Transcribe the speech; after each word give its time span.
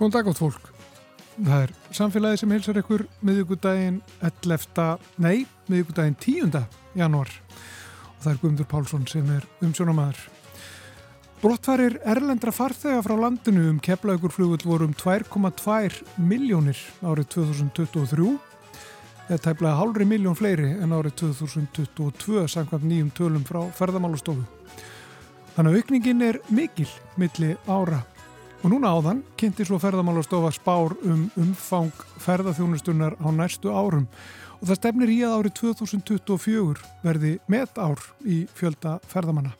Góðan 0.00 0.14
dag 0.14 0.28
átt 0.30 0.38
fólk. 0.40 0.68
Það 1.44 1.62
er 1.62 1.72
samfélagi 1.92 2.38
sem 2.40 2.52
hilsar 2.54 2.78
ykkur 2.80 3.02
miðugudaginn 3.20 3.98
11. 4.24 4.94
Nei, 5.20 5.42
miðugudaginn 5.68 6.14
10. 6.16 6.54
janúar 6.96 7.28
og 7.28 8.22
það 8.22 8.30
er 8.30 8.38
Guðmundur 8.40 8.68
Pálsson 8.70 9.02
sem 9.10 9.26
er 9.34 9.44
umsjónamaður. 9.60 10.22
Brottfarir 11.42 11.98
erlendra 12.08 12.54
farþega 12.56 13.02
frá 13.04 13.12
landinu 13.20 13.66
um 13.74 13.80
keflaugur 13.84 14.32
voru 14.64 14.88
um 14.88 14.94
2,2 14.96 16.00
miljónir 16.16 16.80
árið 17.04 17.28
2023 17.36 18.30
eða 19.28 19.42
tæplega 19.50 19.74
hálfri 19.82 20.06
miljón 20.08 20.38
fleiri 20.38 20.70
en 20.80 20.96
árið 20.96 21.18
2022 21.26 22.46
samkvæmt 22.48 22.88
nýjum 22.88 23.12
tölum 23.12 23.44
frá 23.44 23.66
ferðamálastofu. 23.76 24.48
Þannig 25.58 25.76
að 25.76 25.76
aukningin 25.76 26.24
er 26.24 26.40
mikil 26.48 26.88
milli 27.20 27.52
ára 27.68 28.00
Og 28.60 28.68
núna 28.68 28.90
áðan 28.92 29.22
kynnti 29.40 29.64
svo 29.64 29.78
ferðamálastofa 29.80 30.50
spár 30.52 30.92
um 31.08 31.28
umfang 31.40 32.02
ferðaþjónustunar 32.20 33.14
á 33.16 33.28
næstu 33.32 33.72
árum 33.72 34.04
og 34.60 34.68
það 34.68 34.76
stefnir 34.76 35.12
í 35.14 35.16
að 35.24 35.36
árið 35.38 35.54
2024 35.62 36.82
verði 37.00 37.30
met 37.48 37.80
ár 37.80 38.02
í 38.28 38.42
fjölda 38.52 38.98
ferðamanna. 39.08 39.54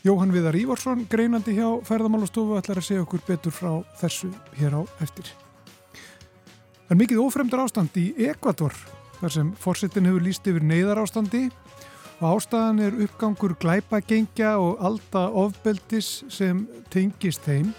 Jóhann 0.00 0.32
Viðar 0.32 0.56
Ívarsson, 0.56 1.04
greinandi 1.12 1.52
hjá 1.58 1.66
ferðamálastofu, 1.84 2.56
ætlar 2.56 2.80
að 2.80 2.86
segja 2.86 3.04
okkur 3.04 3.20
betur 3.26 3.52
frá 3.52 3.74
þessu 4.00 4.30
hér 4.56 4.78
á 4.80 4.82
eftir. 5.04 5.28
Það 6.88 6.94
er 6.96 7.00
mikið 7.02 7.20
ofremdur 7.20 7.60
ástand 7.66 8.00
í 8.00 8.06
Ekvator 8.30 8.72
þar 9.20 9.34
sem 9.36 9.52
fórsetin 9.60 10.08
hefur 10.08 10.24
líst 10.24 10.48
yfir 10.48 10.64
neyðar 10.64 11.02
ástandi 11.04 11.50
og 12.20 12.36
ástæðan 12.36 12.82
er 12.84 12.98
uppgangur 13.04 13.54
glæpagengja 13.60 14.56
og 14.60 14.80
alda 14.84 15.26
ofbeldis 15.32 16.20
sem 16.28 16.66
tengist 16.92 17.46
þeim 17.48 17.72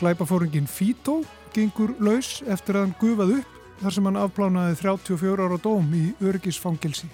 Glæpafóringin 0.00 0.66
Fító 0.66 1.22
gengur 1.54 1.94
laus 2.02 2.42
eftir 2.50 2.76
að 2.76 2.82
hann 2.82 2.96
gufað 3.00 3.36
upp 3.38 3.80
þar 3.80 3.94
sem 3.94 4.08
hann 4.08 4.18
afplánaði 4.18 4.78
34 4.80 5.46
ára 5.46 5.58
dóm 5.62 5.92
í 5.94 6.04
örgisfangelsi. 6.24 7.08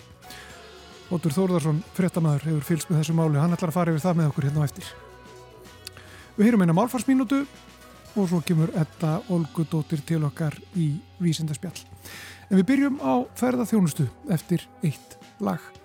Ótur 1.10 1.34
Þórðarsson, 1.34 1.80
frettamæður, 1.96 2.46
hefur 2.48 2.66
fylgst 2.68 2.90
með 2.90 3.00
þessu 3.00 3.16
máli. 3.18 3.40
Hann 3.40 3.56
ætlar 3.56 3.72
að 3.72 3.76
fara 3.76 3.94
yfir 3.94 4.04
það 4.04 4.20
með 4.20 4.30
okkur 4.30 4.46
hérna 4.48 4.62
á 4.62 4.68
eftir. 4.68 4.92
Við 6.36 6.46
heyrum 6.46 6.64
eina 6.64 6.76
málfarsmínútu 6.78 7.40
og 8.14 8.30
svo 8.30 8.40
kemur 8.46 8.72
Edda 8.78 9.18
Olgudóttir 9.34 10.04
til 10.06 10.22
okkar 10.28 10.56
í 10.78 10.92
vísindarspjall. 11.22 11.84
En 12.48 12.58
við 12.58 12.68
byrjum 12.70 13.02
á 13.02 13.26
ferðaþjónustu 13.38 14.08
eftir 14.30 14.66
eitt 14.86 15.18
lag. 15.42 15.79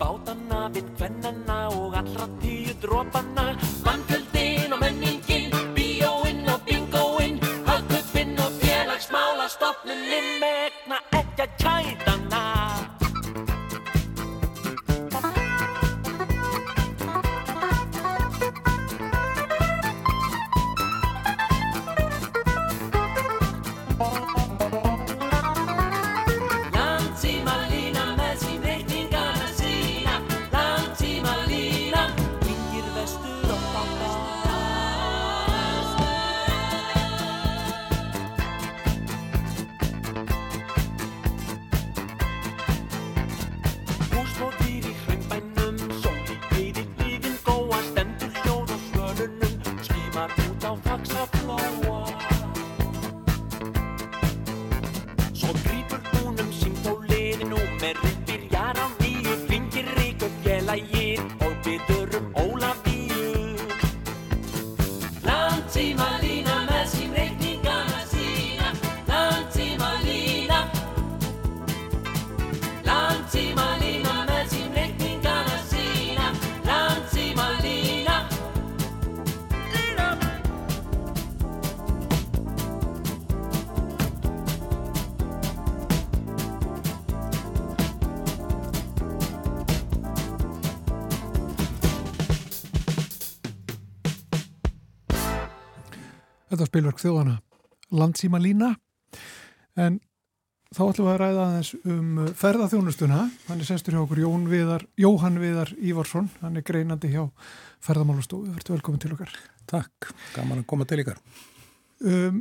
Þetta 0.00 0.32
spilverk 96.80 97.00
þjóðana 97.02 97.40
landsíma 97.92 98.38
lína 98.40 98.70
en 99.76 99.98
þá 100.72 100.80
ætlum 100.86 101.08
við 101.08 101.12
að 101.12 101.18
ræða 101.20 101.42
aðeins 101.44 101.70
um 101.82 102.20
ferðarþjónustuna. 102.40 103.18
Hann 103.48 103.60
er 103.60 103.68
sestur 103.68 103.96
hjá 103.96 104.00
okkur 104.04 104.22
Jón 104.22 104.46
Viðar, 104.48 104.84
Jóhann 104.96 105.40
Viðar 105.42 105.72
Ívarsson, 105.76 106.30
hann 106.40 106.56
er 106.56 106.64
greinandi 106.64 107.10
hjá 107.10 107.24
ferðarmálustofu. 107.84 108.52
Verður 108.54 108.76
velkomin 108.78 109.02
til 109.02 109.12
okkar. 109.16 109.34
Takk, 109.68 110.12
gaman 110.36 110.62
að 110.62 110.68
koma 110.70 110.86
til 110.88 111.02
ykkar. 111.02 111.20
Um, 112.00 112.40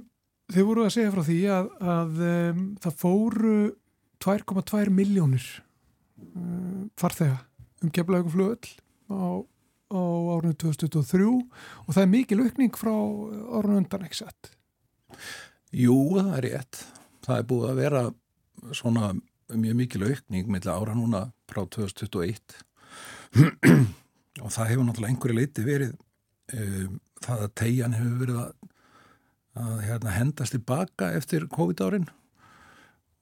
þið 0.54 0.70
voru 0.70 0.86
að 0.86 0.96
segja 0.96 1.14
frá 1.16 1.24
því 1.26 1.40
að, 1.58 1.72
að 1.98 2.24
um, 2.30 2.64
það 2.86 3.00
fóru 3.02 3.56
2,2 4.24 4.94
miljónir 4.94 5.50
um, 6.30 6.88
farþega 7.02 7.42
um 7.82 7.92
kemlaugum 7.96 8.36
flugöll 8.36 8.78
á 9.10 9.42
á 9.90 10.02
árunni 10.36 10.56
2023 10.62 11.28
og 11.30 11.92
það 11.92 12.04
er 12.04 12.12
mikil 12.14 12.44
aukning 12.46 12.78
frá 12.78 12.94
árunni 12.94 13.82
undan 13.84 14.06
ekki 14.06 14.22
sett. 14.22 14.52
Jú, 15.76 15.98
það 16.18 16.34
er 16.38 16.48
rétt. 16.48 16.84
Það 17.26 17.42
er 17.42 17.50
búið 17.50 17.70
að 17.70 17.82
vera 17.84 18.04
svona 18.76 19.12
mjög 19.58 19.78
mikil 19.80 20.06
aukning 20.06 20.50
með 20.52 20.70
ára 20.72 20.96
núna 20.98 21.24
frá 21.50 21.64
2021 21.66 22.60
og 24.44 24.52
það 24.54 24.70
hefur 24.72 24.86
náttúrulega 24.86 25.14
einhverju 25.14 25.38
leiti 25.38 25.66
verið 25.66 25.94
um, 26.54 27.00
það 27.24 27.46
að 27.46 27.54
tegjan 27.62 27.98
hefur 27.98 28.20
verið 28.24 28.40
að, 28.44 28.52
að 29.64 29.76
hérna, 29.88 30.16
hendast 30.16 30.56
tilbaka 30.56 31.12
eftir 31.18 31.48
COVID-árin 31.54 32.10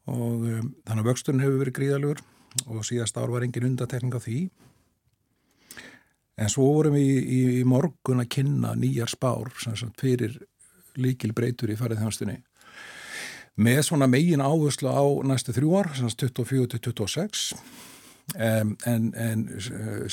og 0.08 0.48
um, 0.48 0.72
þannig 0.88 1.04
að 1.04 1.10
vöxturinn 1.12 1.44
hefur 1.44 1.62
verið 1.64 1.78
gríðalugur 1.80 2.24
og 2.68 2.88
síðast 2.88 3.20
ár 3.20 3.32
var 3.32 3.46
engin 3.46 3.70
undatekning 3.70 4.16
á 4.16 4.20
því 4.24 4.40
en 6.38 6.52
svo 6.54 6.68
vorum 6.76 6.98
við 6.98 7.08
í, 7.08 7.18
í, 7.18 7.42
í 7.62 7.64
morgun 7.68 8.22
að 8.24 8.32
kynna 8.38 8.76
nýjar 8.78 9.12
spár 9.12 9.50
sagt, 9.64 9.98
fyrir 10.02 10.38
líkil 10.98 11.34
breytur 11.38 11.72
í 11.74 11.78
færið 11.80 12.06
með 13.58 13.82
svona 13.88 14.08
megin 14.10 14.44
áherslu 14.46 14.90
á 14.94 15.06
næstu 15.26 15.54
þrjú 15.56 15.74
ár, 15.80 15.90
24-26 15.98 17.56
um, 18.38 18.76
en, 18.86 19.12
en 19.18 19.46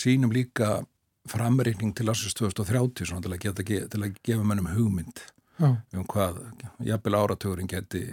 sínum 0.00 0.32
líka 0.32 0.80
framreikning 1.28 1.94
til 1.96 2.08
ásins 2.08 2.36
2030 2.36 3.08
svona, 3.08 3.24
til, 3.24 3.32
að 3.32 3.42
geta, 3.44 3.88
til 3.92 4.02
að 4.02 4.16
gefa 4.24 4.44
mennum 4.44 4.70
hugmynd 4.72 5.24
Já. 5.60 5.70
um 5.94 6.06
hvað 6.08 6.40
jafnvel 6.84 7.18
áratugurinn 7.20 7.70
geti 7.70 8.06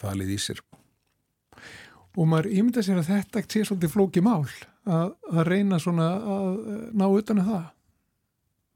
falið 0.00 0.34
í 0.34 0.38
sér. 0.42 0.62
Og 2.18 2.26
maður 2.28 2.50
ímynda 2.52 2.82
sér 2.84 3.00
að 3.00 3.10
þetta 3.12 3.42
sé 3.46 3.64
svolítið 3.66 3.94
flóki 3.94 4.22
mál 4.24 4.46
að, 4.88 5.14
að 5.30 5.46
reyna 5.48 5.78
svona 5.82 6.08
að 6.36 6.60
ná 6.98 7.06
utan 7.08 7.42
um 7.42 7.48
það? 7.48 7.64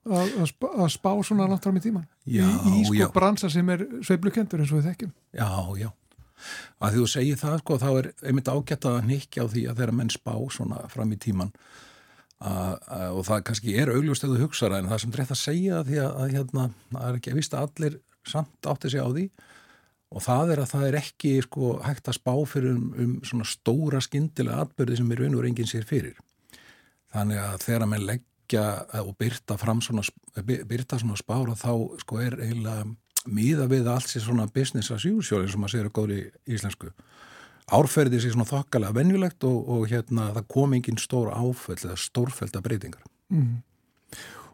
Að, 0.06 0.34
að, 0.38 0.48
spá, 0.52 0.66
að 0.70 0.90
spá 0.94 1.08
svona 1.26 1.48
langt 1.50 1.64
fram 1.66 1.78
í 1.80 1.82
tíman 1.82 2.04
já, 2.30 2.44
í, 2.46 2.74
í 2.78 2.82
sko 2.86 3.08
bransa 3.14 3.48
sem 3.50 3.70
er 3.74 3.80
sveiblukendur 4.06 4.62
eins 4.62 4.70
og 4.70 4.78
við 4.78 4.92
þekkjum. 4.92 5.14
Já, 5.34 5.48
já. 5.80 5.88
Að 6.78 6.92
því 6.92 7.00
þú 7.00 7.08
segir 7.10 7.40
það 7.40 7.56
sko 7.62 7.78
þá 7.82 7.88
er 7.90 8.08
einmitt 8.28 8.50
ágætt 8.52 8.86
að 8.86 9.00
nikja 9.08 9.42
á 9.42 9.50
því 9.50 9.64
að 9.66 9.80
þeirra 9.80 9.96
menn 9.98 10.12
spá 10.14 10.32
svona 10.54 10.84
fram 10.92 11.14
í 11.16 11.18
tíman 11.18 11.50
og 12.36 13.22
það 13.24 13.44
kannski 13.48 13.74
er 13.80 13.90
augljóst 13.94 14.26
eða 14.28 14.42
hugsaða 14.42 14.82
en 14.82 14.90
það 14.90 15.02
sem 15.02 15.14
dreitt 15.14 15.32
að 15.32 15.40
segja 15.40 15.82
því 15.88 16.00
að, 16.02 16.10
að 16.20 16.34
hérna, 16.36 16.66
það 16.92 17.06
er 17.08 17.18
ekki 17.18 17.32
að 17.32 17.38
vista 17.40 17.62
allir 17.64 17.98
samt 18.28 18.68
átti 18.68 18.92
sig 18.92 19.00
á 19.00 19.08
því 19.08 19.24
og 20.14 20.22
það 20.22 20.52
er 20.54 20.62
að 20.62 20.70
það 20.72 20.86
er 20.88 20.98
ekki 21.00 21.32
sko, 21.44 21.72
hægt 21.84 22.08
að 22.10 22.18
spá 22.20 22.32
fyrir 22.46 22.76
um, 22.76 22.86
um 23.02 23.16
svona 23.26 23.46
stóra 23.48 24.00
skindilega 24.04 24.66
atbyrði 24.66 25.00
sem 25.00 25.12
er 25.12 25.22
raun 25.22 25.36
og 25.38 25.44
reyngin 25.44 25.70
sér 25.70 25.86
fyrir. 25.88 26.18
Þannig 27.14 27.42
að 27.42 27.56
þegar 27.64 27.88
maður 27.90 28.08
leggja 28.12 28.66
og 29.02 29.12
byrta 29.18 29.56
fram 29.58 29.82
svona, 29.82 30.04
byrta 30.46 31.00
svona 31.02 31.18
spára 31.18 31.56
þá 31.58 31.72
sko 32.02 32.20
er 32.22 32.38
eiginlega 32.38 32.86
miða 33.26 33.66
við 33.70 33.90
allt 33.90 34.10
sér 34.10 34.22
svona 34.22 34.46
business 34.54 34.92
as 34.94 35.06
usual 35.08 35.42
eins 35.42 35.56
og 35.56 35.62
maður 35.62 35.74
segir 35.74 35.90
að 35.90 35.96
góðri 35.98 36.20
íslensku. 36.54 36.92
Árferði 37.74 38.20
sér 38.22 38.36
svona 38.36 38.46
þokkalega 38.46 38.94
venjulegt 38.94 39.46
og, 39.48 39.56
og 39.74 39.86
hérna 39.90 40.30
það 40.36 40.50
kom 40.54 40.76
engin 40.76 41.00
stór 41.02 41.32
áföll 41.34 41.80
eða 41.80 41.98
stórfælda 41.98 42.62
breytingar. 42.62 43.02
Mm. 43.34 43.56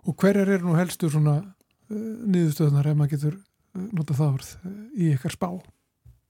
Og 0.08 0.16
hverjar 0.18 0.48
er 0.48 0.64
nú 0.64 0.78
helstu 0.78 1.10
svona 1.12 1.42
uh, 1.42 1.96
niðurstöðunar 2.24 2.88
ef 2.88 2.96
maður 2.96 3.18
getur 3.18 3.36
nota 3.72 4.16
það 4.16 4.34
orð 4.36 4.50
í 4.96 5.12
ykkar 5.14 5.36
spá 5.36 5.48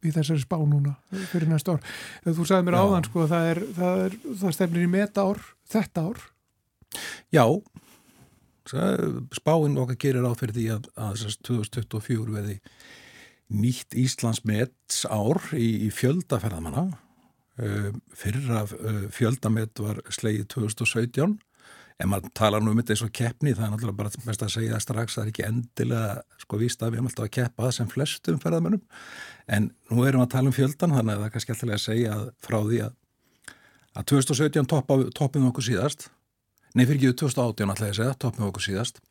í 0.02 0.10
þessari 0.10 0.42
spá 0.42 0.56
núna 0.58 0.96
fyrir 1.30 1.50
næsta 1.50 1.76
ár. 1.76 1.84
Þú 2.26 2.46
sagði 2.48 2.66
mér 2.66 2.76
Já. 2.76 2.82
áðan 2.82 3.06
sko 3.06 3.26
það, 3.30 3.48
er, 3.52 3.60
það, 3.76 4.00
er, 4.06 4.16
það 4.40 4.56
stefnir 4.56 4.86
í 4.86 4.90
meta 4.90 5.26
ár 5.30 5.42
þetta 5.72 6.06
ár. 6.08 6.24
Já 7.32 7.46
spáinn 8.62 9.78
okkar 9.80 9.98
gerir 9.98 10.26
á 10.26 10.32
fyrir 10.38 10.54
því 10.54 10.66
að, 10.76 10.84
að 10.94 11.22
2024 11.48 12.34
veði 12.36 12.58
nýtt 13.52 13.96
Íslands 13.98 14.42
mets 14.48 15.02
ár 15.10 15.40
í, 15.58 15.86
í 15.86 15.88
fjöldaferðamanna 15.92 16.86
fyrra 18.16 18.62
fjöldamett 19.12 19.82
var 19.82 20.00
slegið 20.14 20.46
2017 20.54 21.34
en 22.02 22.10
maður 22.10 22.32
tala 22.36 22.60
nú 22.60 22.72
um 22.72 22.80
þetta 22.80 22.94
eins 22.96 23.04
og 23.06 23.12
keppni 23.14 23.52
það 23.54 23.66
er 23.66 23.72
náttúrulega 23.72 23.98
bara 24.00 24.24
mest 24.26 24.42
að 24.42 24.54
segja 24.56 24.80
strax 24.82 25.16
það 25.16 25.22
er 25.24 25.30
ekki 25.32 25.44
endilega 25.46 26.42
sko 26.42 26.58
víst 26.60 26.82
að 26.82 26.90
við 26.90 26.98
erum 26.98 27.10
alltaf 27.10 27.26
að 27.28 27.34
keppa 27.36 27.66
það 27.66 27.76
sem 27.76 27.92
flestum 27.92 28.40
ferðamönnum. 28.42 28.82
En 29.46 29.70
nú 29.90 30.02
erum 30.06 30.22
við 30.22 30.26
að 30.26 30.32
tala 30.34 30.50
um 30.50 30.56
fjöldan 30.56 30.96
þannig 30.96 31.14
að 31.14 31.22
það 31.22 31.28
er 31.28 31.34
kannski 31.36 31.54
alltaf 31.54 31.72
að 31.76 31.84
segja 31.84 32.18
frá 32.42 32.58
því 32.58 32.82
að 32.88 32.98
að 33.92 34.06
2017 34.08 34.70
toppa, 34.72 34.98
toppum 35.12 35.44
við 35.44 35.50
okkur 35.52 35.68
síðast. 35.68 36.06
Nei 36.72 36.86
fyrir 36.86 36.98
ekki 36.98 37.18
2018 37.22 37.74
alltaf 37.74 37.88
að 37.90 37.98
segja 38.00 38.18
toppum 38.24 38.44
við 38.44 38.50
okkur 38.50 38.66
síðast. 38.66 39.02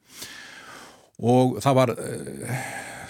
Og 1.22 1.60
það 1.62 1.78
var 1.78 1.94
uh, 1.94 2.64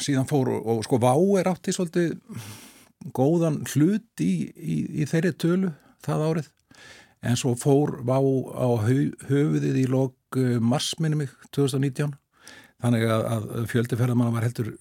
síðan 0.04 0.28
fór 0.30 0.52
og 0.60 0.82
sko 0.86 1.00
Vá 1.02 1.14
er 1.40 1.52
átti 1.52 1.74
svolítið 1.76 2.18
góðan 3.16 3.62
hlut 3.72 4.22
í, 4.22 4.34
í, 4.52 4.76
í 5.02 5.08
þeirri 5.10 5.32
tölu 5.40 5.72
það 6.06 6.26
árið 6.28 6.52
en 7.22 7.38
svo 7.38 7.54
fór 7.60 8.00
vá 8.08 8.18
á 8.18 8.68
höfuðið 8.82 9.82
í 9.84 9.88
lok 9.90 10.40
eh, 10.40 10.58
marsminni 10.58 11.20
mig 11.24 11.34
2019 11.54 12.16
þannig 12.82 13.06
að, 13.06 13.26
að 13.36 13.68
fjöldiferðamanna 13.72 14.36
var 14.36 14.48
heldur 14.48 14.72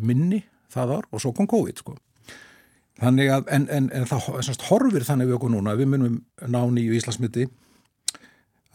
minni 0.00 0.44
það 0.72 0.94
ár 0.96 1.10
og 1.10 1.22
svo 1.22 1.32
kom 1.36 1.48
COVID 1.50 1.82
sko. 1.82 1.96
Þannig 3.00 3.32
að, 3.32 3.50
en, 3.56 3.66
en, 3.72 3.88
en 3.96 4.06
það 4.08 4.28
semst, 4.44 4.66
horfir 4.68 5.06
þannig 5.06 5.30
við 5.30 5.38
okkur 5.38 5.52
núna, 5.54 5.76
við 5.78 5.88
munum 5.92 6.16
ná 6.52 6.60
nýju 6.68 6.96
Íslandsmyndi 6.98 7.46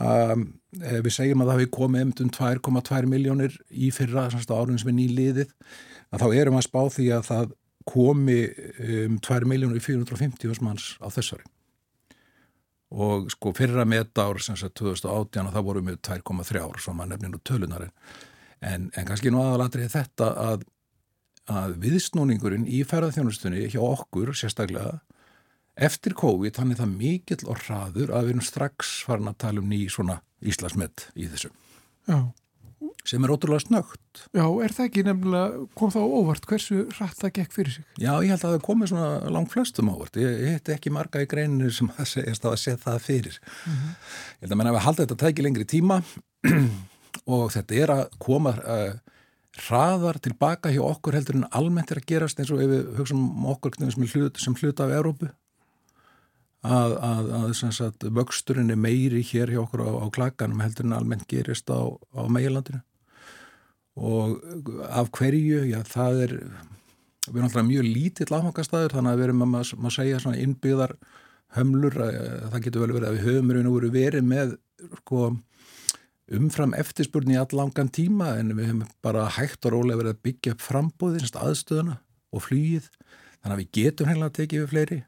um, 0.01 0.47
við 0.81 1.11
segjum 1.13 1.43
að 1.43 1.51
það 1.51 1.59
hefur 1.59 1.73
komið 1.77 2.23
um 2.25 2.31
2,2 2.33 3.11
miljónir 3.11 3.59
í 3.69 3.91
fyrra 3.93 4.27
árun 4.33 4.81
sem 4.81 4.89
er 4.91 4.97
nýliðið, 4.97 5.53
að 6.09 6.25
þá 6.25 6.39
erum 6.41 6.57
að 6.57 6.67
spá 6.67 6.81
því 6.97 7.09
að 7.17 7.29
það 7.29 7.53
komi 7.85 8.39
um 9.05 9.19
2 9.21 9.41
miljónir 9.49 9.77
í 9.77 9.85
450 9.85 10.65
manns 10.65 10.95
á 10.97 11.07
þessari 11.13 11.45
og 12.93 13.31
sko 13.33 13.53
fyrra 13.57 13.85
metár 13.87 14.39
sem 14.43 14.57
sagt 14.59 14.77
2018 14.79 15.51
þá 15.53 15.59
vorum 15.65 15.89
við 15.89 15.99
2,3 16.05 16.61
ár 16.61 16.79
svo 16.81 16.93
maður 16.93 17.15
nefnir 17.15 17.33
nú 17.33 17.41
tölunarinn 17.41 17.93
en, 18.61 18.87
en 18.93 19.07
kannski 19.07 19.33
nú 19.33 19.41
aðalatrið 19.41 19.91
þetta 19.95 20.29
að, 20.45 20.63
að 21.49 21.75
viðsnúningurinn 21.83 22.69
í 22.69 22.83
ferðarþjónustunni 22.87 23.67
hjá 23.73 23.81
okkur 23.81 24.35
sérstaklega 24.37 24.99
eftir 25.75 26.15
COVID 26.15 26.55
þannig 26.55 26.79
það 26.79 26.95
mikill 27.01 27.43
og 27.51 27.65
hraður 27.65 28.15
að 28.15 28.29
við 28.29 28.35
erum 28.35 28.47
strax 28.47 28.95
farin 29.07 29.33
að 29.33 29.41
tala 29.43 29.63
um 29.63 29.69
ný 29.71 29.83
svona 29.91 30.21
Íslasmett 30.45 31.09
í 31.17 31.27
þessu. 31.31 31.49
Já 32.05 32.19
sem 33.09 33.23
er 33.25 33.33
ótrúlega 33.33 33.63
snögt. 33.63 34.23
Já, 34.33 34.45
er 34.65 34.73
það 34.73 34.87
ekki 34.87 35.03
nefnilega, 35.05 35.63
kom 35.77 35.93
þá 35.93 35.99
óvart 36.03 36.47
hversu 36.49 36.85
rætt 36.97 37.21
það 37.21 37.33
gekk 37.39 37.55
fyrir 37.55 37.75
sig? 37.77 37.85
Já, 38.01 38.11
ég 38.23 38.33
held 38.33 38.45
að 38.45 38.55
það 38.55 38.65
komið 38.65 38.91
svona 38.91 39.33
langt 39.35 39.53
flestum 39.53 39.91
óvart. 39.93 40.19
Ég, 40.21 40.37
ég 40.41 40.57
hitt 40.57 40.71
ekki 40.75 40.93
marga 40.93 41.23
í 41.23 41.29
greininu 41.29 41.71
sem 41.73 41.91
að 41.95 42.11
segjast 42.15 42.49
að 42.49 42.57
setja 42.61 42.83
það 42.87 42.99
fyrir. 43.05 43.39
Mm 43.65 43.73
-hmm. 43.73 43.95
Ég 44.35 44.45
held 44.45 44.55
að 44.55 44.61
menna 44.61 44.73
að 44.73 44.77
við 44.77 44.85
haldum 44.87 45.05
þetta 45.05 45.17
að 45.17 45.23
tækja 45.25 45.45
lengri 45.47 45.65
tíma 45.65 46.01
og 47.37 47.45
þetta 47.55 47.75
er 47.75 47.95
að 47.95 48.03
koma 48.19 48.55
uh, 48.57 48.93
hraðar 49.65 50.19
tilbaka 50.19 50.71
hjá 50.73 50.83
okkur 50.83 51.15
heldur 51.15 51.39
en 51.39 51.49
almennt 51.51 51.91
er 51.91 52.01
að 52.01 52.09
gerast 52.09 52.39
eins 52.39 52.51
og 52.51 52.61
ef 52.63 52.69
við 52.69 52.93
hugsaum 52.99 53.23
um 53.23 53.49
okkur 53.53 53.77
sem 53.79 54.03
hluta, 54.03 54.39
sem 54.39 54.55
hluta 54.55 54.85
af 54.85 54.95
Európu 54.97 55.29
að, 56.65 56.95
að, 57.03 57.29
að 57.37 57.53
sagt, 57.59 58.05
vöxturinn 58.17 58.73
er 58.73 58.79
meiri 58.79 59.21
hér 59.25 59.53
hjá 59.53 59.61
okkur 59.63 59.85
á, 59.85 59.89
á 60.01 60.07
klakanum 60.13 60.63
heldur 60.63 60.87
en 60.87 60.97
almennt 60.97 61.27
gerist 61.29 61.69
á, 61.69 61.79
á 62.15 62.21
meilandinu 62.27 62.81
og 63.95 64.41
af 64.89 65.11
hverju, 65.15 65.63
já 65.71 65.79
það 65.87 66.23
er 66.25 66.33
við 67.25 67.39
erum 67.39 67.47
alltaf 67.47 67.65
mjög 67.65 67.87
lítill 67.87 68.33
afhangastæður 68.35 68.95
þannig 68.97 69.13
að 69.13 69.19
við 69.19 69.27
erum 69.27 69.43
að 69.45 69.51
maður 69.55 69.95
segja 69.95 70.21
svona 70.21 70.41
innbyggðar 70.43 70.95
hömlur, 71.55 71.97
það 72.51 72.63
getur 72.65 72.83
vel 72.83 72.93
verið 72.97 73.07
að 73.09 73.17
við 73.17 73.27
höfum 73.29 73.51
verið, 73.53 73.91
verið 73.95 74.27
með 74.27 74.55
sko, 74.99 75.21
umfram 76.35 76.75
eftirspurni 76.77 77.37
í 77.37 77.39
allangan 77.39 77.91
tíma 77.93 78.33
en 78.41 78.53
við 78.57 78.69
hefum 78.69 78.85
bara 79.05 79.27
hægt 79.37 79.67
og 79.67 79.75
rólega 79.75 80.01
verið 80.01 80.15
að 80.15 80.23
byggja 80.27 80.55
upp 80.55 80.65
frambóðið, 80.65 81.27
aðstöðuna 81.39 81.99
og 82.35 82.45
flýið 82.45 82.89
þannig 83.39 83.53
að 83.55 83.61
við 83.61 83.73
getum 83.79 84.09
heila 84.11 84.29
að 84.29 84.37
tekið 84.39 84.63
við 84.63 84.71
fleiri. 84.73 84.99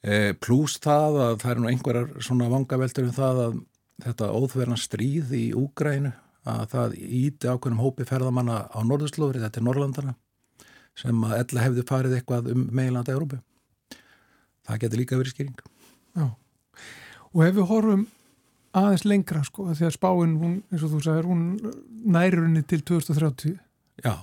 E, 0.00 0.14
Plús 0.40 0.78
það 0.80 1.20
að 1.26 1.34
það 1.42 1.52
er 1.52 1.60
nú 1.60 1.70
einhverjar 1.70 2.24
svona 2.24 2.48
vangaveltur 2.50 3.06
um 3.06 3.14
það 3.14 3.42
að 3.44 3.58
þetta 4.00 4.32
óþverna 4.32 4.80
stríð 4.80 5.34
í 5.36 5.46
Úgrænu 5.60 6.14
að 6.48 6.62
það 6.72 6.94
íti 7.20 7.50
ákveðnum 7.50 7.82
hópi 7.84 8.06
ferðamanna 8.08 8.62
á 8.72 8.78
norðurslóðri, 8.86 9.42
þetta 9.42 9.60
er 9.60 9.66
Norrlandana 9.66 10.14
sem 10.98 11.24
að 11.24 11.36
ella 11.38 11.66
hefði 11.66 11.84
farið 11.88 12.16
eitthvað 12.16 12.48
um 12.52 12.64
meilanda 12.76 13.14
Európu. 13.14 13.40
Það 14.66 14.80
getur 14.84 15.00
líka 15.00 15.18
verið 15.20 15.34
skýring. 15.34 15.60
Já, 16.18 16.26
og 17.30 17.44
ef 17.46 17.54
við 17.56 17.68
horfum 17.70 18.08
aðeins 18.76 19.06
lengra 19.06 19.44
sko, 19.46 19.68
því 19.74 19.86
að 19.88 19.94
spáinn, 19.96 20.34
hún, 20.40 20.58
eins 20.70 20.84
og 20.86 20.92
þú 20.94 21.04
sagir, 21.04 21.28
hún 21.30 21.44
nærunni 22.10 22.64
til 22.68 22.82
2030. 22.86 23.56
Já 24.04 24.14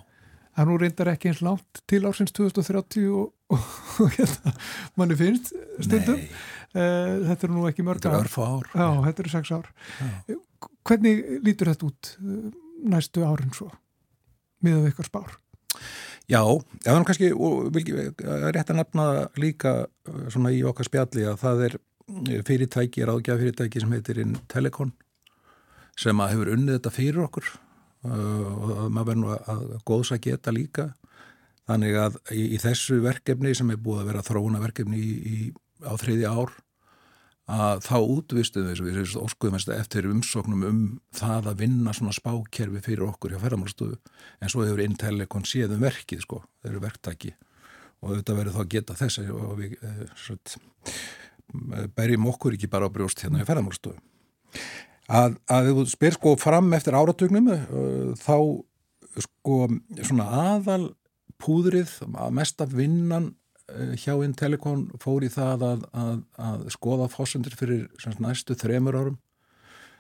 það 0.58 0.70
nú 0.72 0.78
reyndar 0.82 1.12
ekki 1.12 1.32
eins 1.32 1.44
langt 1.46 1.82
til 1.90 2.02
ársins 2.10 2.34
2030 2.36 3.10
og, 3.14 3.30
og, 3.54 3.66
og 4.04 4.16
hérna, 4.18 4.54
manni 4.98 5.18
finnst 5.20 5.54
stundum 5.86 6.18
uh, 6.18 7.28
þetta 7.30 7.48
er 7.48 7.54
nú 7.54 7.66
ekki 7.70 7.86
mörg 7.86 8.02
ár. 8.02 8.08
Þetta 8.08 8.18
er 8.18 8.26
örf 8.26 8.38
ár. 8.42 8.72
Já, 8.74 8.88
er 10.66 10.72
hvernig 10.88 11.24
lítur 11.46 11.72
þetta 11.72 11.90
út 11.90 12.14
uh, 12.22 12.48
næstu 12.88 13.26
árin 13.28 13.54
svo 13.56 13.70
miðað 14.66 14.90
eitthvað 14.90 15.10
spár? 15.10 15.36
Já, 16.28 16.42
það 16.84 16.94
er 16.94 17.06
kannski 17.08 17.32
rétt 18.56 18.72
að 18.74 18.80
nefna 18.82 19.08
líka 19.40 19.76
uh, 19.86 20.26
svona 20.34 20.54
í 20.56 20.64
okkar 20.68 20.90
spjalli 20.90 21.28
að 21.28 21.40
það 21.44 21.64
er 21.68 21.78
fyrirtæki, 22.48 23.04
ráðgjaf 23.04 23.42
fyrirtæki 23.42 23.82
sem 23.84 23.96
heitir 23.98 24.22
Intellecon 24.24 24.94
sem 26.00 26.20
að 26.24 26.36
hefur 26.36 26.54
unnið 26.54 26.78
þetta 26.78 26.94
fyrir 26.96 27.24
okkur 27.26 27.50
og 28.08 28.70
maður 28.94 29.08
verður 29.10 29.20
nú 29.20 29.32
að 29.34 29.64
góðs 29.90 30.14
að 30.14 30.22
geta 30.28 30.54
líka 30.56 30.86
þannig 31.68 31.98
að 32.00 32.18
í, 32.32 32.44
í 32.56 32.60
þessu 32.62 33.02
verkefni 33.04 33.54
sem 33.58 33.74
er 33.74 33.82
búið 33.82 34.04
að 34.04 34.12
vera 34.12 34.24
þróuna 34.24 34.62
verkefni 34.64 35.02
í, 35.02 35.12
í, 35.18 35.38
á 35.84 35.94
þriði 36.00 36.30
ár 36.30 36.54
að 37.48 37.84
þá 37.86 37.98
útvistuðum 38.02 38.80
við 38.84 38.98
þessu 39.00 39.22
óskuðumest 39.24 39.70
eftir 39.72 40.08
umsóknum 40.10 40.64
um 40.68 40.80
það 41.16 41.52
að 41.54 41.62
vinna 41.64 41.94
svona 41.96 42.16
spákerfi 42.16 42.82
fyrir 42.84 43.06
okkur 43.08 43.34
hjá 43.34 43.40
ferðarmálstofu 43.40 43.96
en 43.96 44.52
svo 44.52 44.66
hefur 44.66 44.84
Intellecon 44.84 45.48
séðum 45.48 45.86
verkið 45.86 46.26
sko, 46.26 46.42
þeir 46.60 46.74
eru 46.74 46.84
verktaki. 46.84 47.32
Og 48.04 48.18
þetta 48.18 48.36
verður 48.38 48.58
þá 48.58 48.62
að 48.62 48.74
geta 48.76 48.98
þessi 49.00 49.24
og 49.34 49.56
við 49.58 49.78
eh, 49.80 50.04
sveit, 50.20 50.58
berjum 51.96 52.28
okkur 52.34 52.58
ekki 52.58 52.70
bara 52.70 52.92
á 52.92 52.94
brjóst 52.94 53.24
hérna 53.24 53.40
hjá 53.42 53.48
ferðarmálstofu 53.48 53.96
að, 55.08 55.38
að 55.48 55.72
þú 55.72 55.86
spyr 55.88 56.16
sko 56.18 56.36
fram 56.40 56.68
eftir 56.76 56.98
áratugnum 57.00 57.48
uh, 57.54 58.12
þá 58.20 58.38
sko 59.24 59.60
svona 60.04 60.28
aðal 60.44 60.82
púðrið, 61.42 61.94
mest 62.36 62.60
af 62.62 62.74
vinnan 62.76 63.32
Eh, 63.32 63.47
hjá 64.00 64.14
Intellicon 64.24 64.88
fór 65.02 65.26
í 65.28 65.30
það 65.32 65.66
að, 65.68 65.86
að, 65.92 66.20
að 66.40 66.66
skoða 66.76 67.10
fósundir 67.12 67.56
fyrir 67.60 67.88
næstu 68.24 68.56
þremur 68.58 69.00
árum. 69.00 69.18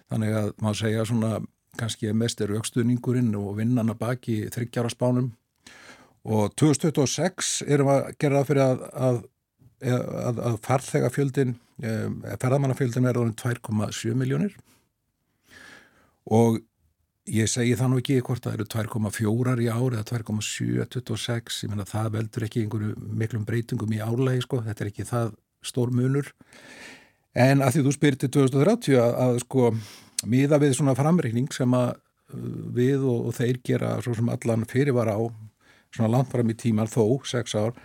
Þannig 0.08 0.36
að 0.40 0.52
maður 0.64 0.82
segja 0.82 1.08
svona 1.08 1.32
kannski 1.78 2.14
mest 2.16 2.42
er 2.42 2.54
aukstuðningurinn 2.58 3.36
og 3.38 3.58
vinnan 3.60 3.92
að 3.92 4.00
baki 4.02 4.38
þryggjara 4.54 4.92
spánum. 4.94 5.34
Og 6.28 6.52
2026 6.60 7.62
erum 7.68 7.92
að 7.92 8.08
gera 8.20 8.42
það 8.42 8.48
fyrir 8.50 8.64
að, 8.64 9.20
að 10.48 10.58
farþegafjöldin 10.66 11.54
eh, 11.84 12.08
ferðamannafjöldin 12.42 13.08
er 13.08 13.20
orðin 13.22 13.38
2,7 13.38 14.16
miljónir 14.18 14.58
og 16.28 16.60
Ég 17.28 17.50
segi 17.52 17.76
það 17.76 17.90
nú 17.92 17.98
ekki 18.00 18.22
hvort 18.24 18.46
það 18.46 18.54
eru 18.56 18.66
2,4 18.72 19.56
í 19.60 19.68
ári 19.68 19.98
eða 19.98 20.06
2,726, 20.08 21.58
ég 21.66 21.72
menna 21.74 21.86
það 21.88 22.14
veldur 22.14 22.46
ekki 22.48 22.64
einhverju 22.64 22.94
miklum 23.20 23.44
breytingum 23.48 23.96
í 23.98 24.00
álægi 24.00 24.46
sko, 24.46 24.62
þetta 24.64 24.86
er 24.86 24.92
ekki 24.94 25.08
það 25.10 25.34
stór 25.68 25.92
munur. 25.92 26.32
En 27.36 27.66
að 27.66 27.76
því 27.76 27.84
þú 27.84 27.94
spyrti 27.98 28.32
2030 28.32 29.00
að, 29.02 29.12
að 29.26 29.42
sko 29.44 29.68
miða 30.32 30.62
við 30.64 30.78
svona 30.80 30.96
framreikning 30.96 31.52
sem 31.52 31.76
að 31.76 31.92
uh, 31.98 32.48
við 32.80 33.04
og, 33.04 33.28
og 33.28 33.38
þeir 33.42 33.62
gera 33.68 33.94
svo 34.06 34.16
sem 34.16 34.32
allan 34.32 34.64
fyrirvar 34.70 35.12
á 35.12 35.20
svona 35.92 36.14
langt 36.16 36.32
fram 36.32 36.48
í 36.52 36.56
tíman 36.58 36.88
þó, 36.88 37.20
6 37.28 37.60
ár, 37.60 37.76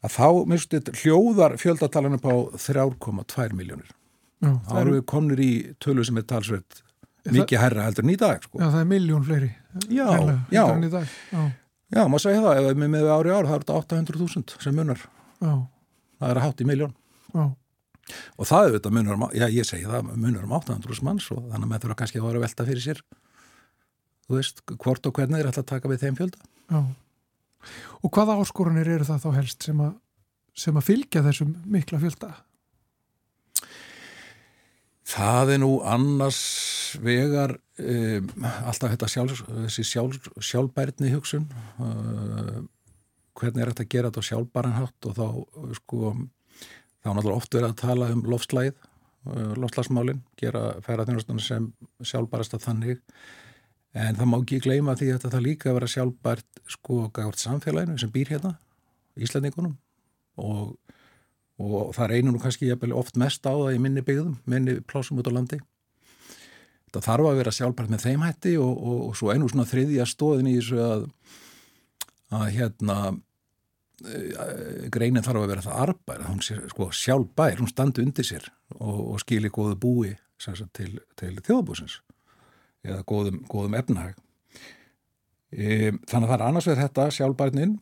að 0.00 0.16
þá 0.16 0.28
myndstu 0.48 0.80
hljóðar 1.02 1.60
fjöldatalinn 1.60 2.16
upp 2.16 2.28
á 2.32 2.36
3,2 2.56 3.52
miljónir. 3.58 3.92
Þá 4.40 4.76
eru 4.80 4.96
við 4.96 5.10
komnir 5.10 5.40
í 5.44 5.52
tölu 5.84 6.04
sem 6.06 6.16
er 6.16 6.24
talsveit 6.24 6.80
mikið 7.36 7.62
herra 7.62 7.86
heldur 7.86 8.06
en 8.06 8.12
í 8.12 8.18
dag 8.20 8.44
sko. 8.46 8.60
Já, 8.60 8.66
það 8.66 8.80
er 8.80 8.90
miljón 8.90 9.26
fleiri 9.26 9.50
Já, 9.88 10.04
herra, 10.10 10.36
já, 10.50 10.64
já. 11.30 11.42
já 11.94 12.02
maður 12.04 12.24
segja 12.26 12.44
það, 12.44 12.60
ef 12.60 12.68
við 12.70 12.92
með 12.96 13.10
ári 13.14 13.34
ár 13.34 13.48
það 13.50 13.56
eru 13.56 13.64
þetta 13.66 13.80
800.000 13.80 14.64
sem 14.66 14.76
munar 14.76 15.00
já. 15.00 15.52
það 16.20 16.28
er 16.30 16.40
að 16.40 16.46
hátt 16.46 16.62
í 16.64 16.68
miljón 16.70 16.94
og 17.38 18.48
það 18.48 18.66
er 18.66 18.76
þetta 18.78 18.92
munar 18.94 19.18
um, 19.18 19.26
já 19.36 19.46
ég 19.46 19.66
segi 19.68 19.86
það, 19.86 20.10
munar 20.14 20.46
um 20.46 20.56
800.000 20.58 21.06
manns 21.06 21.28
og 21.30 21.44
þannig 21.46 21.66
að 21.66 21.70
með 21.72 21.84
þurfa 21.84 21.98
kannski 22.02 22.20
að 22.20 22.28
vera 22.30 22.42
velta 22.44 22.66
fyrir 22.66 22.84
sér 22.84 23.02
þú 24.26 24.38
veist, 24.38 24.62
hvort 24.66 25.06
og 25.06 25.16
hvernig 25.16 25.42
er 25.42 25.50
alltaf 25.50 25.64
að 25.66 25.72
taka 25.74 25.90
við 25.92 26.04
þeim 26.04 26.18
fjölda 26.18 26.48
Já, 26.70 26.80
og 28.00 28.14
hvaða 28.14 28.38
áskorunir 28.40 28.88
eru 28.88 29.06
það 29.08 29.24
þá 29.24 29.30
helst 29.36 29.66
sem 29.66 29.82
að, 29.84 29.96
sem 30.56 30.78
að 30.78 30.86
fylgja 30.86 31.24
þessum 31.26 31.54
mikla 31.70 32.00
fjölda? 32.02 32.30
Það 35.10 35.54
er 35.56 35.60
nú 35.64 35.70
annars 35.82 36.40
vegar 37.02 37.56
um, 37.78 38.28
alltaf 38.66 38.92
þetta 38.94 39.08
sjálf, 39.10 39.42
sjálf, 39.70 40.28
sjálfbærni 40.42 41.12
hugsun 41.14 41.48
uh, 41.80 42.60
hvernig 43.38 43.64
er 43.64 43.72
þetta 43.72 43.86
að 43.86 43.92
gera 43.94 44.10
þetta 44.10 44.26
sjálfbæranhátt 44.28 45.08
og 45.10 45.18
þá 45.18 45.26
sko 45.78 46.14
þá 47.00 47.10
náttúrulega 47.14 47.36
oft 47.36 47.56
verið 47.56 47.68
að 47.70 47.82
tala 47.82 48.10
um 48.14 48.24
lofslæð 48.28 48.72
uh, 48.74 49.52
lofslagsmálinn, 49.60 50.24
gera 50.40 50.64
ferðarþjónustunum 50.86 51.44
sem 51.44 51.70
sjálfbærast 52.02 52.56
að 52.58 52.66
þannig 52.68 53.04
en 54.00 54.18
það 54.18 54.30
má 54.30 54.38
ekki 54.40 54.62
gleyma 54.66 54.96
því 54.98 55.12
að 55.16 55.28
það 55.28 55.46
líka 55.46 55.74
vera 55.76 55.90
sjálfbært 55.90 56.64
sko 56.70 57.02
gafart 57.14 57.42
samfélaginu 57.42 57.98
sem 57.98 58.12
býr 58.14 58.34
hérna 58.36 58.56
Íslandingunum 59.20 59.74
og 60.40 60.76
og 61.60 61.92
það 61.96 62.12
reynir 62.14 62.34
nú 62.34 62.40
kannski 62.40 62.70
oft 62.72 63.18
mest 63.20 63.44
á 63.44 63.52
það 63.52 63.74
í 63.76 63.80
minni 63.82 64.04
byggðum, 64.04 64.38
minni 64.48 64.78
plásum 64.80 65.20
út 65.20 65.28
á 65.28 65.32
landi. 65.32 65.60
Það 66.90 67.06
þarf 67.06 67.28
að 67.30 67.40
vera 67.40 67.54
sjálfbært 67.54 67.92
með 67.92 68.04
þeim 68.04 68.22
hætti 68.26 68.54
og, 68.58 68.70
og, 68.70 69.02
og 69.08 69.18
svo 69.18 69.30
einu 69.30 69.48
svona 69.50 69.66
þriðja 69.70 70.06
stóðin 70.10 70.48
í 70.50 70.56
þessu 70.56 70.80
að, 70.82 71.04
að 72.34 72.46
hérna 72.56 72.96
e, 74.02 74.22
greinin 74.90 75.26
þarf 75.26 75.44
að 75.44 75.52
vera 75.52 75.66
það 75.68 75.84
arbær, 75.84 76.24
hún 76.26 76.42
sé 76.42 76.58
sko 76.72 76.90
sjálfbær, 76.94 77.60
hún 77.62 77.70
standi 77.70 78.02
undir 78.02 78.26
sér 78.26 78.50
og, 78.78 78.98
og 79.14 79.22
skili 79.22 79.52
góðu 79.54 79.78
búi 79.84 80.16
sagt, 80.40 80.66
til, 80.74 80.96
til 81.20 81.36
þjóðbúsins 81.38 82.00
eða 82.86 83.04
góðum, 83.06 83.42
góðum 83.50 83.76
efnahag. 83.76 84.18
E, 85.52 85.92
þannig 86.08 86.26
að 86.26 86.30
það 86.30 86.36
er 86.38 86.46
annars 86.46 86.68
vegar 86.70 86.86
þetta 86.88 87.08
sjálfbærnin 87.14 87.78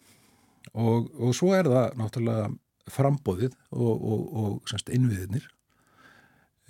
og 0.78 1.36
svo 1.36 1.54
er 1.56 1.68
það 1.68 1.96
náttúrulega 2.00 2.48
frambóðið 2.92 3.54
og, 3.72 4.04
og, 4.12 4.20
og 4.40 4.92
innviðinir 4.92 5.48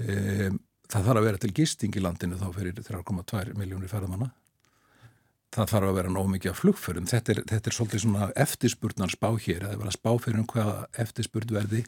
e, 0.02 0.50
það 0.88 1.08
þarf 1.08 1.20
að 1.20 1.26
vera 1.28 1.40
til 1.42 1.54
gisting 1.56 1.96
í 1.96 2.02
landinu 2.02 2.38
þá 2.40 2.46
fyrir 2.56 2.78
3,2 2.84 3.56
miljónir 3.58 3.90
ferðamanna. 3.92 4.30
Það 5.54 5.72
þarf 5.72 5.88
að 5.88 5.98
vera 5.98 6.12
nóg 6.12 6.30
mikið 6.34 6.52
af 6.52 6.60
flugförum 6.60 7.08
þetta 7.08 7.32
er, 7.32 7.42
þetta 7.48 7.70
er 7.70 7.76
svolítið 7.76 8.02
svona 8.04 8.30
eftirspurnar 8.44 9.12
spá 9.12 9.28
hér 9.32 9.64
eða 9.64 9.80
vera 9.80 9.94
spá 9.94 10.10
fyrir 10.20 10.42
um 10.42 10.48
hvaða 10.50 10.74
eftirspurd 11.04 11.54
verði 11.56 11.84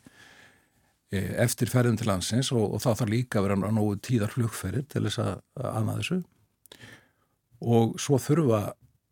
e, 1.12 1.20
eftir 1.44 1.68
ferðum 1.68 1.98
til 2.00 2.08
landsins 2.08 2.52
og, 2.56 2.64
og 2.76 2.80
þá 2.80 3.02
þarf 3.02 3.12
líka 3.12 3.40
að 3.40 3.50
vera 3.50 3.58
nógu 3.66 3.98
tíðar 4.00 4.32
flugferðir 4.32 4.86
til 4.88 5.04
þess 5.08 5.20
að 5.26 5.34
aðna 5.74 5.98
þessu. 5.98 6.22
Og 7.60 8.00
svo 8.00 8.16
þurfa 8.22 8.62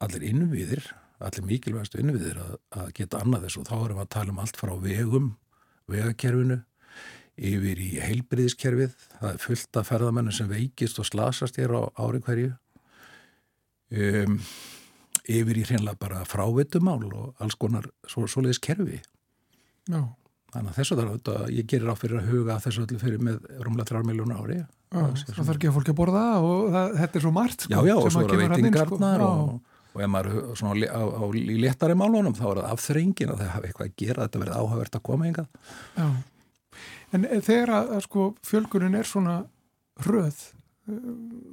allir 0.05 0.25
innviðir 0.31 0.89
allir 1.25 1.47
mikilvægastu 1.47 2.01
innviðir 2.03 2.39
að, 2.43 2.57
að 2.81 2.91
geta 2.99 3.23
annað 3.23 3.47
þessu. 3.49 3.63
Og 3.63 3.69
þá 3.69 3.77
erum 3.79 3.99
við 3.99 4.05
að 4.05 4.13
tala 4.15 4.35
um 4.35 4.41
allt 4.43 4.59
frá 4.61 4.73
vegum, 4.83 5.29
vegakerfinu 5.91 6.59
yfir 7.39 7.81
í 7.83 7.91
heilbriðiskerfið 8.03 8.95
það 9.19 9.29
er 9.31 9.43
fullt 9.43 9.79
af 9.81 9.91
ferðamennu 9.93 10.35
sem 10.35 10.49
veikist 10.51 10.99
og 11.03 11.07
slasast 11.09 11.59
hér 11.61 11.75
á 11.79 11.83
ári 12.03 12.21
hverju. 12.25 12.53
Um, 13.89 14.41
yfir 15.29 15.61
í 15.61 15.65
hreinlega 15.69 16.01
bara 16.01 16.25
frávitumál 16.29 17.01
og 17.09 17.39
alls 17.45 17.57
konar 17.61 17.89
svo, 18.09 18.27
svoleiðis 18.29 18.61
kerfi. 18.65 19.01
Já. 19.89 20.03
þannig 20.53 20.71
að 20.73 20.77
þessu 20.79 20.97
þarf 20.97 21.11
auðvitað, 21.13 21.49
ég 21.53 21.67
gerir 21.69 21.91
á 21.93 21.97
fyrir 21.97 22.19
að 22.21 22.29
huga 22.33 22.55
þessu 22.65 22.83
öllu 22.85 22.99
fyrir 23.01 23.25
með 23.25 23.41
rúmlega 23.65 23.89
3 23.91 24.05
miljónu 24.09 24.37
ári. 24.37 24.59
Já, 24.89 25.01
það 25.29 25.41
þarf 25.43 25.55
ekki 25.55 25.69
að 25.69 25.75
fólki 25.77 25.93
að 25.93 25.99
borða 25.99 26.23
og 26.41 26.71
það, 26.73 26.95
þetta 27.03 27.19
er 27.19 27.25
svo 27.25 27.33
margt 27.37 27.65
sko, 27.65 27.73
Já, 27.73 27.81
já, 27.89 27.95
og 27.97 28.13
svo 28.13 28.23
er 28.25 28.33
það 28.33 28.55
veitingarnar 28.57 29.21
sko. 29.25 29.35
og 29.35 29.75
og 29.99 30.03
ef 30.05 30.11
maður 30.13 30.35
svona 30.59 30.89
á, 30.89 31.03
á, 31.03 31.23
í 31.35 31.59
léttari 31.59 31.97
málunum 31.99 32.35
þá 32.37 32.45
er 32.51 32.61
það 32.61 32.73
afþrengin 32.75 33.33
að 33.33 33.41
það 33.43 33.53
hafa 33.55 33.69
eitthvað 33.69 33.89
að 33.89 33.95
gera 34.03 34.27
þetta 34.27 34.43
verið 34.43 34.59
áhagvert 34.61 34.99
að 34.99 35.05
koma 35.09 35.29
enga 35.29 35.45
Já, 35.97 36.07
en 37.15 37.27
þegar 37.45 37.75
að, 37.75 37.91
að 37.97 38.05
sko 38.07 38.27
fjölgunin 38.47 38.99
er 38.99 39.09
svona 39.09 39.39
röð 40.07 40.43
eh, 40.89 41.09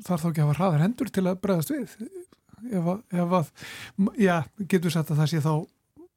þarf 0.06 0.26
þá 0.26 0.30
ekki 0.30 0.44
að 0.44 0.48
hafa 0.48 0.58
hraðar 0.60 0.86
hendur 0.86 1.12
til 1.14 1.26
að 1.26 1.40
bregðast 1.44 1.74
við? 1.74 1.96
Ef 2.66 2.92
að, 2.94 3.02
ef 3.14 3.36
að 3.40 3.50
já, 4.22 4.36
getur 4.66 4.94
sagt 4.94 5.12
að 5.14 5.24
það 5.24 5.32
sé 5.32 5.42
þá 5.46 5.54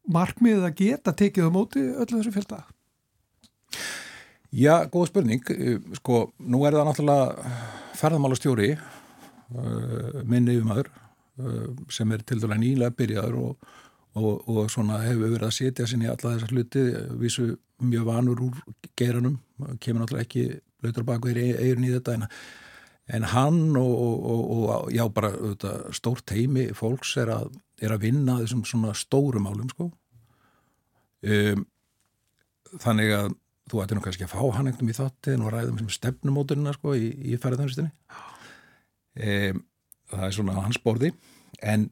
markmiðið 0.09 0.69
að 0.69 0.79
geta 0.79 1.17
tekið 1.17 1.50
á 1.50 1.50
móti 1.53 1.83
öllu 1.85 2.21
þessu 2.21 2.35
fjölda? 2.37 2.62
Já, 4.49 4.87
góð 4.88 5.11
spurning. 5.11 5.50
Sko, 5.99 6.31
nú 6.41 6.62
er 6.65 6.79
það 6.79 6.87
náttúrulega 6.88 7.59
ferðamálastjóri 7.99 8.71
minni 10.29 10.57
aður 10.62 10.88
Uh, 11.38 11.71
sem 11.87 12.11
er 12.11 12.23
til 12.27 12.41
dæla 12.43 12.57
nýlega 12.59 12.91
byrjaður 12.99 13.35
og, 13.38 13.67
og, 14.19 14.49
og 14.50 14.71
svona 14.73 14.97
hefur 15.05 15.29
verið 15.37 15.45
að 15.47 15.53
setja 15.55 15.85
sinni 15.87 16.09
alla 16.11 16.33
þessar 16.33 16.50
hluti, 16.50 16.81
vísu 17.21 17.45
mjög 17.83 18.09
vanur 18.09 18.43
úr 18.49 18.63
geranum, 18.99 19.39
kemur 19.81 20.03
náttúrulega 20.03 20.27
ekki 20.27 20.47
blöytur 20.83 21.07
baka 21.07 21.33
í 21.33 21.51
eigin 21.55 21.87
í 21.87 21.93
þetta 21.95 22.17
en, 22.19 22.27
en 23.17 23.27
hann 23.33 23.63
og, 23.79 24.29
og 24.59 24.93
já 24.95 25.05
bara 25.15 25.33
auðvitað, 25.37 25.89
stórt 25.97 26.35
heimi 26.35 26.69
fólks 26.77 27.17
er 27.23 27.33
að, 27.35 27.51
er 27.83 27.95
að 27.95 28.07
vinna 28.09 28.39
þessum 28.43 28.65
svona 28.69 28.95
stórum 28.99 29.49
álum 29.51 29.71
sko. 29.73 29.91
Um, 31.19 31.65
þannig 32.79 33.15
að 33.17 33.33
þú 33.69 33.83
ætti 33.83 33.97
nú 33.97 34.03
kannski 34.05 34.27
að 34.27 34.35
fá 34.35 34.43
hann 34.57 34.71
eitthvað 34.71 34.93
í 34.93 34.97
þáttin 34.97 35.45
og 35.45 35.53
ræðum 35.53 35.81
sem 35.81 35.91
stefnumóturina 35.93 36.75
sko 36.77 36.95
í, 36.97 37.09
í 37.33 37.39
ferðarþjónustinni 37.41 37.91
e, 39.19 39.53
það 40.09 40.25
er 40.29 40.37
svona 40.37 40.57
hans 40.63 40.81
borði 40.85 41.13
en, 41.61 41.89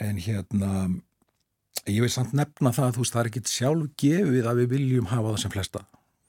en 0.00 0.20
hérna 0.24 0.70
ég 1.90 2.00
vil 2.04 2.12
samt 2.12 2.34
nefna 2.36 2.72
það 2.74 2.88
að 2.88 2.96
þú 2.96 3.04
veist 3.04 3.16
það 3.16 3.22
er 3.22 3.30
ekkit 3.30 3.52
sjálf 3.52 3.92
gefið 4.00 4.48
að 4.50 4.60
við 4.62 4.74
viljum 4.74 5.12
hafa 5.12 5.34
það 5.34 5.42
sem 5.44 5.54
flesta. 5.54 5.84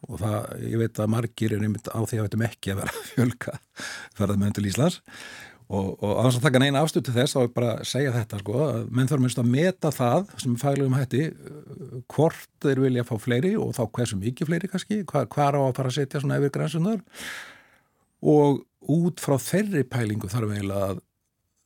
Og 0.05 0.21
það, 0.21 0.37
ég 0.61 0.77
veit 0.83 1.01
að 1.01 1.11
margir 1.15 1.55
er 1.55 1.65
einmitt 1.65 1.89
á 1.89 1.99
því 2.03 2.19
að 2.19 2.27
veitum 2.27 2.45
ekki 2.45 2.73
að 2.73 2.81
vera 2.83 3.03
fjölka 3.09 3.57
ferðarmenn 4.17 4.55
til 4.55 4.67
Íslands. 4.69 5.01
Og, 5.65 5.95
og 5.97 6.11
að 6.11 6.27
þess 6.27 6.37
að 6.37 6.43
taka 6.45 6.59
neina 6.61 6.81
afstötu 6.85 7.13
þess 7.15 7.33
þá 7.33 7.39
er 7.41 7.47
bara 7.55 7.69
að 7.79 7.87
segja 7.89 8.11
þetta 8.13 8.39
sko 8.43 8.59
að 8.61 8.83
menn 8.93 9.07
þarf 9.09 9.23
minnst 9.23 9.39
að 9.41 9.47
meta 9.49 9.89
það 9.95 10.27
sem 10.43 10.57
faglegum 10.61 10.93
hætti 10.93 11.23
hvort 12.13 12.51
þeir 12.61 12.81
vilja 12.83 13.05
fá 13.07 13.15
fleiri 13.17 13.55
og 13.57 13.71
þá 13.73 13.81
hversu 13.97 14.19
mikið 14.21 14.51
fleiri 14.51 14.69
kannski, 14.69 14.99
hvað, 15.09 15.25
hvað 15.33 15.57
á 15.57 15.61
að 15.63 15.73
fara 15.79 15.89
að 15.89 15.97
setja 15.97 16.21
svona 16.21 16.37
yfir 16.37 16.53
grænsundar 16.53 17.01
og 18.35 18.61
út 18.93 19.25
frá 19.25 19.39
þeirri 19.41 19.81
pælingu 19.89 20.29
þarf 20.29 20.53
eiginlega 20.53 20.91
að 20.91 21.01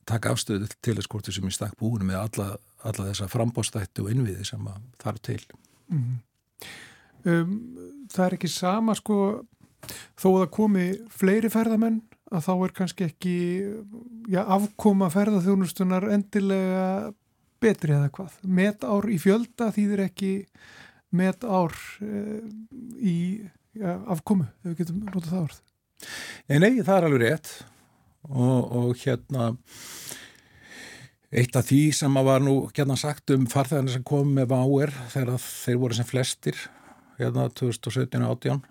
taka 0.08 0.32
afstöðu 0.32 0.70
til 0.80 0.96
þess 0.96 1.12
hvort 1.12 1.28
þessum 1.28 1.50
í 1.50 1.54
stakk 1.54 1.76
búinu 1.76 2.08
með 2.08 2.22
alla, 2.22 2.48
alla 2.88 3.10
þessa 3.10 3.28
frambóstættu 3.30 4.06
og 4.06 4.12
innviði 4.14 4.46
sem 4.48 4.68
þarf 5.02 5.22
til 5.26 5.40
mm. 5.92 6.12
um, 7.28 7.56
Það 8.10 8.26
er 8.26 8.36
ekki 8.38 8.50
sama 8.52 8.96
sko 8.98 9.18
þó 10.18 10.28
að 10.30 10.40
það 10.40 10.50
komi 10.56 10.86
fleiri 11.14 11.50
ferðamenn 11.52 12.00
að 12.30 12.44
þá 12.46 12.52
er 12.54 12.74
kannski 12.76 13.06
ekki 13.08 13.38
já, 14.30 14.42
afkoma 14.44 15.08
ferðarþjónustunar 15.12 16.06
endilega 16.14 16.84
betri 17.60 17.96
eða 17.96 18.10
hvað. 18.14 18.36
Met 18.46 18.86
ár 18.86 19.08
í 19.10 19.18
fjölda 19.20 19.70
þýðir 19.74 20.04
ekki 20.06 20.30
met 21.16 21.44
ár 21.44 21.74
e, 22.04 22.40
í 23.02 23.16
já, 23.74 23.96
afkomu, 24.12 24.46
ef 24.62 24.72
við 24.72 24.78
getum 24.84 25.02
notað 25.08 25.32
það 25.32 25.42
orð. 25.42 25.60
Nei, 26.48 26.58
nei, 26.62 26.72
það 26.80 26.94
er 26.96 27.08
alveg 27.08 27.24
rétt 27.24 27.52
og, 28.30 28.70
og 28.78 29.02
hérna 29.02 29.50
eitt 31.30 31.54
af 31.56 31.68
því 31.68 31.80
sem 31.94 32.20
var 32.26 32.42
nú 32.42 32.56
hérna 32.74 32.96
sagt 32.98 33.30
um 33.34 33.46
farþegarnir 33.50 33.94
sem 33.94 34.06
kom 34.06 34.32
með 34.34 34.50
váer 34.50 34.92
þegar 35.12 35.38
þeir 35.38 35.80
voru 35.82 35.98
sem 35.98 36.08
flestir 36.08 36.58
hérna 37.20 37.46
2017-18 37.54 38.64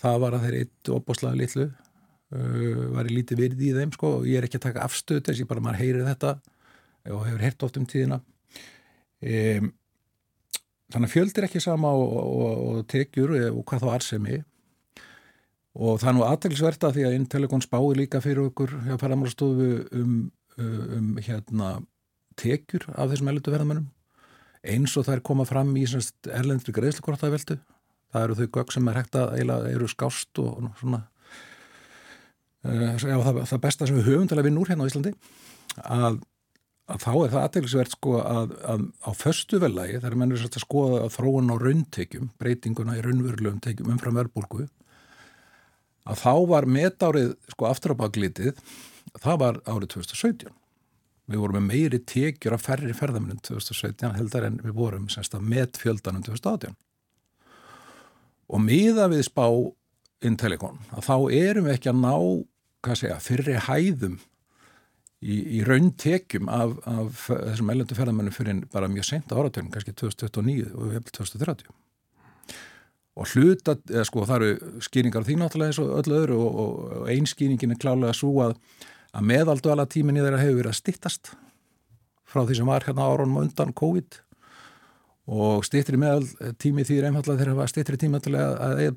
það 0.00 0.22
var 0.22 0.36
að 0.36 0.46
þeir 0.46 0.58
eitt 0.62 0.92
opbóslaði 0.96 1.42
litlu 1.42 1.66
uh, 1.68 2.84
var 2.96 3.08
í 3.08 3.16
lítið 3.18 3.42
virði 3.42 3.70
í 3.70 3.74
þeim 3.76 3.94
sko 3.96 4.12
og 4.20 4.28
ég 4.28 4.40
er 4.40 4.48
ekki 4.48 4.60
að 4.60 4.68
taka 4.68 4.86
afstöð 4.86 5.22
þess, 5.26 5.42
ég 5.42 5.50
bara 5.50 5.64
maður 5.64 5.82
heyrið 5.82 6.10
þetta 6.12 6.32
og 7.12 7.22
hefur 7.22 7.44
heyrt 7.44 7.62
oft 7.62 7.76
um 7.78 7.86
tíðina. 7.86 8.18
Um, 9.22 9.70
þannig 10.90 11.08
að 11.08 11.12
fjöld 11.12 11.38
er 11.38 11.46
ekki 11.46 11.62
sama 11.62 11.92
og, 11.94 12.16
og, 12.16 12.58
og 12.66 12.82
tekjur 12.90 13.32
og 13.50 13.62
hvað 13.66 13.84
þá 13.84 13.88
arsemi 13.94 14.40
og 15.76 16.00
það 16.00 16.08
er 16.10 16.16
nú 16.16 16.24
aðtæklusverta 16.26 16.90
því 16.94 17.06
að 17.06 17.16
Intellecon 17.18 17.64
spái 17.64 17.96
líka 17.98 18.20
fyrir 18.24 18.48
okkur 18.48 18.74
hjá 18.86 18.94
færamálastofu 19.00 19.70
um, 19.98 20.18
um 20.56 21.16
hérna 21.20 21.76
tekjur 22.40 22.86
af 22.94 23.10
þessum 23.10 23.30
ellutu 23.32 23.52
verðamennum 23.52 23.90
eins 24.66 24.94
og 24.98 25.06
það 25.06 25.18
er 25.18 25.24
komað 25.28 25.50
fram 25.52 25.74
í 25.78 25.84
erlendri 25.86 26.74
greiðslukortaveldu 26.74 27.58
það 28.12 28.22
eru 28.22 28.38
þau 28.38 28.46
gögg 28.58 28.72
sem 28.74 28.88
er 28.90 29.00
hægt 29.00 29.18
að 29.18 29.34
eila 29.40 29.58
eru 29.70 29.88
skást 29.90 30.40
og 30.42 30.70
svona 30.80 31.02
uh, 32.66 32.94
það, 32.96 33.42
það 33.50 33.60
besta 33.66 33.88
sem 33.88 33.98
við 33.98 34.08
höfum 34.10 34.30
til 34.30 34.40
að 34.40 34.48
vinna 34.48 34.62
úr 34.62 34.72
hérna 34.72 34.86
á 34.86 34.90
Íslandi 34.90 35.12
að, 35.82 36.18
að 36.88 37.04
þá 37.04 37.12
er 37.12 37.34
það 37.34 37.42
aðtæklusvert 37.42 37.96
sko 37.96 38.16
að, 38.22 38.56
að 38.74 38.88
á 39.04 39.10
förstu 39.18 39.60
velagi 39.62 40.00
þegar 40.00 40.18
mennur 40.22 40.48
að 40.48 40.64
skoða 40.64 41.04
að 41.04 41.14
þróun 41.18 41.52
á 41.52 41.56
rauntekjum 41.62 42.32
breytinguna 42.40 42.98
í 42.98 43.04
raunverulegum 43.06 43.62
tekjum 43.64 43.94
umfram 43.94 44.18
verðbólku 44.18 44.66
að 46.06 46.20
þá 46.22 46.34
var 46.52 46.68
metárið 46.70 47.32
sko 47.50 47.68
aftur 47.68 47.96
á 47.98 48.00
baklítið 48.06 48.54
það 49.22 49.40
var 49.42 49.60
árið 49.64 49.92
2017 49.96 50.54
við 51.26 51.42
vorum 51.42 51.58
með 51.58 51.66
meiri 51.70 52.00
tekjur 52.06 52.54
af 52.56 52.66
færri 52.66 52.94
ferðaminnum 52.94 53.40
2017 53.46 54.14
heldar 54.18 54.46
en 54.46 54.60
við 54.62 54.76
vorum 54.76 55.08
semst 55.12 55.34
að 55.34 55.48
met 55.54 55.80
fjöldanum 55.80 56.24
2018 56.26 56.76
og 58.46 58.62
miða 58.62 59.08
við 59.12 59.26
spá 59.26 59.46
Intellicon 60.26 60.78
að 60.96 61.08
þá 61.08 61.16
erum 61.36 61.66
við 61.66 61.76
ekki 61.76 61.92
að 61.92 62.02
ná 62.04 62.14
hvað 62.86 63.00
segja, 63.00 63.18
fyrri 63.22 63.56
hæðum 63.66 64.20
í, 65.20 65.36
í 65.58 65.62
rauntekjum 65.66 66.50
af, 66.52 66.76
af 66.88 67.24
þessum 67.26 67.72
ellendu 67.72 67.98
ferðamennum 67.98 68.34
fyrir 68.34 68.62
bara 68.72 68.90
mjög 68.90 69.08
sent 69.10 69.32
áratögnum, 69.32 69.72
kannski 69.74 69.94
2029 69.96 70.70
og 70.72 70.86
við 70.86 70.96
hefum 70.98 71.12
2030 71.18 71.74
og 73.16 73.30
hluta, 73.32 73.76
eða 73.88 74.04
sko 74.04 74.26
það 74.28 74.42
eru 74.44 74.80
skýringar 74.84 75.24
því 75.24 75.38
náttúrulega 75.40 75.72
eins 75.72 75.80
og 75.80 75.92
öll 75.96 76.16
öðru 76.18 76.36
og, 76.36 76.58
og 76.60 77.06
einn 77.12 77.28
skýringin 77.28 77.72
er 77.72 77.80
klálega 77.80 78.16
svo 78.16 78.34
að, 78.44 78.58
að 79.14 79.26
meðaldala 79.30 79.86
tíminni 79.90 80.22
þeirra 80.24 80.42
hefur 80.42 80.60
verið 80.60 80.72
að 80.72 80.78
stittast 80.80 81.32
frá 82.26 82.42
því 82.42 82.58
sem 82.58 82.70
var 82.70 82.86
hérna 82.86 83.06
áronum 83.06 83.40
undan 83.42 83.74
COVID 83.76 84.18
og 85.36 85.64
stittri 85.66 85.98
meðal 85.98 86.26
tími 86.62 86.84
því 86.86 86.98
er 87.00 87.08
einfallega 87.10 87.42
þeirra 87.44 87.64
að 87.64 87.72
stittri 87.72 88.00
tíma 88.00 88.20
til 88.22 88.36
að, 88.38 88.82
eða 88.86 88.96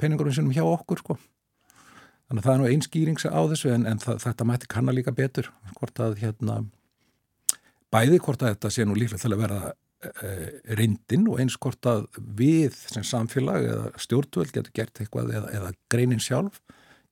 peningurum 0.00 0.34
sinum 0.34 0.52
hjá 0.52 0.64
okkur 0.66 1.00
sko. 1.00 1.16
Þannig 2.28 2.42
að 2.42 2.48
það 2.48 2.54
er 2.54 2.60
nú 2.60 2.68
einn 2.68 2.84
skýring 2.84 3.20
á 3.24 3.40
þessu 3.52 3.72
en, 3.72 3.86
en 3.88 4.00
það, 4.00 4.20
þetta 4.26 4.48
mætti 4.48 4.72
kanna 4.72 4.96
líka 4.96 5.14
betur 5.16 5.48
hvort 5.78 6.02
að 6.04 6.18
hérna 6.20 6.62
bæði 7.92 8.20
hvort 8.24 8.44
að 8.44 8.54
þetta 8.54 8.72
sé 8.72 8.86
nú 8.88 8.96
líklega 8.96 9.24
til 9.24 9.32
að 9.32 9.42
vera 9.44 9.62
Eh, 10.02 10.48
reyndin 10.74 11.28
og 11.30 11.38
eins 11.38 11.54
hvort 11.62 11.86
að 11.86 12.08
við 12.34 12.74
sem 12.90 13.04
samfélag 13.06 13.68
eða 13.70 13.90
stjórnvöld 14.02 14.50
getur 14.50 14.72
gert 14.74 14.98
eitthvað 14.98 15.28
eða, 15.30 15.50
eða 15.54 15.68
greinin 15.94 16.22
sjálf 16.22 16.56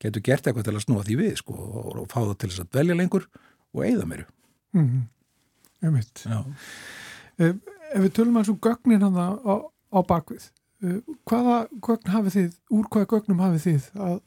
getur 0.00 0.24
gert 0.24 0.46
eitthvað 0.46 0.68
til 0.68 0.76
að 0.76 0.84
snúa 0.84 1.06
því 1.06 1.16
við 1.20 1.34
sko, 1.40 1.56
og, 1.56 2.04
fá 2.10 2.20
það 2.22 2.36
til 2.40 2.50
þess 2.50 2.64
að 2.64 2.78
velja 2.78 2.96
lengur 2.98 3.26
og 3.74 3.84
eigða 3.86 4.06
meiru. 4.08 4.26
Mm 4.72 4.86
-hmm. 4.86 5.04
Ég 5.80 5.94
veit 5.96 6.24
ef, 7.40 7.54
ef 7.94 8.02
við 8.04 8.12
tölum 8.16 8.36
eins 8.40 8.50
og 8.52 8.60
gögnin 8.60 9.02
hann 9.02 9.16
á, 9.16 9.56
á 9.96 9.98
bakvið 10.06 10.50
eh, 10.84 11.00
hvaða 11.28 11.68
gögn 11.80 12.12
hafið 12.14 12.36
þið 12.36 12.50
úr 12.76 12.90
hvaða 12.92 13.10
gögnum 13.14 13.40
hafið 13.44 13.66
þið 13.66 13.88
að, 14.08 14.20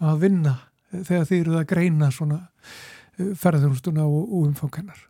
að 0.00 0.20
vinna 0.24 0.54
þegar 0.90 1.28
þið 1.30 1.40
eruð 1.40 1.60
að 1.60 1.70
greina 1.72 2.10
svona 2.10 2.40
eh, 3.18 3.32
ferðarþjónustuna 3.34 4.06
og, 4.06 4.22
og 4.26 4.50
umfangennar 4.50 5.06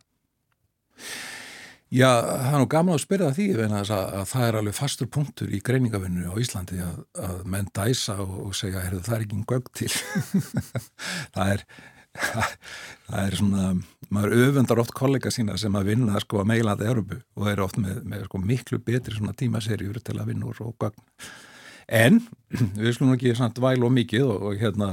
Já, 1.89 2.09
það 2.21 2.51
er 2.53 2.61
nú 2.61 2.69
gaman 2.69 2.95
að 2.95 3.01
spyrja 3.01 3.29
því 3.33 3.45
að, 3.65 3.91
að 3.91 4.25
það 4.29 4.43
er 4.47 4.57
alveg 4.59 4.75
fastur 4.77 5.07
punktur 5.09 5.53
í 5.53 5.61
greiningavinnu 5.65 6.29
á 6.29 6.37
Íslandi 6.37 6.81
að, 6.85 6.99
að 7.17 7.39
menn 7.49 7.71
dæsa 7.73 8.19
og, 8.21 8.35
og 8.45 8.57
segja 8.57 8.83
að 8.85 8.99
það 9.07 9.15
er 9.15 9.23
ekki 9.25 9.39
gögg 9.49 9.71
til. 9.79 9.89
Það 11.35 11.55
er 11.55 11.65
það 13.09 13.19
er 13.21 13.35
svona, 13.37 13.65
maður 14.13 14.35
öfundar 14.47 14.81
oft 14.81 14.95
kollega 14.97 15.31
sína 15.33 15.57
sem 15.61 15.75
að 15.77 15.91
vinna 15.91 16.21
sko 16.23 16.41
að 16.41 16.49
meilandi 16.51 16.87
Európu 16.89 17.19
og 17.37 17.51
er 17.51 17.61
oft 17.63 17.77
með, 17.81 18.01
með 18.09 18.25
sko 18.27 18.41
miklu 18.41 18.79
betri 18.85 19.17
svona 19.17 19.35
tímaserjur 19.37 20.01
til 20.03 20.17
að 20.17 20.33
vinna 20.33 20.49
úr 20.49 20.63
og 20.65 20.75
gögn. 20.81 21.05
En 21.89 22.21
við 22.81 22.95
skulum 22.97 23.15
ekki 23.15 23.35
svona 23.35 23.53
dvæl 23.55 23.85
og 23.85 23.95
mikið 23.95 24.25
og, 24.25 24.49
og 24.49 24.61
hérna 24.61 24.91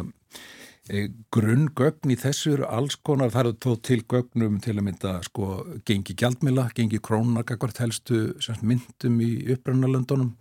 grunngögn 1.34 2.12
í 2.14 2.16
þessu 2.20 2.52
eru 2.54 2.66
alls 2.70 2.94
konar, 3.02 3.32
það 3.34 3.42
eru 3.42 3.54
tó 3.64 3.72
til 3.82 4.02
gögnum 4.06 4.60
til 4.62 4.76
að 4.76 4.84
mynda 4.86 5.14
sko 5.26 5.48
gengi 5.88 6.14
gjaldmila, 6.14 6.68
gengi 6.76 7.00
krónarkakvart 7.02 7.80
helstu 7.82 8.20
myndum 8.62 9.16
í 9.24 9.30
upprannalöndunum 9.56 10.36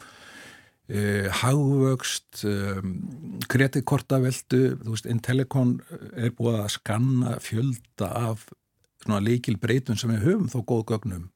eh, 0.88 1.32
hagvöxt 1.42 2.44
eh, 2.46 2.84
kreditkortaveldu 3.50 4.62
þú 4.84 4.94
veist, 4.94 5.10
Intellicon 5.10 5.80
er 6.14 6.36
búið 6.38 6.60
að 6.62 6.76
skanna 6.78 7.40
fjölda 7.42 8.12
af 8.30 8.46
leikil 9.06 9.58
breytun 9.62 9.98
sem 9.98 10.14
við 10.14 10.28
höfum 10.28 10.52
þó 10.54 10.62
góð 10.62 10.86
gögnum 10.94 11.32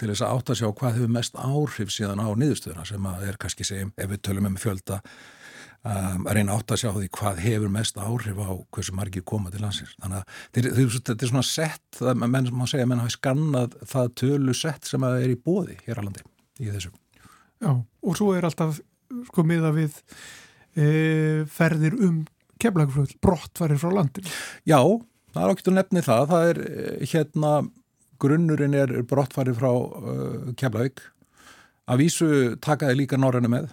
til 0.00 0.08
þess 0.08 0.24
að 0.24 0.38
átta 0.38 0.54
að 0.54 0.62
sjá 0.62 0.70
hvað 0.80 0.96
hefur 0.96 1.12
mest 1.12 1.36
áhrif 1.36 1.92
síðan 1.92 2.24
á 2.24 2.28
niðurstöðuna 2.32 2.86
sem 2.88 3.10
að 3.10 3.28
er 3.28 3.38
kannski 3.40 3.68
segjum 3.68 3.92
ef 4.00 4.10
við 4.14 4.24
tölum 4.24 4.48
um 4.48 4.56
fjölda 4.60 5.00
Um, 5.80 6.26
að 6.28 6.34
reyna 6.36 6.58
átt 6.58 6.74
að 6.74 6.82
sjá 6.82 6.90
því 6.92 7.06
hvað 7.16 7.38
hefur 7.40 7.70
mest 7.72 7.96
áhrif 7.96 8.36
á 8.36 8.52
hversu 8.68 8.92
margir 8.92 9.22
koma 9.24 9.48
til 9.48 9.62
landsins. 9.62 9.94
Þannig 10.02 10.18
að 10.18 10.66
þetta 10.92 11.14
er 11.14 11.30
svona 11.30 11.44
sett 11.48 12.00
að 12.04 12.18
menn 12.20 12.50
má 12.52 12.66
segja 12.68 12.84
að 12.84 12.90
menn 12.90 13.00
hafi 13.00 13.14
skannað 13.14 13.78
það 13.88 14.10
tölu 14.20 14.54
sett 14.58 14.90
sem 14.90 15.06
að 15.08 15.22
er 15.22 15.32
í 15.32 15.38
bóði 15.40 15.78
hér 15.86 16.02
á 16.02 16.04
landi 16.04 16.24
í 16.60 16.68
þessu. 16.68 16.92
Já, 17.64 17.72
og 17.80 18.18
svo 18.18 18.34
er 18.36 18.44
alltaf 18.44 18.82
sko 19.30 19.44
miða 19.48 19.70
við 19.72 19.96
e, 20.76 20.90
ferðir 21.48 21.96
um 21.96 22.20
kemlagflöð, 22.60 23.16
brottfarir 23.24 23.80
frá 23.80 23.88
landin 23.96 24.28
Já, 24.68 24.84
það 25.32 25.42
er 25.46 25.54
okkur 25.54 25.76
nefnið 25.78 26.06
það. 26.10 26.26
Það 26.34 26.50
er 26.50 26.62
e, 26.66 27.10
hérna 27.14 27.54
grunnurinn 28.20 28.76
er 28.76 28.94
brottfarir 29.08 29.56
frá 29.56 29.70
uh, 29.72 30.52
kemlaug 30.60 31.00
að 31.88 32.04
vísu 32.04 32.30
takaði 32.60 33.00
líka 33.00 33.16
norræna 33.16 33.48
með 33.48 33.70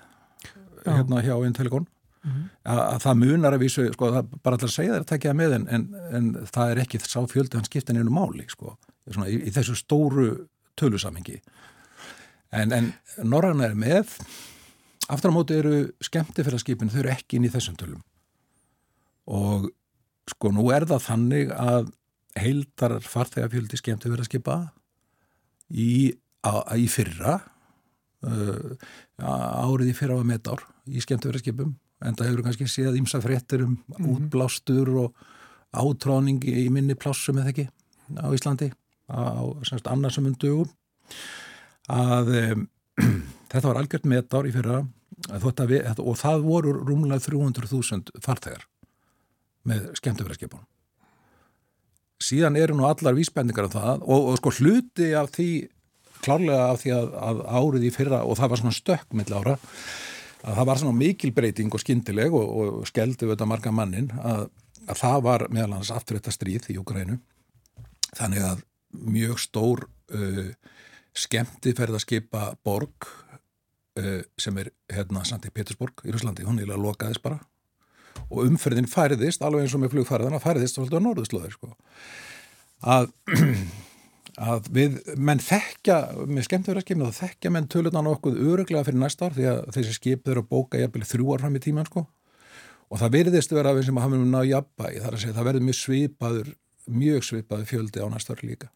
Já. 0.85 0.93
hérna 0.93 1.19
hjá 1.25 1.35
Intelligon 1.43 1.87
mm 2.27 2.33
-hmm. 2.33 2.49
að, 2.73 2.81
að 2.83 2.99
það 3.05 3.21
munar 3.23 3.55
að 3.55 3.63
vísu, 3.63 3.87
sko, 3.93 4.11
það 4.17 4.35
bara 4.43 4.59
alltaf 4.59 4.73
segja 4.73 4.93
það 4.93 4.99
að 4.99 5.07
tekja 5.13 5.37
með 5.37 5.55
en, 5.59 5.67
en, 5.67 5.87
en 6.19 6.27
það 6.51 6.73
er 6.73 6.83
ekki 6.83 6.99
sá 7.03 7.19
fjöldi 7.27 7.57
hann 7.57 7.69
skiptin 7.69 7.97
einu 7.97 8.11
máli, 8.11 8.45
sko, 8.51 8.75
svona, 9.07 9.29
í, 9.31 9.39
í 9.47 9.55
þessu 9.55 9.75
stóru 9.75 10.27
tölusamhengi. 10.75 11.41
En, 12.51 12.71
en 12.71 12.93
Norrann 13.23 13.61
er 13.61 13.73
með, 13.75 14.13
aftur 15.09 15.31
á 15.31 15.37
móti 15.37 15.57
eru 15.57 15.87
skemmtifæraskipin, 16.01 16.91
þau 16.91 16.99
eru 16.99 17.15
ekki 17.15 17.39
inn 17.39 17.47
í 17.47 17.51
þessum 17.51 17.79
tölum 17.79 18.03
og 19.27 19.67
sko 20.31 20.51
nú 20.55 20.69
er 20.75 20.87
það 20.87 21.03
þannig 21.03 21.51
að 21.53 21.91
heildar 22.37 22.97
farþegafjöldi 23.03 23.79
skemmti 23.79 24.11
verið 24.11 24.25
að 24.25 24.29
skipa 24.29 24.57
í, 25.73 25.91
í 26.13 26.87
fyrra 26.91 27.37
uh, 28.27 28.75
árið 29.17 29.91
í 29.91 29.97
fyrra 29.97 30.19
var 30.19 30.29
metár 30.29 30.63
í 30.87 31.03
skemmti 31.03 31.29
verið 31.29 31.41
að 31.41 31.45
skipum 31.45 31.75
en 32.05 32.17
það 32.17 32.29
hefur 32.29 32.45
kannski 32.45 32.69
séð 32.69 32.99
ímsa 32.99 33.21
fréttir 33.23 33.63
um 33.65 33.71
mm 33.71 33.77
-hmm. 33.97 34.11
útblástur 34.13 34.89
og 35.03 35.13
átráning 35.73 36.43
í 36.43 36.69
minni 36.69 36.95
plássum 36.95 37.37
eða 37.37 37.49
ekki 37.49 37.69
á 38.17 38.27
Íslandi 38.33 38.71
á 39.09 39.43
semst 39.63 39.87
annarsum 39.87 40.25
undugum 40.25 40.69
að 41.89 42.27
um, 42.51 42.67
þetta 43.51 43.67
var 43.67 43.77
algjört 43.77 44.05
metár 44.05 44.47
í 44.47 44.51
fyrra 44.51 44.85
við, 45.67 45.99
og 45.99 46.17
það 46.17 46.41
voru 46.43 46.73
rúmlega 46.73 47.19
300.000 47.19 48.21
farþegar 48.21 48.67
með 49.63 49.93
skemmtifæraskipunum 49.99 50.65
síðan 52.23 52.57
eru 52.57 52.75
nú 52.77 52.85
allar 52.87 53.15
vísbendingar 53.17 53.69
af 53.69 53.75
það 53.77 54.05
og, 54.05 54.29
og 54.31 54.37
sko 54.37 54.53
hluti 54.59 55.13
af 55.17 55.31
því 55.35 55.49
klárlega 56.25 56.69
af 56.71 56.81
því 56.81 56.93
að, 56.97 57.09
að 57.29 57.41
árið 57.59 57.87
í 57.87 57.93
fyrra 57.93 58.23
og 58.25 58.39
það 58.39 58.51
var 58.51 58.61
svona 58.61 58.77
stökk 58.77 59.17
mill 59.17 59.33
ára 59.33 59.57
að 60.43 60.59
það 60.59 60.69
var 60.69 60.81
svona 60.81 60.97
mikil 60.97 61.33
breyting 61.35 61.73
og 61.73 61.83
skindileg 61.83 62.33
og, 62.35 62.47
og 62.47 62.87
skeldi 62.89 63.29
þetta 63.29 63.49
marga 63.49 63.73
mannin 63.73 64.09
að, 64.21 64.47
að 64.87 65.01
það 65.01 65.19
var 65.27 65.45
meðal 65.53 65.77
hans 65.79 65.93
aftur 65.93 66.19
þetta 66.19 66.35
stríð 66.35 66.71
í 66.73 66.79
Ukrænu 66.81 67.19
þannig 68.17 68.45
að 68.45 68.63
mjög 69.17 69.41
stór 69.41 69.85
uh, 69.87 70.49
skemmti 71.17 71.73
ferð 71.77 71.97
að 71.97 72.05
skipa 72.05 72.43
borg 72.65 73.09
uh, 73.09 74.21
sem 74.39 74.57
er 74.61 74.71
hérna 74.93 75.25
Sandi 75.27 75.51
Petersburg 75.53 76.05
í 76.05 76.13
Rúslandi, 76.13 76.45
hún 76.47 76.61
er 76.61 76.73
lokaðist 76.77 77.25
bara 77.25 77.41
og 78.27 78.47
umferðin 78.47 78.89
færiðist, 78.89 79.43
alveg 79.45 79.65
eins 79.65 79.75
og 79.77 79.83
með 79.83 79.93
flugfæriðana 79.93 80.41
færiðist 80.41 80.77
svolítið 80.77 80.99
á 80.99 81.05
norðuslóðir 81.05 81.53
sko. 81.53 81.69
að 82.81 83.11
að 84.37 84.69
við 84.73 84.97
menn 85.17 85.41
þekkja 85.41 85.97
með 86.29 86.45
skemmtifæraskipinu 86.45 87.09
þá 87.09 87.21
þekkja 87.23 87.51
menn 87.53 87.69
tölunan 87.73 88.09
okkur 88.11 88.37
öruglega 88.37 88.85
fyrir 88.85 89.01
næsta 89.01 89.27
ár 89.27 89.35
því 89.37 89.47
að 89.49 89.61
þessi 89.73 89.95
skip 89.97 90.27
þurfa 90.27 90.43
að 90.43 90.51
bóka 90.51 90.81
jafnvel 90.81 91.09
þrjú 91.09 91.33
ár 91.33 91.43
fram 91.43 91.57
í 91.57 91.61
tíman 91.63 91.89
sko. 91.89 92.05
Og 92.87 93.01
það 93.01 93.15
verðist 93.17 93.55
vera 93.55 93.73
við 93.75 93.87
sem 93.89 93.99
hafum 93.99 94.27
náðu 94.29 94.51
jafnbæði 94.51 95.01
þar 95.03 95.17
að 95.17 95.23
segja 95.23 95.37
það 95.37 95.49
verður 95.49 95.65
mjög 95.67 95.79
svipaður 95.81 96.51
mjög 96.87 97.25
svipaður 97.27 97.69
fjöldi 97.71 98.05
á 98.05 98.07
næsta 98.13 98.35
ár 98.37 98.43
líka. 98.45 98.69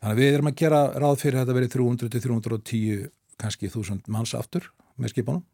Þannig 0.00 0.12
að 0.14 0.20
við 0.22 0.36
erum 0.36 0.50
að 0.50 0.58
gera 0.62 0.80
ráð 0.94 1.18
fyrir 1.20 1.40
að 1.40 1.42
þetta 1.42 1.58
verið 1.58 1.74
300-310 1.74 3.08
kannski 3.42 3.72
þúsund 3.72 4.06
manns 4.08 4.32
aftur 4.38 4.70
með 4.96 5.12
skipunum. 5.12 5.44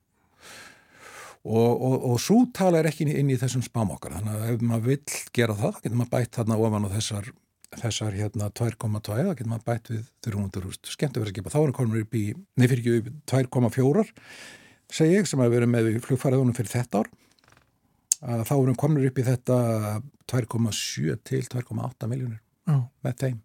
Og, 1.42 1.72
og, 1.72 1.94
og 2.12 2.20
svo 2.22 2.44
tala 2.54 2.78
er 2.78 2.86
ekki 2.86 3.08
inn 3.08 3.32
í 3.32 3.38
þessum 3.40 3.64
spámokkar 3.66 4.12
þannig 4.14 4.36
að 4.36 4.50
ef 4.52 4.60
maður 4.62 4.92
vill 4.92 5.16
gera 5.34 5.56
það 5.58 5.80
getur 5.80 5.98
maður 5.98 6.12
bætt 6.12 6.36
þarna 6.36 6.58
ofan 6.62 6.86
á 6.86 6.90
þessar 6.92 7.32
þessar 7.80 8.16
hérna 8.16 8.50
2,2 8.52 9.00
það 9.16 9.30
getur 9.32 9.50
maður 9.50 9.68
bætt 9.68 9.90
við 9.92 10.02
300.000 10.26 10.92
skemmtifæraskipa, 10.92 11.52
þá 11.52 11.60
er 11.62 11.74
komur 11.76 12.02
upp 12.02 12.16
í 12.18 12.24
nefnir 12.60 12.82
ekki 12.82 13.14
2,4 13.30 14.04
segi 14.92 15.16
ég 15.16 15.28
sem 15.28 15.40
að 15.42 15.54
vera 15.56 15.68
með 15.70 15.94
flugfæraðunum 16.04 16.56
fyrir 16.56 16.74
þetta 16.74 17.02
ár 17.02 17.12
að 18.22 18.44
þá 18.48 18.54
erum 18.56 18.78
komur 18.78 19.06
upp 19.08 19.18
í 19.18 19.24
þetta 19.26 19.56
2,7 20.30 21.16
til 21.26 21.42
2,8 21.54 22.10
miljónir 22.10 22.42
oh. 22.70 22.84
með 23.04 23.16
þeim 23.24 23.40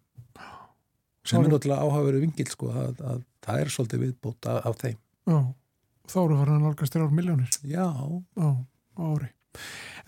sem 1.28 1.40
er 1.42 1.50
náttúrulega 1.52 1.88
áhaveru 1.88 2.20
vingil 2.22 2.48
sko 2.48 2.70
að, 2.72 3.00
að 3.04 3.24
það 3.44 3.62
er 3.62 3.72
svolítið 3.74 4.04
viðbót 4.06 4.52
af, 4.52 4.76
þeim 4.84 5.00
oh. 5.32 5.48
Þá 6.08 6.20
eru 6.22 6.36
það 6.38 6.52
að 6.54 6.62
nálgast 6.64 6.94
þér 6.94 7.04
ár 7.04 7.16
miljónir 7.16 7.58
Já 7.68 7.84
oh. 7.88 8.60
Ári 8.98 9.32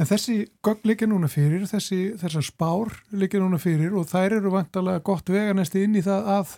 En 0.00 0.08
þessi 0.08 0.38
gögn 0.64 0.88
líka 0.88 1.08
núna 1.08 1.28
fyrir, 1.28 1.66
þessi, 1.68 2.14
þessar 2.20 2.46
spár 2.46 2.94
líka 3.12 3.40
núna 3.40 3.58
fyrir 3.60 3.92
og 3.98 4.08
þær 4.08 4.38
eru 4.38 4.54
vantalega 4.54 5.02
gott 5.04 5.28
veganesti 5.28 5.84
inn 5.84 5.98
í 6.00 6.04
það 6.04 6.30
að 6.38 6.54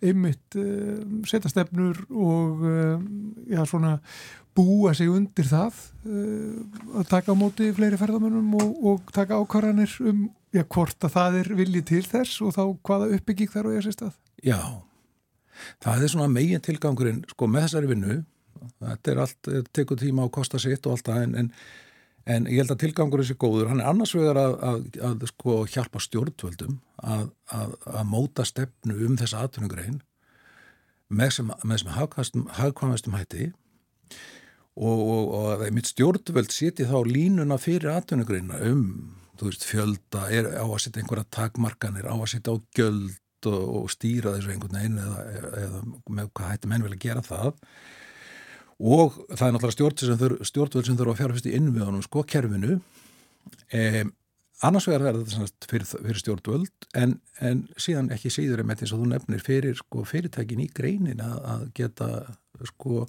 einmitt 0.00 0.56
uh, 0.56 1.00
setja 1.28 1.50
stefnur 1.52 1.98
og 2.08 2.62
uh, 2.64 3.02
já, 3.50 3.60
svona, 3.68 3.98
búa 4.56 4.94
sig 4.96 5.10
undir 5.12 5.48
það 5.50 5.76
uh, 6.08 6.62
að 7.02 7.10
taka 7.10 7.36
á 7.36 7.40
móti 7.40 7.68
fleiri 7.76 7.98
ferðamennum 8.00 8.54
og, 8.56 8.70
og 8.80 9.12
taka 9.14 9.36
ákvarðanir 9.42 9.92
um 10.08 10.22
já, 10.56 10.64
hvort 10.64 11.04
að 11.04 11.14
það 11.18 11.36
er 11.42 11.52
viljið 11.60 11.86
til 11.92 12.02
þess 12.08 12.40
og 12.46 12.56
þá 12.56 12.62
hvaða 12.88 13.10
uppbygging 13.18 13.52
þar 13.52 13.68
og 13.68 13.76
ég 13.76 13.86
sést 13.86 14.06
að. 14.06 14.16
Já, 14.40 14.60
það 15.84 16.06
er 16.06 16.14
svona 16.14 16.32
megin 16.32 16.64
tilgangurinn 16.64 17.22
sko 17.28 17.50
með 17.50 17.68
þessari 17.68 17.92
vinnu, 17.92 18.18
þetta 18.80 19.12
er 19.12 19.22
allt, 19.26 19.52
tekur 19.76 20.00
tíma 20.00 20.24
og 20.26 20.34
kostar 20.34 20.64
sitt 20.64 20.88
og 20.88 20.96
allt 20.96 21.12
það 21.12 21.22
en, 21.26 21.38
en 21.44 21.52
En 22.30 22.46
ég 22.50 22.60
held 22.60 22.74
að 22.74 22.82
tilgangur 22.84 23.22
þessi 23.22 23.38
góður, 23.40 23.70
hann 23.70 23.80
er 23.82 23.88
annars 23.90 24.12
vegar 24.16 24.38
að, 24.38 24.56
að, 24.66 24.82
að 25.08 25.26
sko 25.30 25.56
hjálpa 25.72 26.02
stjórnvöldum 26.04 26.76
að, 27.00 27.30
að 27.56 28.04
móta 28.10 28.44
stefnu 28.46 28.98
um 29.06 29.16
þessa 29.20 29.46
atvinnugrein 29.46 30.02
með 31.10 31.32
sem, 31.38 31.54
sem 31.80 31.94
hagkvæmastum 31.96 33.16
hætti. 33.18 33.48
Og, 34.80 35.00
og, 35.00 35.32
og 35.34 35.48
að 35.54 35.64
mitt 35.74 35.88
stjórnvöld 35.90 36.52
seti 36.54 36.86
þá 36.88 37.00
línuna 37.08 37.58
fyrir 37.60 37.90
atvinnugreina 37.96 38.60
um, 38.68 38.84
þú 39.40 39.48
veist, 39.48 39.64
fjölda, 39.66 40.28
er 40.30 40.52
á 40.54 40.64
að 40.64 40.78
setja 40.84 41.02
einhverja 41.02 41.26
takmarkanir, 41.34 42.06
á 42.06 42.14
að 42.14 42.30
setja 42.34 42.54
á 42.54 42.56
göld 42.76 43.48
og, 43.50 43.64
og 43.80 43.88
stýra 43.92 44.36
þessu 44.36 44.52
einhvern 44.54 44.76
veginn 44.76 45.00
eða, 45.00 45.24
eða 45.64 45.82
með 46.12 46.30
hvað 46.36 46.52
hætti 46.52 46.70
menn 46.70 46.86
vilja 46.86 47.02
gera 47.08 47.24
það 47.24 47.50
og 48.80 49.18
það 49.28 49.46
er 49.46 49.54
náttúrulega 49.56 50.48
stjórnvöld 50.48 50.88
sem 50.88 50.96
þurfa 50.96 51.12
að 51.12 51.20
fjárfæst 51.20 51.50
í 51.50 51.54
innviðanum 51.58 52.04
sko 52.04 52.24
kerfinu. 52.24 52.78
Eh, 53.76 54.06
annars 54.64 54.88
vegar 54.88 55.10
er 55.10 55.20
þetta 55.20 55.68
fyrir, 55.68 55.86
fyrir 55.90 56.20
stjórnvöld 56.20 56.88
en, 56.96 57.18
en 57.44 57.64
síðan 57.80 58.10
ekki 58.14 58.32
síður 58.32 58.64
með 58.64 58.82
þess 58.82 58.96
að 58.96 59.02
þú 59.02 59.10
nefnir 59.12 59.44
fyrir 59.44 59.78
sko, 59.78 60.04
fyrirtækin 60.08 60.64
í 60.64 60.68
greinin 60.76 61.22
að, 61.24 61.36
að 61.52 61.66
geta 61.76 62.10
sko, 62.68 63.06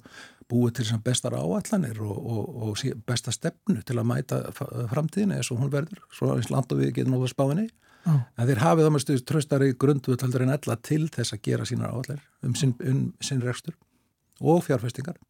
búið 0.52 0.80
til 0.80 0.98
bestar 1.04 1.36
áallanir 1.36 2.00
og, 2.04 2.16
og, 2.16 2.56
og 2.68 3.04
besta 3.08 3.32
stefnu 3.32 3.80
til 3.84 3.98
að 3.98 4.08
mæta 4.08 4.42
framtíðinu 4.92 5.38
eins 5.38 5.52
og 5.52 5.62
hún 5.62 5.72
verður 5.72 6.02
svo 6.12 6.34
eins 6.36 6.50
land 6.52 6.72
og 6.72 6.80
við 6.82 6.94
getum 6.98 7.16
náttúrulega 7.16 7.34
spáinni 7.34 7.66
ah. 8.08 8.22
en 8.36 8.48
þeir 8.48 8.62
hafið 8.64 8.88
þá 8.88 8.92
með 8.92 9.04
stuðist 9.06 9.28
tröstari 9.28 9.72
grundvöld 9.72 10.24
en 10.28 10.54
ella 10.56 10.78
til 10.84 11.06
þess 11.12 11.36
að 11.36 11.44
gera 11.48 11.68
sínar 11.68 11.92
áallar 11.92 12.24
um 12.44 12.56
sinn, 12.58 12.74
um 12.80 13.04
sinn 13.24 13.44
rekstur 13.44 13.76
og 14.40 14.64
fjárfæstingar 14.66 15.20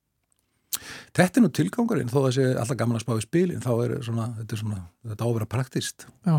Þetta 1.16 1.40
er 1.40 1.44
nú 1.44 1.52
tilgangurinn, 1.54 2.10
þó 2.10 2.18
að 2.22 2.26
það 2.26 2.34
sé 2.38 2.48
alltaf 2.54 2.80
gaman 2.80 2.98
að 2.98 3.04
spá 3.04 3.14
í 3.14 3.26
spilin, 3.26 3.62
þá 3.62 3.72
er 3.74 3.94
svona, 4.06 4.26
þetta 4.40 4.56
er 4.56 4.62
svona, 4.62 4.80
þetta 5.12 5.28
ávera 5.30 5.48
praktist. 5.54 6.06
Já, 6.26 6.36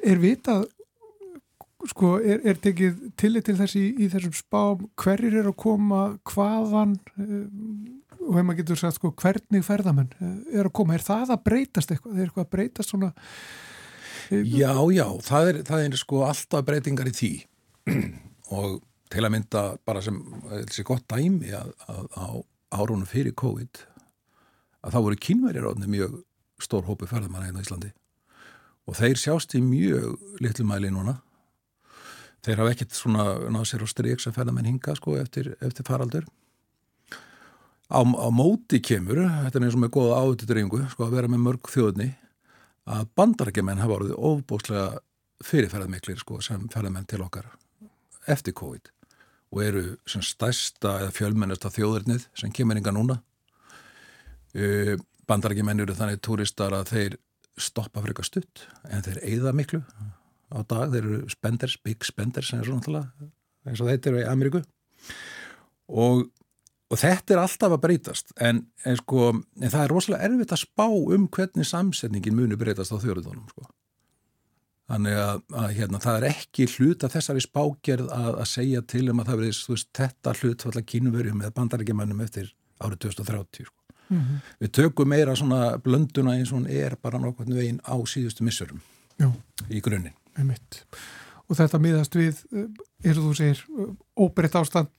er 0.00 0.22
vitað, 0.22 0.66
sko, 1.88 2.12
er, 2.20 2.42
er 2.48 2.60
tekið 2.60 3.00
tillit 3.20 3.46
til 3.48 3.56
þessi 3.58 3.80
í, 3.80 3.90
í 4.04 4.10
þessum 4.12 4.36
spám, 4.36 4.84
hverjir 5.00 5.40
er 5.40 5.48
að 5.50 5.56
koma, 5.62 6.02
hvaðan, 6.28 6.96
eh, 7.16 8.20
og 8.20 8.36
hefur 8.36 8.46
maður 8.46 8.60
getur 8.60 8.80
sagt, 8.80 8.98
sko, 8.98 9.12
hvernig 9.20 9.64
ferðamenn 9.66 10.12
eh, 10.18 10.36
er 10.60 10.68
að 10.68 10.74
koma, 10.76 10.96
er 10.96 11.06
það 11.06 11.34
að 11.36 11.42
breytast 11.48 11.94
eitthvað, 11.94 12.18
er 12.18 12.28
eitthvað 12.28 12.46
að 12.46 12.52
breytast 12.56 12.94
svona? 12.94 13.10
Eh, 14.28 14.44
já, 14.44 14.74
já, 14.94 15.06
það 15.26 15.52
er, 15.52 15.62
það 15.70 15.86
er 15.86 15.98
sko 16.02 16.22
alltaf 16.28 16.68
breytingar 16.68 17.10
í 17.10 17.16
tí 17.16 17.32
og 18.56 18.80
til 19.10 19.26
að 19.26 19.34
mynda 19.34 19.64
bara 19.86 20.02
sem, 20.04 20.20
þessi 20.52 20.86
gott 20.86 21.06
dæmi 21.10 21.54
að, 21.56 21.72
að, 21.90 22.04
að 22.20 22.40
árunum 22.70 23.08
fyrir 23.08 23.34
COVID 23.38 23.82
að 24.80 24.94
þá 24.94 25.00
voru 25.04 25.18
kynverjar 25.26 25.68
átni 25.70 25.90
mjög 25.90 26.20
stór 26.60 26.86
hópi 26.86 27.08
ferðamanna 27.10 27.48
hérna 27.48 27.62
í 27.62 27.66
Íslandi. 27.66 27.90
Og 28.88 28.96
þeir 28.98 29.18
sjást 29.20 29.54
í 29.56 29.60
mjög 29.64 30.40
litlu 30.42 30.66
mæli 30.68 30.90
núna. 30.92 31.18
Þeir 32.44 32.62
hafa 32.62 32.74
ekkert 32.74 32.96
svona 32.96 33.24
náðu 33.52 33.68
sér 33.68 33.84
á 33.84 33.88
stryks 33.92 34.28
að 34.28 34.38
ferðamenn 34.38 34.70
hinga 34.70 34.94
sko 34.96 35.16
eftir, 35.20 35.52
eftir 35.60 35.86
faraldur. 35.86 36.24
Á, 37.90 38.00
á 38.00 38.28
móti 38.32 38.80
kemur 38.84 39.24
þetta 39.26 39.58
er 39.58 39.66
eins 39.66 39.76
og 39.76 39.82
með 39.82 39.94
goða 39.96 40.20
áðutudreyingu 40.22 40.84
sko 40.92 41.08
að 41.08 41.16
vera 41.18 41.30
með 41.30 41.44
mörg 41.48 41.72
þjóðni 41.72 42.12
að 42.90 43.08
bandarækjumenn 43.18 43.82
hafa 43.82 43.96
voruð 43.96 44.14
ofbóslega 44.14 45.00
fyrirferðarmiklir 45.44 46.20
sko 46.20 46.38
sem 46.44 46.68
ferðamenn 46.70 47.08
til 47.10 47.22
okkar 47.24 47.50
eftir 48.30 48.54
COVID 48.56 48.92
og 49.50 49.62
eru 49.64 49.84
sem 50.08 50.22
stærsta 50.24 50.96
eða 51.02 51.14
fjölmennasta 51.14 51.72
þjóðurnið 51.74 52.28
sem 52.38 52.52
kemur 52.54 52.78
yngar 52.78 52.94
núna. 52.96 53.18
Uh, 54.54 54.96
bandarækjumenn 55.30 55.82
eru 55.84 55.94
þannig 55.94 56.22
turistar 56.26 56.74
að 56.74 56.90
þeir 56.94 57.18
stoppa 57.60 58.00
fyrir 58.00 58.14
eitthvað 58.14 58.30
stutt 58.30 58.64
en 58.90 59.04
þeir 59.06 59.20
eigða 59.26 59.54
miklu 59.54 59.80
á 60.50 60.58
dag, 60.66 60.90
þeir 60.90 61.04
eru 61.04 61.20
spenders, 61.30 61.76
big 61.84 62.06
spenders 62.06 62.52
eins 62.54 63.82
og 63.82 63.90
þetta 63.90 64.10
eru 64.10 64.22
í 64.22 64.26
Ameríku. 64.26 64.62
Og, 65.90 66.24
og 66.90 66.98
þetta 66.98 67.34
er 67.34 67.42
alltaf 67.42 67.74
að 67.74 67.82
breytast 67.84 68.32
en, 68.42 68.64
en 68.86 68.98
sko 68.98 69.28
en 69.34 69.68
það 69.68 69.82
er 69.82 69.92
rosalega 69.94 70.30
erfitt 70.30 70.54
að 70.56 70.64
spá 70.64 70.86
um 70.88 71.28
hvernig 71.30 71.68
samsetningin 71.68 72.38
muni 72.38 72.58
breytast 72.58 72.94
á 72.94 72.98
þjóðurðunum 73.02 73.46
sko 73.52 73.66
Þannig 74.90 75.18
að, 75.22 75.42
að 75.54 75.74
hérna, 75.76 76.00
það 76.02 76.16
er 76.16 76.24
ekki 76.32 76.64
hlut 76.72 77.04
að 77.06 77.12
þessari 77.14 77.42
spágerð 77.44 78.08
að, 78.14 78.30
að 78.42 78.48
segja 78.50 78.80
til 78.90 79.04
um 79.12 79.20
að 79.22 79.28
það 79.28 79.42
verið 79.42 79.60
veist, 79.70 79.90
þetta 79.94 80.32
hlut 80.40 80.64
falla 80.66 80.82
kínverjum 80.92 81.44
eða 81.44 81.54
bandarækjumannum 81.60 82.24
eftir 82.24 82.48
árið 82.82 82.98
2030. 83.06 83.68
Sko. 83.68 83.76
mm 84.08 84.18
-hmm. 84.18 84.40
við 84.60 84.72
tökum 84.80 85.08
meira 85.08 85.36
svona 85.36 85.78
blönduna 85.78 86.34
eins 86.34 86.52
og 86.52 86.58
hún 86.58 86.66
er 86.66 86.96
bara 87.02 87.18
nákvæmlega 87.18 87.60
veginn 87.60 87.80
á 87.86 87.94
síðustu 88.02 88.42
missurum 88.42 88.80
Já. 89.18 89.30
í 89.70 89.80
grunninn 89.80 90.16
og 91.48 91.56
þetta 91.56 91.78
miðast 91.78 92.14
við 92.14 92.42
eins 93.04 93.18
og 93.18 93.24
þú 93.24 93.34
segir 93.34 93.64
óbreytt 94.16 94.54
ástand 94.54 94.90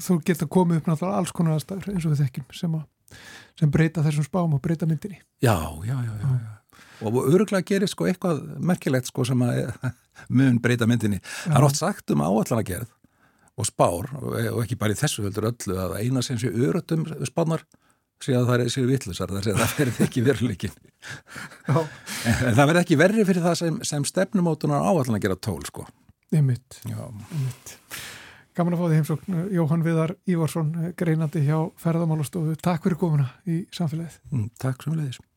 þú 0.00 0.20
geta 0.24 0.46
komið 0.46 0.76
upp 0.76 0.86
náttúrulega 0.86 1.16
alls 1.16 1.32
konar 1.32 1.54
aðstæður 1.56 1.94
eins 1.94 2.04
og 2.04 2.12
við 2.12 2.22
þekkjum 2.24 2.46
sem, 2.52 2.74
að, 2.74 2.84
sem 3.58 3.70
breyta 3.70 4.02
þessum 4.02 4.24
spám 4.24 4.54
og 4.54 4.60
breyta 4.60 4.86
myndinni 4.86 5.20
Já, 5.40 5.56
já, 5.84 5.96
já, 6.04 6.12
já, 6.20 6.28
já 6.28 6.59
og 7.00 7.20
öruglega 7.24 7.66
gerir 7.66 7.90
sko 7.90 8.08
eitthvað 8.10 8.42
merkilegt 8.58 9.10
sko 9.10 9.26
sem 9.28 9.44
að 9.46 9.60
mun 10.36 10.58
breyta 10.62 10.88
myndinni. 10.90 11.20
Það 11.44 11.60
er 11.60 11.68
oft 11.68 11.80
sagt 11.80 12.14
um 12.14 12.24
áallan 12.24 12.60
að 12.60 12.66
gerð 12.72 12.96
og 13.60 13.68
spár 13.68 14.08
og 14.16 14.60
ekki 14.62 14.78
bara 14.80 14.94
í 14.94 14.98
þessu 14.98 15.24
höldur 15.26 15.50
öllu 15.50 15.76
að 15.76 15.96
eina 16.00 16.22
sem 16.24 16.38
sé 16.40 16.48
örutum 16.48 17.04
spánar 17.28 17.64
síðan 18.24 18.46
það 18.48 18.64
er 18.64 18.72
sér 18.72 18.88
vittlusar 18.88 19.32
þar 19.32 19.46
sem 19.46 19.58
það 19.58 19.74
verður 19.78 20.06
ekki 20.06 20.24
veruleikin 20.24 20.76
en, 21.70 21.76
en 21.78 22.56
það 22.56 22.62
verður 22.62 22.82
ekki 22.82 23.00
verri 23.00 23.26
fyrir 23.28 23.46
það 23.46 23.58
sem, 23.62 23.80
sem 23.90 24.06
stefnumótunar 24.08 24.84
áallan 24.84 25.16
að 25.16 25.24
gera 25.24 25.38
tól 25.40 25.60
sko. 25.68 25.86
Einmitt, 26.30 26.80
einmitt. 26.84 27.74
Gaman 28.56 28.76
að 28.76 28.82
fá 28.82 28.86
því 28.90 29.00
heimsókn 29.00 29.40
Jóhann 29.56 29.86
Viðar 29.86 30.14
Ívarsson 30.28 30.70
greinandi 30.98 31.42
hjá 31.46 31.56
ferðamálastofu. 31.80 32.58
Takk 32.60 32.86
fyrir 32.86 33.00
komuna 33.00 33.30
í 33.48 33.64
samfélagið. 33.74 34.20
Mm, 34.34 34.48
takk 34.60 34.86
sem 34.86 35.29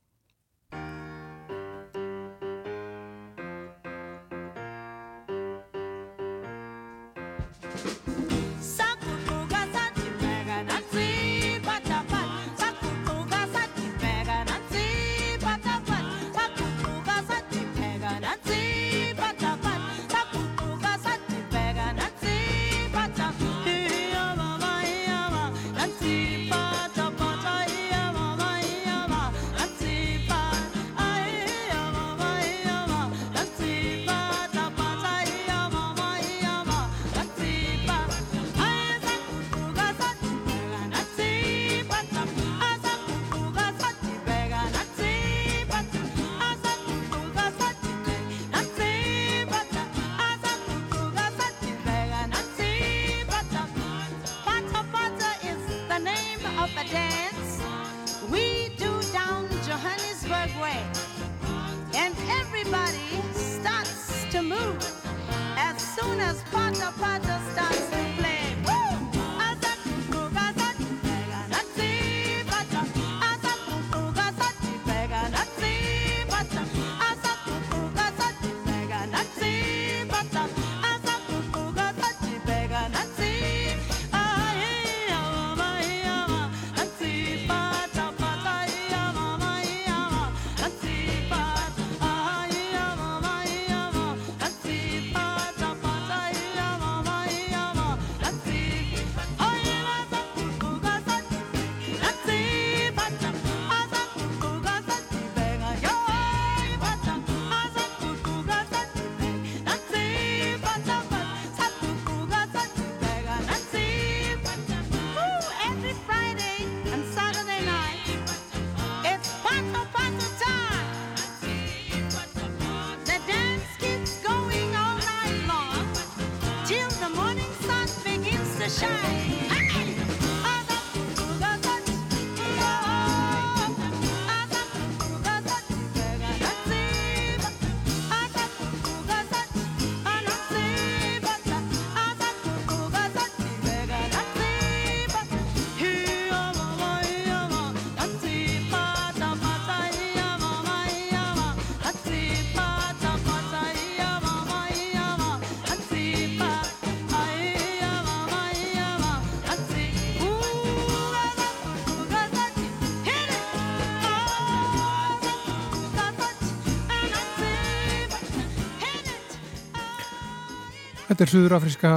Þetta 171.13 171.27
er 171.27 171.29
suðurafriska 171.29 171.89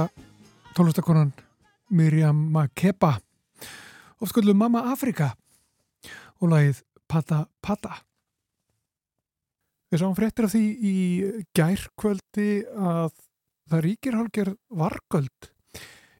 tónlistakonan 0.77 1.31
Miriam 1.89 2.37
Makeba 2.53 3.15
oft 4.21 4.29
skuldu 4.29 4.53
Mamma 4.53 4.83
Afrika 4.91 5.31
og 6.37 6.51
lagið 6.51 6.83
Pata 7.09 7.39
Pata. 7.65 7.95
Við 9.89 10.03
sáum 10.03 10.13
fréttir 10.19 10.45
af 10.45 10.53
því 10.53 10.61
í 10.91 10.93
gærkvöldi 11.57 12.47
að 12.77 13.17
það 13.73 13.83
ríkir 13.87 14.19
hálfgerð 14.19 14.59
vargöld 14.83 15.49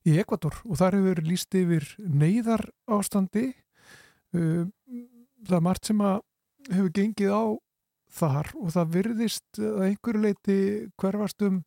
í 0.09 0.17
Ekvator 0.17 0.57
og 0.65 0.81
þar 0.81 0.97
hefur 0.97 1.23
líst 1.29 1.61
yfir 1.61 1.85
neyðar 2.01 2.65
ástandi 2.97 3.51
það 4.33 5.55
er 5.61 5.65
margt 5.69 5.93
sem 5.93 6.01
að 6.01 6.23
hefur 6.73 6.91
gengið 6.97 7.29
á 7.29 7.45
þar 8.25 8.53
og 8.57 8.73
það 8.73 8.93
virðist 8.99 9.61
að 9.61 9.89
einhverju 9.91 10.27
leiti 10.31 10.61
hverfast 10.97 11.45
um 11.45 11.65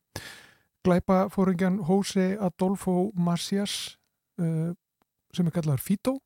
glæpafóringjan 0.87 1.81
Jose 1.89 2.33
Adolfo 2.41 3.11
Macias 3.15 3.97
uh, 4.41 4.73
sem 5.35 5.47
er 5.47 5.55
kallar 5.55 5.83
Fito 5.83 6.19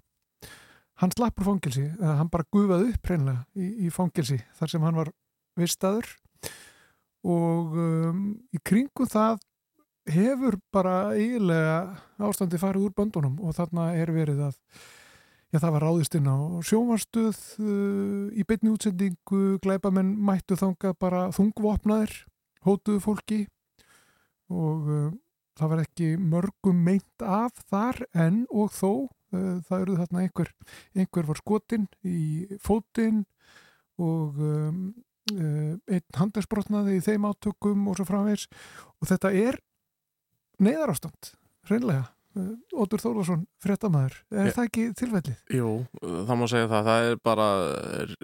hann 1.02 1.14
slappur 1.14 1.48
fangilsi, 1.48 1.86
eða 1.98 2.18
hann 2.20 2.30
bara 2.32 2.46
gufaði 2.54 2.92
upp 2.92 3.10
reynlega 3.10 3.40
í, 3.58 3.70
í 3.86 3.92
fangilsi 3.92 4.38
þar 4.58 4.72
sem 4.72 4.84
hann 4.86 4.98
var 4.98 5.10
vistaður. 5.58 6.10
Og 7.24 7.76
um, 7.80 8.24
í 8.52 8.60
kringum 8.66 9.08
það 9.10 9.40
hefur 10.12 10.58
bara 10.74 11.14
eiginlega 11.16 11.78
ástandi 12.28 12.60
farið 12.60 12.90
úr 12.90 12.94
böndunum 12.98 13.38
og 13.40 13.56
þarna 13.56 13.94
er 13.96 14.12
verið 14.12 14.42
að 14.50 14.58
já, 15.48 15.56
það 15.56 15.70
var 15.78 15.86
ráðist 15.86 16.18
inn 16.18 16.28
á 16.28 16.36
sjómarstöð 16.68 17.40
uh, 17.64 18.26
í 18.36 18.44
beinni 18.44 18.74
útsendingu 18.74 19.56
glæpamenn 19.64 20.12
mættu 20.20 20.58
þangað 20.60 20.98
bara 21.00 21.24
þungvopnaðir 21.34 22.18
hótuðu 22.68 23.00
fólki 23.06 23.40
og 24.52 24.88
uh, 24.90 25.10
það 25.58 25.72
var 25.72 25.82
ekki 25.84 26.08
mörgum 26.20 26.80
meint 26.86 27.24
af 27.24 27.62
þar 27.70 28.02
en 28.12 28.42
og 28.50 28.72
þó 28.74 28.90
uh, 29.06 29.60
það 29.68 29.78
eru 29.80 29.98
þarna 30.00 30.24
einhver 30.24 30.50
einhver 30.94 31.28
var 31.30 31.40
skotinn 31.40 31.86
í 32.04 32.58
fótinn 32.62 33.24
og 34.02 34.40
um, 34.42 34.80
uh, 35.32 35.76
einn 35.86 36.18
handelsbrotnaði 36.18 36.98
í 36.98 37.04
þeim 37.04 37.28
átökum 37.30 37.86
og 37.88 38.00
svo 38.00 38.08
framvegs 38.08 38.48
og 38.98 39.08
þetta 39.12 39.32
er 39.44 39.60
neyðarástand 40.62 41.34
reynlega 41.70 42.10
Ótur 42.74 42.98
Þólarsson, 42.98 43.44
frettamæður 43.62 44.16
er 44.34 44.48
það 44.56 44.64
ekki 44.66 44.84
tilfellið? 44.98 45.36
Jú, 45.54 45.68
það 46.02 46.38
má 46.40 46.42
segja 46.50 46.70
það. 46.72 46.88
Það 46.88 47.10
er 47.10 47.20
bara 47.28 47.46
er, 48.00 48.14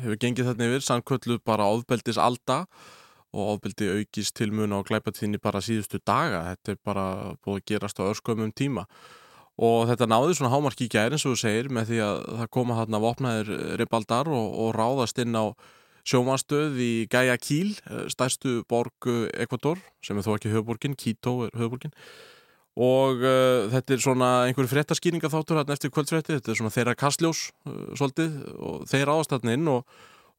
hefur 0.00 0.18
gengið 0.24 0.48
þarna 0.48 0.66
yfir 0.70 0.84
sannkvöldu 0.88 1.36
bara 1.46 1.68
ofbeldis 1.70 2.18
alda 2.18 2.64
og 3.34 3.56
ofbeldi 3.56 3.90
aukist 3.98 4.36
til 4.38 4.54
mun 4.54 4.72
á 4.72 4.86
glæpatíðinni 4.86 5.42
bara 5.42 5.62
síðustu 5.64 6.00
daga. 6.06 6.44
Þetta 6.54 6.74
er 6.74 6.80
bara 6.86 7.06
búið 7.44 7.60
að 7.60 7.68
gerast 7.72 8.00
á 8.00 8.06
örskömmum 8.06 8.54
tíma. 8.54 8.86
Og 9.54 9.88
þetta 9.90 10.08
náði 10.10 10.34
svona 10.38 10.54
hámarki 10.54 10.88
í 10.88 10.92
gæri 10.94 11.14
eins 11.14 11.26
og 11.26 11.34
þú 11.34 11.40
segir 11.44 11.70
með 11.70 11.92
því 11.92 12.02
að 12.02 12.20
það 12.40 12.52
koma 12.56 12.78
hann 12.80 12.98
að 12.98 13.04
vopnaðir 13.04 13.52
ribaldar 13.78 14.30
og, 14.30 14.46
og 14.64 14.70
ráðast 14.74 15.20
inn 15.22 15.34
á 15.38 15.54
sjómanstöð 16.04 16.78
í 16.84 16.92
Guayaquil 17.10 17.74
stærstu 18.12 18.60
borg 18.68 19.08
Ekvator 19.40 19.80
sem 20.04 20.18
er 20.18 20.26
þó 20.26 20.34
ekki 20.36 20.52
höfuborgin, 20.52 20.96
Quito 21.00 21.38
er 21.46 21.54
höfuborgin 21.56 21.94
og 22.74 23.22
uh, 23.22 23.70
þetta 23.70 23.94
er 23.94 24.02
svona 24.02 24.30
einhverju 24.48 24.72
fréttaskýringa 24.72 25.30
þáttur 25.30 25.60
hérna 25.60 25.76
eftir 25.76 25.92
kvöldfrétti, 25.94 26.34
þetta 26.34 26.50
er 26.50 26.58
svona 26.58 26.74
þeirra 26.74 26.96
kastljós 26.98 27.46
uh, 27.68 27.92
svolítið 27.94 28.40
og 28.58 28.88
þeir 28.90 29.06
ráðast 29.10 29.34
hérna 29.36 29.54
inn 29.54 29.70
og, 29.70 29.84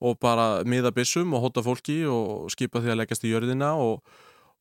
og 0.03 0.19
bara 0.19 0.63
miða 0.67 0.91
bissum 0.95 1.34
og 1.36 1.45
hóta 1.45 1.63
fólki 1.63 2.01
og 2.10 2.49
skipa 2.51 2.81
því 2.84 2.93
að 2.93 3.01
leggast 3.03 3.27
í 3.27 3.31
jörðina 3.31 3.75
og 3.79 4.01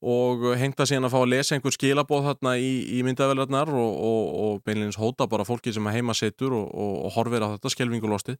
og 0.04 0.50
hengta 0.60 0.84
síðan 0.88 1.08
að 1.08 1.14
fá 1.14 1.18
að 1.22 1.30
lesa 1.32 1.56
einhver 1.56 1.72
skilabóð 1.72 2.28
þarna 2.28 2.54
í, 2.60 2.72
í 2.98 3.00
myndavelarnar 3.06 3.70
og, 3.72 3.96
og, 4.04 4.24
og 4.44 4.62
beinleins 4.66 4.98
hóta 5.00 5.26
bara 5.30 5.46
fólki 5.48 5.72
sem 5.72 5.86
heima 5.94 6.16
setur 6.16 6.52
og, 6.58 6.68
horfir 7.14 7.44
á 7.46 7.54
þetta 7.54 7.72
skelvingulostið. 7.72 8.36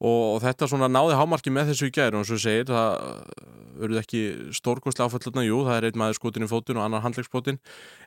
Og 0.00 0.38
þetta 0.40 0.68
svona 0.70 0.86
náði 0.88 1.16
hámarki 1.18 1.50
með 1.52 1.72
þessu 1.72 1.90
í 1.90 1.92
gæri 1.92 2.16
og 2.16 2.22
eins 2.22 2.30
og 2.32 2.40
segir 2.40 2.70
það 2.70 2.94
verður 3.80 4.00
ekki 4.00 4.20
stórkostlega 4.56 5.10
áfællurna, 5.10 5.44
jú 5.44 5.58
það 5.66 5.76
er 5.76 5.86
einn 5.88 5.98
maður 6.00 6.16
skotin 6.16 6.46
í 6.46 6.48
fótun 6.48 6.80
og 6.80 6.86
annar 6.86 7.02
handlegsbótin 7.04 7.58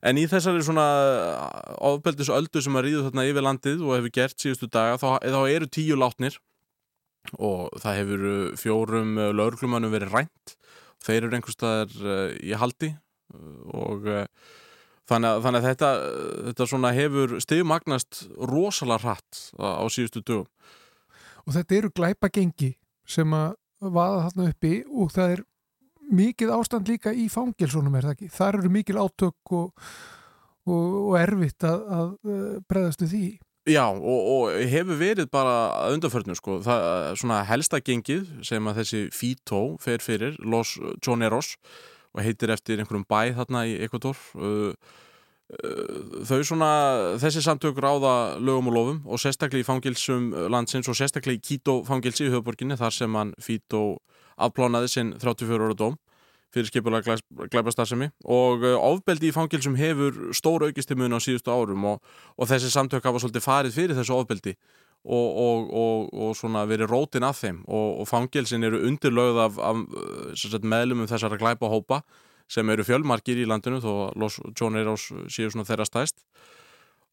en 0.01 0.21
í 0.21 0.23
þessari 0.29 0.63
svona 0.65 0.87
ofbeldisöldu 1.91 2.63
sem 2.65 2.79
að 2.79 2.87
ríðu 2.87 3.05
þarna 3.07 3.27
yfir 3.29 3.45
landið 3.45 3.85
og 3.85 3.95
hefur 3.97 4.15
gert 4.17 4.41
síðustu 4.41 4.71
daga 4.73 4.97
þá, 5.01 5.21
þá 5.21 5.39
eru 5.53 5.69
tíu 5.69 5.99
látnir 5.99 6.39
og 7.37 7.71
það 7.79 7.99
hefur 8.01 8.27
fjórum 8.59 9.15
lauruglumannum 9.31 9.93
verið 9.93 10.17
rænt 10.17 10.57
þeir 11.03 11.27
eru 11.27 11.37
einhverstaðar 11.37 11.95
uh, 12.03 12.27
í 12.39 12.53
haldi 12.57 12.91
og 13.73 14.07
uh, 14.07 14.25
þannig, 15.09 15.29
að, 15.29 15.41
þannig 15.45 15.59
að 15.59 15.67
þetta, 15.69 15.91
þetta 16.49 16.93
hefur 16.97 17.35
stegmagnast 17.43 18.23
rosalega 18.51 19.03
hratt 19.07 19.41
á, 19.59 19.83
síðustu 19.91 20.23
dögum. 20.23 20.49
Og 21.43 21.55
þetta 21.57 21.79
eru 21.79 21.91
glæpa 21.95 22.29
gengi 22.31 22.73
sem 23.09 23.33
að 23.35 23.57
vaða 23.83 24.27
þarna 24.29 24.51
uppi 24.53 24.75
og 24.87 25.11
það 25.11 25.37
er 25.37 25.45
mikið 26.13 26.53
ástand 26.55 26.91
líka 26.91 27.11
í 27.15 27.27
fangilsónum 27.31 27.95
er 27.97 28.07
það 28.07 28.15
ekki? 28.15 28.29
Þar 28.31 28.59
eru 28.59 28.71
mikil 28.71 28.99
átök 29.01 29.55
og, 29.57 29.87
og, 30.67 30.85
og 31.09 31.17
erfitt 31.19 31.67
að, 31.67 31.83
að 31.97 32.13
uh, 32.23 32.45
breðastu 32.69 33.09
því? 33.11 33.25
Já 33.63 33.85
og, 33.87 34.03
og 34.27 34.57
hefur 34.67 34.97
verið 34.99 35.29
bara 35.31 35.85
undarförnum 35.93 36.35
sko, 36.35 36.57
það 36.65 37.13
svona 37.21 37.37
helsta 37.47 37.79
gengið 37.79 38.25
sem 38.43 38.65
að 38.67 38.81
þessi 38.81 38.99
Fito 39.15 39.61
fer 39.79 40.03
fyrir, 40.03 40.35
Los 40.43 40.75
Choneros 40.99 41.53
og 42.11 42.25
heitir 42.25 42.51
eftir 42.51 42.81
einhverjum 42.83 43.07
bæ 43.07 43.31
þarna 43.37 43.63
í 43.71 43.77
Ekvator 43.85 44.19
uh, 44.35 44.75
uh, 45.55 46.19
þau 46.27 46.43
svona, 46.43 46.71
þessi 47.23 47.45
samtök 47.45 47.79
ráða 47.79 48.35
lögum 48.43 48.67
og 48.73 48.75
lofum 48.75 48.99
og 49.07 49.23
sérstaklega 49.23 49.63
í 49.63 49.69
fangilsum 49.69 50.27
landsins 50.51 50.91
og 50.91 50.99
sérstaklega 50.99 51.39
í 51.39 51.43
Quito 51.47 51.79
fangilsi 51.87 52.27
í 52.27 52.33
höfuborginni 52.33 52.75
þar 52.75 52.99
sem 52.99 53.15
hann 53.15 53.31
Fito 53.39 54.01
afplánaði 54.35 54.91
sinn 54.91 55.15
34 55.23 55.69
ára 55.69 55.79
dóm 55.85 55.95
fyrir 56.53 56.69
skipulega 56.69 57.17
glæbastarsemi 57.51 58.09
og 58.23 58.63
uh, 58.63 58.77
ofbeldi 58.77 59.31
í 59.31 59.35
fangilsum 59.35 59.77
hefur 59.79 60.33
stór 60.35 60.67
aukistimun 60.67 61.15
á 61.15 61.19
síðustu 61.23 61.53
árum 61.53 61.85
og, 61.93 62.15
og 62.37 62.49
þessi 62.49 62.71
samtök 62.73 63.05
hafa 63.05 63.23
svolítið 63.23 63.45
farið 63.45 63.77
fyrir 63.77 63.99
þessu 63.99 64.17
ofbeldi 64.17 64.55
og, 65.03 65.39
og, 65.75 66.11
og 66.13 66.35
svona 66.39 66.63
verið 66.69 66.93
rótin 66.93 67.25
af 67.27 67.41
þeim 67.41 67.63
og 67.67 68.05
fangilsin 68.07 68.63
eru 68.63 68.79
undirlögð 68.87 69.41
af, 69.43 69.57
af 69.59 70.63
meðlumum 70.63 71.09
þessara 71.11 71.39
glæbahópa 71.41 72.03
sem 72.51 72.69
eru 72.69 72.85
fjölmarkir 72.87 73.41
í 73.41 73.47
landinu 73.49 73.81
þó 73.83 73.93
Los 74.19 74.39
John 74.59 74.77
Eros 74.79 75.09
séu 75.31 75.51
svona 75.51 75.67
þeirra 75.67 75.87
stæst 75.89 76.23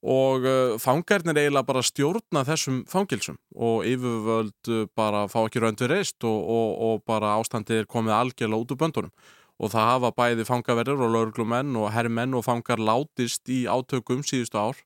og 0.01 0.47
uh, 0.49 0.79
fangarnir 0.81 1.37
eiginlega 1.37 1.67
bara 1.69 1.83
stjórna 1.85 2.45
þessum 2.49 2.85
fangilsum 2.89 3.37
og 3.55 3.85
yfirvöld 3.85 4.71
bara 4.97 5.27
fá 5.29 5.43
ekki 5.43 5.61
raundu 5.61 5.89
reist 5.91 6.25
og, 6.25 6.39
og, 6.41 6.71
og 6.87 7.03
bara 7.09 7.37
ástandið 7.37 7.83
er 7.83 7.91
komið 7.91 8.17
algjörlega 8.17 8.65
út 8.65 8.73
úr 8.73 8.81
böndunum. 8.81 9.13
Og 9.61 9.69
það 9.75 9.91
hafa 9.91 10.11
bæði 10.17 10.47
fangaverður 10.49 11.03
og 11.05 11.11
lauruglumenn 11.13 11.77
og 11.77 11.91
herrmenn 11.93 12.33
og 12.33 12.47
fangar 12.47 12.81
látist 12.81 13.51
í 13.53 13.67
átökum 13.69 14.25
síðustu 14.25 14.57
ár 14.57 14.81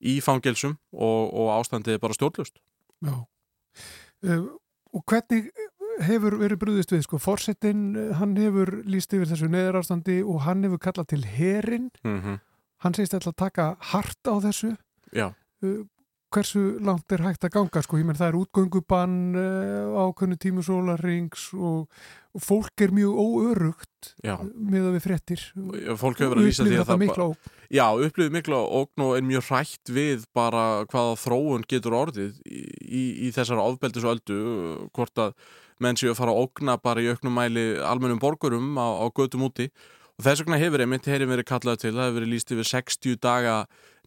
í 0.00 0.20
fangilsum 0.24 0.78
og, 0.92 1.32
og 1.36 1.52
ástandið 1.58 1.96
er 1.96 2.02
bara 2.02 2.16
stjórnlust 2.16 2.56
Já. 3.04 3.16
Uh, 4.24 4.56
og 4.96 5.04
hvernig 5.04 5.50
hefur 6.04 6.36
verið 6.40 6.60
brúðist 6.60 6.92
við 6.92 7.04
sko, 7.04 7.20
fórsetin 7.20 8.12
hann 8.16 8.34
hefur 8.40 8.72
líst 8.88 9.12
yfir 9.16 9.28
þessu 9.28 9.48
neðarástandi 9.52 10.22
og 10.24 10.42
hann 10.44 10.64
hefur 10.64 10.80
kallað 10.88 11.12
til 11.12 11.24
herin 11.24 11.90
mm 12.04 12.20
-hmm 12.20 12.42
hann 12.86 12.96
segist 12.96 13.18
alltaf 13.18 13.34
að 13.34 13.42
taka 13.44 13.68
hart 13.92 14.30
á 14.30 14.34
þessu. 14.46 14.72
Já. 15.14 15.28
Uh, 15.64 15.84
hversu 16.34 16.62
langt 16.84 17.12
er 17.14 17.22
hægt 17.24 17.46
að 17.46 17.54
ganga 17.54 17.82
sko, 17.84 17.98
ég 18.00 18.06
menn 18.06 18.18
það 18.18 18.32
er 18.32 18.38
útgöngubann 18.40 19.18
uh, 19.38 19.98
ákveðnu 20.06 20.38
tímusólarings 20.42 21.48
og, 21.54 21.86
og 22.34 22.44
fólk 22.44 22.84
er 22.84 22.94
mjög 22.94 23.20
óörugt 23.22 24.10
með 24.22 24.88
að 24.88 24.96
við 24.96 25.04
frettir 25.04 25.44
fólk 25.98 26.20
hefur 26.20 26.34
verið 26.34 26.42
að 26.42 26.48
lýsa 26.48 26.66
því 26.66 26.80
að 26.80 26.88
það 26.90 27.02
mikla 27.04 27.28
ógn. 27.30 27.52
Já, 27.66 27.86
upplifið 28.08 28.34
mikla 28.36 28.62
ógn 28.80 29.06
og 29.06 29.12
er 29.16 29.26
mjög 29.26 29.46
hrætt 29.50 29.92
við 29.96 30.26
bara 30.36 30.64
hvaða 30.90 31.14
þróun 31.22 31.68
getur 31.70 31.98
orðið 31.98 32.40
í, 32.44 32.64
í, 32.86 33.04
í 33.26 33.32
þessar 33.34 33.62
ofbeldisöldu 33.62 34.40
hvort 34.94 35.22
að 35.22 35.36
menn 35.82 35.98
séu 35.98 36.12
að 36.12 36.20
fara 36.20 36.34
að 36.34 36.44
ógna 36.44 36.78
bara 36.80 37.02
í 37.04 37.10
auknum 37.12 37.36
mæli 37.36 37.66
almennum 37.84 38.20
borgurum 38.22 38.76
á, 38.80 38.86
á 39.02 39.06
gödum 39.14 39.46
úti 39.48 39.70
og 40.16 40.24
þess 40.24 40.42
vegna 40.42 40.58
hefur 40.60 40.80
einmitt 40.80 41.06
hefur 41.10 41.28
verið 41.28 41.48
kallað 41.50 41.80
til, 41.82 41.92
það 41.92 42.06
hefur 42.06 42.18
verið 42.20 42.32
líst 42.32 42.52
yfir 42.54 42.68
60 42.70 43.18
daga 43.20 43.56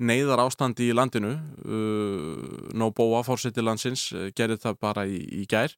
neyðar 0.02 0.42
ástandi 0.42 0.88
í 0.90 0.96
landinu. 0.96 1.36
Uh, 1.62 2.70
Nóbóa, 2.74 3.22
fórseti 3.28 3.62
landsins, 3.62 4.08
uh, 4.16 4.30
gerir 4.34 4.58
það 4.62 4.80
bara 4.82 5.06
í, 5.06 5.20
í 5.42 5.46
gær. 5.50 5.76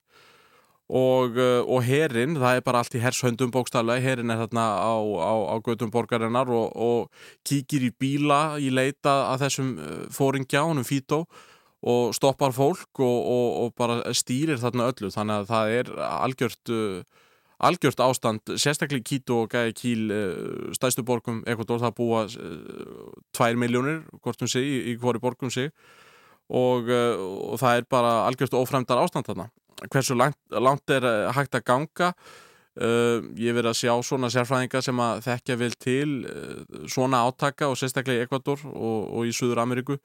Og, 0.91 1.35
uh, 1.39 1.61
og 1.67 1.83
herin, 1.87 2.37
það 2.39 2.57
er 2.57 2.65
bara 2.67 2.83
allt 2.83 2.95
í 2.95 3.01
hershöndum 3.03 3.51
bókstaflega, 3.51 4.03
herin 4.03 4.31
er 4.31 4.39
þarna 4.45 4.65
á, 4.79 4.95
á, 4.99 5.33
á 5.51 5.55
gödum 5.63 5.91
borgarinnar 5.91 6.51
og, 6.51 6.75
og 6.75 7.27
kíkir 7.47 7.87
í 7.87 7.91
bíla 7.91 8.41
í 8.59 8.71
leita 8.71 9.33
að 9.33 9.45
þessum 9.45 9.73
uh, 9.79 10.03
fóringja, 10.15 10.63
honum 10.67 10.87
Fító 10.87 11.25
og 11.81 12.11
stoppar 12.13 12.53
fólk 12.53 12.99
og, 13.01 13.19
og 13.65 13.71
bara 13.75 14.13
stýrir 14.13 14.59
þarna 14.61 14.91
öllu, 14.91 15.09
þannig 15.11 15.39
að 15.41 15.47
það 15.49 15.77
er 15.79 15.93
algjört 16.07 16.73
algjört 17.61 18.01
ástand, 18.03 18.53
sérstaklega 18.59 19.05
Quito 19.05 19.41
og 19.43 19.51
Guayaquil 19.53 20.11
eh, 20.11 20.75
stæstu 20.77 21.03
borgum 21.05 21.41
Ekvator, 21.47 21.81
það 21.83 21.95
búa 21.97 22.23
2 22.27 23.47
eh, 23.47 23.57
miljónir, 23.59 24.03
hvort 24.21 24.41
um 24.41 24.49
sig, 24.49 24.65
í, 24.65 24.77
í 24.91 24.95
hvori 25.01 25.21
borgum 25.21 25.51
sig. 25.53 25.71
Og, 26.49 26.89
eh, 26.89 27.17
og 27.17 27.59
það 27.61 27.81
er 27.81 27.89
bara 27.89 28.15
algjört 28.27 28.57
ofræmdar 28.57 29.01
ástand 29.03 29.29
þarna. 29.29 29.49
Hversu 29.91 30.17
langt, 30.17 30.39
langt 30.51 30.89
er 30.93 31.05
hægt 31.35 31.57
að 31.57 31.67
ganga? 31.69 32.13
Uh, 32.71 33.19
ég 33.35 33.51
verið 33.51 33.73
að 33.73 33.79
sjá 33.81 33.91
svona 34.07 34.29
sérfræðinga 34.31 34.79
sem 34.79 34.99
að 35.03 35.25
þekkja 35.25 35.55
vel 35.59 35.73
til 35.75 36.11
uh, 36.23 36.85
svona 36.87 37.19
átaka 37.27 37.67
og 37.67 37.75
sérstaklega 37.75 38.21
í 38.21 38.23
Ekvator 38.23 38.63
og, 38.69 39.09
og 39.11 39.27
í 39.27 39.33
Suður 39.35 39.59
Ameríku 39.65 39.97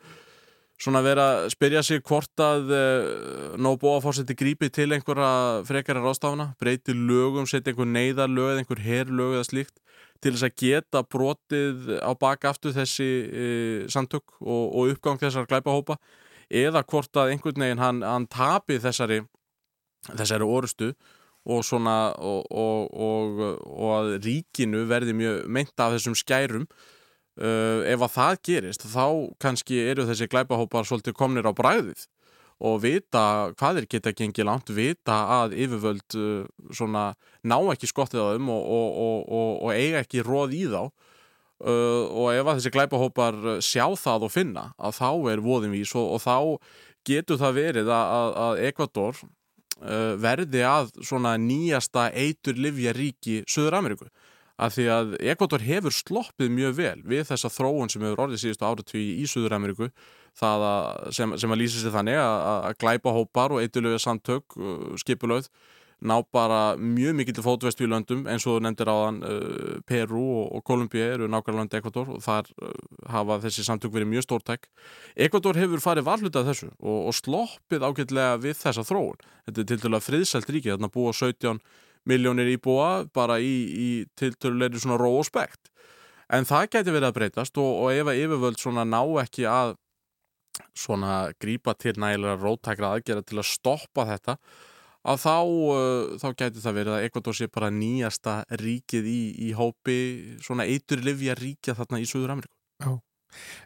svona 0.80 1.00
vera 1.04 1.26
að 1.26 1.48
spyrja 1.54 1.82
sig 1.86 2.02
hvort 2.04 2.42
að 2.42 2.70
uh, 2.70 2.76
eh, 2.76 3.56
Nóbóa 3.62 4.02
fórseti 4.04 4.36
grípi 4.36 4.68
til 4.72 4.90
einhverja 4.92 5.64
frekara 5.68 6.02
rástafna, 6.04 6.50
breyti 6.60 6.94
lögum, 6.96 7.48
setja 7.48 7.72
einhver 7.72 7.88
neyðarlög 7.88 8.52
eða 8.52 8.62
einhver 8.62 8.82
herrlög 8.84 9.38
eða 9.38 9.48
slíkt 9.48 9.80
til 10.24 10.32
þess 10.32 10.46
að 10.48 10.56
geta 10.60 11.02
brotið 11.04 11.90
á 12.00 12.12
bakaftu 12.16 12.72
þessi 12.76 13.10
uh, 13.26 13.80
samtök 13.92 14.36
og, 14.40 14.64
og 14.76 14.94
uppgang 14.94 15.20
þessar 15.20 15.48
glæpahópa 15.48 15.98
eða 16.52 16.84
hvort 16.86 17.16
að 17.18 17.34
einhvern 17.34 17.64
veginn 17.64 17.82
hann, 17.82 18.02
hann 18.06 18.28
tapi 18.30 18.78
þessari, 18.82 19.22
þessari 20.12 20.46
orustu 20.46 20.92
og 21.46 21.62
svona 21.64 22.10
og, 22.18 22.50
og 22.50 23.90
að 23.96 24.12
ríkinu 24.24 24.84
verði 24.90 25.14
mjög 25.14 25.44
meint 25.46 25.82
af 25.82 25.94
þessum 25.94 26.16
skærum 26.18 26.66
Uh, 27.36 27.84
ef 27.84 28.00
að 28.00 28.12
það 28.14 28.38
gerist 28.48 28.84
þá 28.88 29.06
kannski 29.44 29.82
eru 29.90 30.06
þessi 30.08 30.28
glæpahópar 30.32 30.86
svolítið 30.88 31.18
komnir 31.18 31.44
á 31.44 31.52
bræðið 31.52 32.06
og 32.64 32.78
vita 32.80 33.52
hvað 33.60 33.82
er 33.82 33.86
geta 33.92 34.12
gengið 34.16 34.46
langt 34.48 34.72
vita 34.72 35.16
að 35.42 35.52
yfirvöld 35.60 36.16
uh, 36.16 36.46
svona 36.72 37.10
ná 37.44 37.58
ekki 37.74 37.90
skottið 37.90 38.24
á 38.24 38.28
þeim 38.32 38.48
og, 38.54 38.62
og, 38.78 39.20
og, 39.28 39.50
og 39.68 39.74
eiga 39.74 40.00
ekki 40.00 40.24
róð 40.24 40.56
í 40.56 40.62
þá. 40.72 40.80
Uh, 41.56 42.08
og 42.08 42.32
ef 42.32 42.48
að 42.48 42.58
þessi 42.58 42.72
glæpahópar 42.72 43.36
sjá 43.64 43.84
það 43.96 44.26
og 44.28 44.32
finna 44.32 44.64
að 44.76 44.96
þá 44.96 45.10
er 45.32 45.44
voðinvís 45.44 45.92
og 45.96 46.18
þá 46.24 46.36
getur 47.06 47.40
það 47.40 47.58
verið 47.60 47.92
að, 47.92 48.32
að 48.46 48.62
Ekvator 48.70 49.20
uh, 49.20 50.16
verði 50.20 50.64
að 50.64 50.92
nýjasta 51.44 52.10
eitur 52.16 52.56
livja 52.60 52.96
ríki 52.96 53.42
Suður 53.44 53.78
Ameríku 53.80 54.08
að 54.56 54.76
því 54.76 54.86
að 54.92 55.14
Ekvator 55.32 55.64
hefur 55.64 55.94
sloppið 55.94 56.52
mjög 56.52 56.76
vel 56.78 56.98
við 57.04 57.24
þessa 57.30 57.52
þróun 57.52 57.92
sem 57.92 58.04
hefur 58.06 58.26
orðið 58.26 58.42
síðustu 58.44 58.68
áratví 58.68 59.04
í 59.20 59.26
Suður-Ameriku 59.28 59.90
að 60.44 60.66
sem, 61.16 61.32
sem 61.40 61.52
að 61.52 61.60
lýsa 61.62 61.80
sér 61.80 61.94
þannig 61.94 62.20
að, 62.20 62.36
að 62.68 62.78
glæpa 62.82 63.16
hópar 63.16 63.56
og 63.56 63.62
eitthulegu 63.62 64.00
samtök 64.02 64.56
uh, 64.60 64.94
skipulöð 65.00 65.48
ná 66.04 66.20
bara 66.32 66.76
mjög 66.76 67.14
mikill 67.16 67.40
fótvestu 67.40 67.86
í 67.86 67.88
löndum. 67.88 68.26
Eins 68.28 68.44
og 68.48 68.60
nefndir 68.60 68.90
áðan 68.92 69.22
uh, 69.24 69.78
Peru 69.88 70.24
og, 70.42 70.60
Kolumbia 70.68 71.06
eru 71.14 71.28
nákvæmlega 71.32 71.62
landi 71.62 71.78
Ekvator 71.78 72.10
og 72.12 72.20
þar 72.24 72.50
uh, 72.60 72.74
hafa 73.08 73.38
þessi 73.46 73.64
samtök 73.64 73.94
verið 73.94 74.10
mjög 74.12 74.26
stórtæk. 74.26 74.68
Ekvator 75.16 75.56
hefur 75.56 75.80
farið 75.84 76.08
varlutað 76.10 76.50
þessu 76.50 76.68
og, 76.76 76.98
og 77.08 77.16
sloppið 77.16 77.88
ágætlega 77.88 78.36
við 78.44 78.60
þessa 78.60 78.84
þróun. 78.84 79.24
Þetta 79.48 79.64
er 79.64 79.70
til 79.72 79.80
dæla 79.86 80.02
friðsælt 80.04 80.52
ríki 80.52 80.74
þarna 80.74 80.92
búa 80.92 81.16
17 81.16 81.64
miljónir 82.08 82.52
íbúa 82.56 83.06
bara 83.14 83.38
í, 83.42 83.54
í 83.70 83.88
til 84.18 84.32
dæla 84.40 84.70
svona 84.78 85.00
ró 85.00 85.10
og 85.18 85.26
spekt 85.28 85.72
en 86.32 86.46
það 86.46 86.70
gæti 86.74 86.94
verið 86.94 87.08
að 87.10 87.18
breytast 87.18 87.58
og, 87.62 87.72
og 87.84 87.92
ef 87.94 88.10
að 88.10 88.22
yfirvöld 88.24 88.62
svona 88.62 88.86
ná 88.88 89.02
ekki 89.22 89.46
að 89.50 89.76
svona 90.76 91.32
grípa 91.42 91.74
til 91.78 91.96
nægilega 92.00 92.38
rótækra 92.40 92.94
aðgera 92.96 93.24
til 93.26 93.40
að 93.40 93.50
stoppa 93.50 94.06
þetta 94.08 94.36
að 95.06 95.20
þá, 95.22 95.34
uh, 95.46 96.14
þá 96.18 96.28
gæti 96.32 96.62
það 96.62 96.78
verið 96.80 96.96
að 96.96 97.08
Ekvator 97.08 97.36
sé 97.38 97.50
bara 97.52 97.72
nýjasta 97.74 98.38
ríkið 98.62 99.10
í, 99.10 99.20
í 99.46 99.50
hópi 99.56 99.98
svona 100.42 100.66
eitur 100.66 101.04
livja 101.06 101.36
ríkja 101.38 101.76
þarna 101.78 102.00
í 102.02 102.08
Suður 102.10 102.34
Ameríku. 102.34 102.56
Já, 102.82 102.90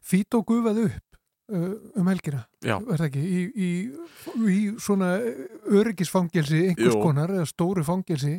fít 0.05 0.36
og 0.36 0.45
gufað 0.51 0.84
upp 0.88 1.10
um 1.51 2.09
helgina, 2.11 2.45
verða 2.63 3.09
ekki, 3.09 3.25
í, 3.25 3.41
í, 3.51 3.71
í 4.51 4.61
svona 4.83 5.17
öryggisfangelsi 5.71 6.63
einhvers 6.71 6.97
Jú. 6.97 7.03
konar 7.03 7.33
eða 7.35 7.49
stóru 7.51 7.85
fangelsi, 7.87 8.39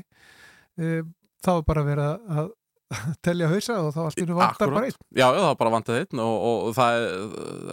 uh, 0.79 1.03
þá 1.43 1.53
er 1.57 1.67
bara 1.67 1.85
verið 1.87 2.33
að 2.39 2.51
telja 3.25 3.49
hausa 3.51 3.77
og 3.85 3.93
þá 3.95 4.01
allt 4.03 4.21
eru 4.23 4.37
vantar 4.37 4.71
bara 4.73 4.87
einn. 4.89 4.97
Já, 5.15 5.25
það 5.29 5.45
var 5.45 5.59
bara 5.61 5.73
vantað 5.75 5.99
einn 6.01 6.23
og, 6.23 6.47
og 6.47 6.73
það 6.75 7.05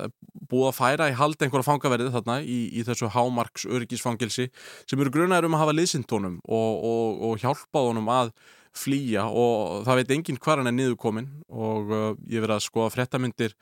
er 0.05 0.13
búið 0.49 0.69
að 0.69 0.77
færa 0.79 1.09
í 1.11 1.17
hald 1.19 1.43
einhverja 1.43 1.67
fangaverðið 1.67 2.15
þarna 2.15 2.37
í, 2.43 2.59
í 2.79 2.85
þessu 2.87 3.11
hámarks 3.13 3.67
öryggisfangilsi 3.69 4.49
sem 4.89 5.03
eru 5.03 5.13
grunaður 5.15 5.49
um 5.49 5.59
að 5.59 5.65
hafa 5.65 5.77
liðsindónum 5.77 6.39
og, 6.47 6.87
og, 6.93 7.25
og 7.29 7.43
hjálpað 7.43 7.91
honum 7.91 8.13
að 8.15 8.33
flýja 8.79 9.27
og 9.29 9.85
það 9.87 10.01
veit 10.01 10.15
enginn 10.17 10.41
hvað 10.41 10.63
hann 10.63 10.71
er 10.71 10.77
niðurkomin 10.77 11.29
og 11.49 11.93
uh, 11.93 12.09
ég 12.31 12.45
verið 12.45 12.57
að 12.57 12.67
skoða 12.67 12.95
frettamindir 12.95 13.55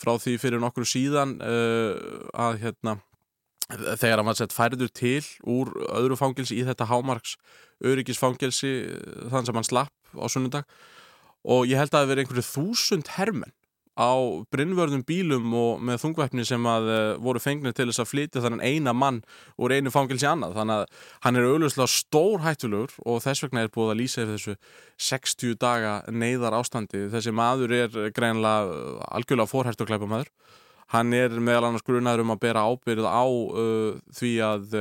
frá 0.00 0.14
því 0.18 0.36
fyrir 0.42 0.62
nokkru 0.62 0.86
síðan 0.88 1.36
uh, 1.40 1.94
að 2.34 2.60
hérna 2.64 2.98
þegar 3.72 4.20
hann 4.20 4.28
var 4.28 4.36
sett 4.36 4.52
færður 4.52 4.90
til 4.92 5.22
úr 5.48 5.70
öðru 5.88 6.18
fangilsi 6.20 6.58
í 6.58 6.66
þetta 6.66 6.90
hámarks 6.90 7.38
öryggisfangilsi 7.84 8.74
þann 9.32 9.48
sem 9.48 9.56
hann 9.56 9.66
slapp 9.66 10.16
á 10.20 10.26
sunnundag 10.28 10.68
og 11.44 11.68
ég 11.68 11.80
held 11.80 11.92
að 11.92 11.94
það 11.94 12.02
hefði 12.02 12.12
verið 12.12 12.24
einhverju 12.24 12.48
þúsund 12.50 13.12
hermenn 13.16 13.54
á 13.94 14.42
brinnvörðum 14.50 15.04
bílum 15.06 15.52
og 15.54 15.82
með 15.86 16.00
þungvæfni 16.02 16.44
sem 16.48 16.64
að 16.66 16.88
uh, 16.90 16.96
voru 17.22 17.42
fengnið 17.42 17.76
til 17.78 17.86
þess 17.90 18.02
að 18.02 18.10
flytja 18.10 18.42
þannig 18.42 18.64
eina 18.66 18.94
mann 18.96 19.20
úr 19.54 19.74
einu 19.76 19.92
fangilsi 19.94 20.26
annað. 20.26 20.56
Þannig 20.58 20.80
að 20.80 21.04
hann 21.26 21.38
er 21.38 21.46
auðvitað 21.46 21.92
stór 21.92 22.42
hættulegur 22.42 22.96
og 23.06 23.22
þess 23.22 23.46
vegna 23.46 23.62
er 23.62 23.72
búið 23.74 23.94
að 23.94 24.00
lýsa 24.02 24.24
yfir 24.24 24.34
þessu 24.34 24.56
60 25.10 25.56
daga 25.62 25.94
neyðar 26.10 26.58
ástandi 26.58 27.06
þessi 27.14 27.34
maður 27.34 27.76
er 27.78 27.96
greinlega 28.16 28.66
uh, 28.66 29.00
algjörlega 29.14 29.52
fórhært 29.52 29.86
og 29.86 29.90
klæpa 29.90 30.10
maður 30.10 30.34
hann 30.94 31.14
er 31.16 31.32
meðal 31.38 31.70
annars 31.70 31.86
grunaður 31.86 32.26
um 32.26 32.34
að 32.34 32.42
bera 32.42 32.66
ábyrð 32.66 33.06
á 33.06 33.24
uh, 33.24 33.96
því 34.18 34.34
að 34.50 34.78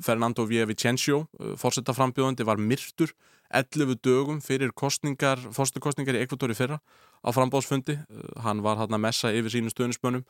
Fernando 0.00 0.46
Vievicencio 0.48 1.26
fórsetaframbjóðandi 1.60 2.46
var 2.48 2.60
myrtur 2.62 3.12
11 3.54 3.98
dögum 4.04 4.40
fyrir 4.44 4.72
kostningar, 4.76 5.40
fórstukostningar 5.54 6.18
í 6.18 6.22
Ekvatóri 6.24 6.56
fyrra 6.56 6.78
á 7.24 7.28
frambóðsfundi. 7.34 7.98
Uh, 8.08 8.30
hann 8.44 8.62
var 8.64 8.80
hann 8.80 8.94
að 8.94 9.04
messa 9.06 9.32
yfir 9.34 9.54
sínum 9.54 9.72
stöðnismönnum 9.72 10.26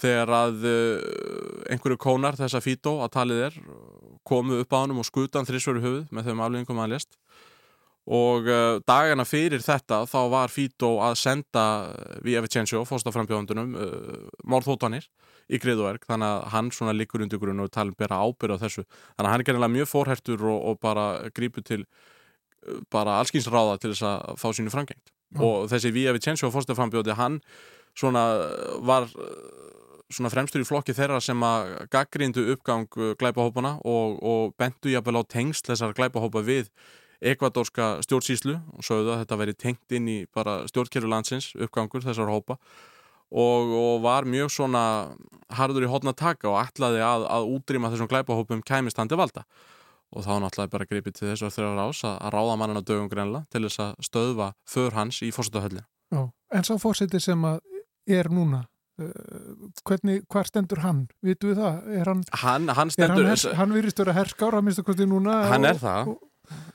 þegar 0.00 0.32
að 0.34 0.68
uh, 0.68 1.08
einhverju 1.70 2.00
kónar 2.02 2.38
þessa 2.38 2.62
fító 2.64 2.98
að 3.04 3.14
talið 3.18 3.42
er 3.48 3.58
komu 4.26 4.62
upp 4.62 4.72
á 4.74 4.80
hann 4.80 4.96
og 4.96 5.06
skuta 5.06 5.38
hann 5.38 5.48
þrísveru 5.48 5.84
höfuð 5.84 6.08
með 6.10 6.30
þeim 6.30 6.42
aflýðingum 6.46 6.80
að 6.80 6.86
hann 6.86 6.96
lest 6.96 7.18
og 8.04 8.48
uh, 8.50 8.80
dagana 8.84 9.24
fyrir 9.24 9.62
þetta 9.64 10.02
þá 10.10 10.18
var 10.32 10.52
fító 10.52 10.96
að 11.04 11.14
senda 11.20 11.66
við 12.24 12.40
Evicencio, 12.42 12.82
fórstaframbjóðundunum 12.88 13.78
mórþóttanir 14.44 15.06
í 15.52 15.60
griðverk 15.60 16.06
þannig 16.08 16.30
að 16.30 16.50
hann 16.54 16.72
svona 16.72 16.94
likur 16.96 17.24
undir 17.24 17.40
grunn 17.40 17.62
og 17.64 17.70
talin 17.72 17.96
bera 17.98 18.22
ábyrð 18.24 18.56
á 18.56 18.62
þessu. 18.64 18.84
Þannig 19.16 19.28
að 19.28 19.32
hann 19.32 19.42
er 19.42 19.48
gerðinlega 19.48 19.74
mjög 19.76 19.90
fórhertur 19.90 20.44
og, 20.48 20.60
og 20.70 20.80
bara 20.82 21.06
grípu 21.36 21.64
til 21.64 21.84
bara 22.92 23.18
allskynns 23.20 23.50
ráða 23.50 23.78
til 23.80 23.92
þess 23.92 24.06
að 24.08 24.40
fá 24.40 24.48
sínu 24.56 24.72
frangengt 24.72 25.12
mm. 25.34 25.44
og 25.44 25.70
þessi 25.72 25.92
Vía 25.94 26.14
Vicencio 26.16 26.50
fórstaframbjóði 26.54 27.16
hann 27.18 27.40
svona 27.94 28.24
var 28.84 29.08
svona 30.12 30.30
fremstur 30.32 30.62
í 30.62 30.68
flokki 30.68 30.94
þeirra 30.96 31.20
sem 31.22 31.40
að 31.46 31.72
gaggrindu 31.92 32.44
uppgang 32.54 32.86
glæpahópana 33.20 33.78
og, 33.86 34.18
og 34.22 34.54
bentu 34.60 34.92
jáfnvel 34.92 35.22
á 35.22 35.30
tengst 35.30 35.70
þessar 35.70 35.94
glæpahópa 35.96 36.44
við 36.44 36.70
ekvadórska 37.24 38.02
stjórnsýslu 38.04 38.56
og 38.76 38.84
sögðu 38.84 39.14
að 39.14 39.22
þetta 39.22 39.38
veri 39.40 39.54
tengt 39.56 39.94
inn 39.96 40.10
í 40.10 40.18
bara 40.34 40.62
stjórnkerfi 40.68 41.08
landsins 41.08 41.52
uppgangur 41.56 42.04
þessar 42.04 42.30
hópa. 42.30 42.58
Og, 43.34 43.70
og 43.74 44.02
var 44.04 44.28
mjög 44.28 44.52
svona 44.52 44.82
harður 45.56 45.86
í 45.86 45.90
hodna 45.90 46.12
taka 46.14 46.50
og 46.52 46.60
ætlaði 46.60 47.00
að, 47.02 47.24
að 47.34 47.48
útrýma 47.56 47.90
þessum 47.90 48.10
glæpahópum 48.12 48.60
kæmist 48.66 49.00
hann 49.00 49.10
til 49.10 49.18
valda 49.18 49.42
og 50.14 50.26
þá 50.26 50.34
náttúrulega 50.42 50.72
bara 50.72 50.88
gripið 50.90 51.16
til 51.18 51.30
þess 51.30 51.46
að 51.46 51.56
þurfa 51.56 51.72
rás 51.78 52.02
að, 52.08 52.18
ráða 52.34 52.58
mannan 52.60 52.80
á 52.80 52.86
dögum 52.86 53.08
greinlega 53.10 53.46
til 53.52 53.64
þess 53.66 53.82
að 53.84 54.06
stöðva 54.08 54.52
för 54.70 54.94
hans 54.98 55.22
í 55.26 55.32
fórsetahölli. 55.34 55.82
En 56.54 56.66
sá 56.66 56.76
fórseti 56.78 57.18
sem 57.22 57.46
er 58.06 58.30
núna, 58.30 58.60
uh, 59.02 59.70
hvernig, 59.82 60.22
hvar 60.30 60.46
stendur 60.46 60.84
hann? 60.84 61.08
Vitu 61.24 61.50
við 61.50 61.64
það? 61.64 61.80
Er 61.98 62.12
hann, 62.12 62.22
hann, 62.44 62.70
hann 62.78 62.94
stendur... 62.94 63.24
Er 63.24 63.34
hann, 63.34 63.58
hann 63.58 63.74
virðist 63.74 63.98
að 63.98 64.06
vera 64.06 64.20
herskár, 64.20 64.54
hann 64.58 64.68
minnst 64.68 64.84
að 64.84 64.88
kosti 64.92 65.08
núna. 65.10 65.40
Hann 65.50 65.66
er 65.66 65.78
og, 65.78 65.82
það. 65.82 66.14
Og, 66.14 66.22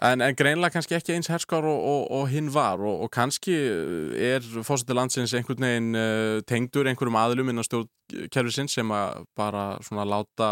En, 0.02 0.24
en 0.24 0.34
greinlega 0.34 0.74
kannski 0.74 0.96
ekki 0.98 1.14
eins 1.14 1.28
herskár 1.30 1.66
og, 1.70 1.78
og, 1.78 2.06
og 2.18 2.30
hinn 2.32 2.48
var 2.54 2.82
og, 2.82 3.04
og 3.06 3.12
kannski 3.14 3.54
er 3.54 4.46
fórsætti 4.66 4.96
landsins 4.98 5.36
einhvern 5.38 5.66
veginn 5.68 5.90
uh, 5.94 6.40
tengdur 6.50 6.90
einhverjum 6.90 7.20
aðlum 7.20 7.52
inn 7.52 7.62
á 7.62 7.68
stjórnkerfisins 7.68 8.80
sem 8.80 8.94
að 8.96 9.28
bara 9.38 9.66
svona 9.86 10.08
láta 10.10 10.50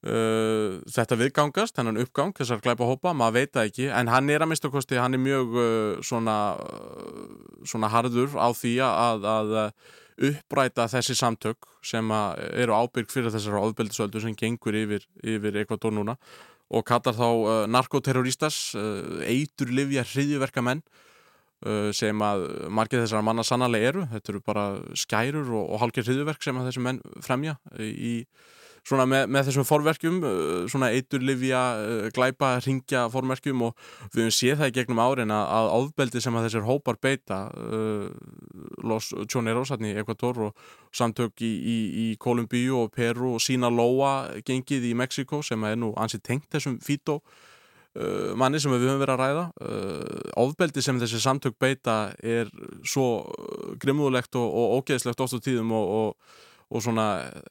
Uh, 0.00 0.78
þetta 0.88 1.16
viðgangast, 1.20 1.76
hennan 1.76 2.00
uppgang 2.00 2.30
þessar 2.32 2.62
glæpa 2.64 2.86
hópa, 2.88 3.10
maður 3.12 3.34
veit 3.36 3.50
það 3.52 3.66
ekki 3.68 3.88
en 3.92 4.08
hann 4.08 4.30
er 4.32 4.40
að 4.40 4.48
mista 4.48 4.70
kosti, 4.72 4.96
hann 4.96 5.12
er 5.12 5.20
mjög 5.20 5.56
uh, 5.60 5.98
svona, 6.00 6.36
uh, 6.56 7.58
svona 7.68 7.90
harður 7.92 8.32
á 8.40 8.48
því 8.56 8.70
að, 8.86 9.26
að 9.28 9.50
uppræta 10.30 10.86
þessi 10.88 11.18
samtök 11.18 11.68
sem 11.84 12.08
eru 12.16 12.78
ábyrg 12.80 13.12
fyrir 13.12 13.34
þessar 13.34 13.58
áðbeldisöldu 13.60 14.22
sem 14.24 14.38
gengur 14.40 14.78
yfir, 14.80 15.04
yfir 15.20 15.58
Ekvator 15.66 15.92
núna 15.92 16.16
og 16.72 16.86
kallar 16.88 17.16
þá 17.16 17.68
narkoterroristas 17.72 18.58
eitur 19.24 19.72
livja 19.72 20.04
hriðjuverka 20.04 20.64
menn 20.64 20.80
sem 21.96 22.24
að 22.24 22.44
margir 22.72 23.00
þessar 23.02 23.24
manna 23.24 23.44
sannarlega 23.44 23.92
eru, 23.94 24.04
þetta 24.12 24.32
eru 24.32 24.42
bara 24.44 24.66
skærur 24.92 25.48
og, 25.56 25.64
og 25.72 25.82
hálkir 25.84 26.04
hriðjuverk 26.04 26.44
sem 26.44 26.60
að 26.60 26.68
þessi 26.68 26.84
menn 26.84 27.00
fremja 27.24 27.56
í 27.80 28.14
svona 28.86 29.06
með, 29.08 29.26
með 29.32 29.48
þessum 29.48 29.66
forverkjum 29.68 30.18
uh, 30.24 30.32
svona 30.70 30.90
eiturlifja, 30.94 31.62
uh, 31.80 32.06
glæpa 32.14 32.52
ringja 32.64 33.06
forverkjum 33.12 33.66
og 33.68 33.84
við 34.14 34.26
höfum 34.26 34.36
séð 34.36 34.62
það 34.62 34.72
í 34.72 34.76
gegnum 34.78 35.02
árin 35.02 35.34
að, 35.34 35.44
að 35.58 35.70
áðbeldi 35.76 36.24
sem 36.24 36.38
að 36.38 36.48
þessir 36.48 36.66
hópar 36.68 37.00
beita 37.02 37.42
uh, 37.50 38.08
Los 38.86 39.12
Choneros 39.30 39.74
í 39.76 39.94
Ekvator 40.00 40.46
og 40.48 40.64
samtök 40.96 41.44
í, 41.44 41.52
í, 41.52 41.78
í 42.04 42.08
Kolumbíu 42.20 42.80
og 42.84 42.90
Peru 42.96 43.36
og 43.36 43.44
Sinaloa 43.44 44.40
gengið 44.46 44.90
í 44.90 44.96
Mexiko 44.98 45.44
sem 45.46 45.62
er 45.68 45.78
nú 45.78 45.92
ansið 46.00 46.26
tengt 46.26 46.50
þessum 46.52 46.80
fító 46.84 47.20
uh, 47.98 48.32
manni 48.38 48.60
sem 48.60 48.72
við 48.74 48.86
höfum 48.88 49.02
verið 49.02 49.14
að 49.14 49.22
ræða. 49.24 49.46
Uh, 49.60 50.20
áðbeldi 50.40 50.84
sem 50.84 51.00
þessi 51.00 51.22
samtök 51.22 51.58
beita 51.60 51.98
er 52.22 52.50
svo 52.82 53.08
grimmúðlegt 53.82 54.36
og, 54.38 54.46
og 54.46 54.80
ógeðslegt 54.80 55.24
oft 55.24 55.38
á 55.38 55.40
tíðum 55.42 55.74
og, 55.76 55.96
og 56.00 56.38
og 56.70 56.84
svona 56.84 57.06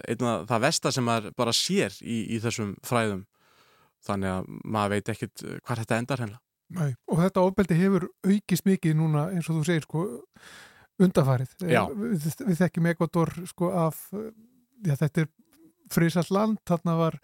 einna 0.08 0.40
það 0.50 0.64
vesta 0.66 0.94
sem 0.96 1.06
maður 1.06 1.34
bara 1.38 1.56
sér 1.56 1.96
í, 2.02 2.22
í 2.36 2.40
þessum 2.44 2.76
fræðum 2.88 3.26
þannig 4.08 4.32
að 4.32 4.54
maður 4.64 4.96
veit 4.96 5.12
ekkit 5.14 5.44
hvað 5.66 5.82
þetta 5.84 6.00
endar 6.00 6.24
hennilega. 6.24 6.44
Nei, 6.70 6.94
og 7.10 7.20
þetta 7.24 7.44
ofbeldi 7.44 7.78
hefur 7.80 8.06
aukist 8.30 8.68
mikið 8.70 8.98
núna 9.00 9.26
eins 9.34 9.50
og 9.50 9.58
þú 9.60 9.64
segir 9.68 9.86
sko 9.88 10.06
undafarið. 11.02 11.56
Já. 11.66 11.82
Við, 11.90 12.28
við 12.46 12.60
þekkjum 12.62 12.90
Ekvator 12.94 13.34
sko 13.50 13.72
af, 13.74 14.02
já 14.86 14.94
þetta 15.00 15.26
er 15.26 15.32
frísall 15.90 16.28
land, 16.36 16.62
þarna 16.70 16.96
var, 17.00 17.18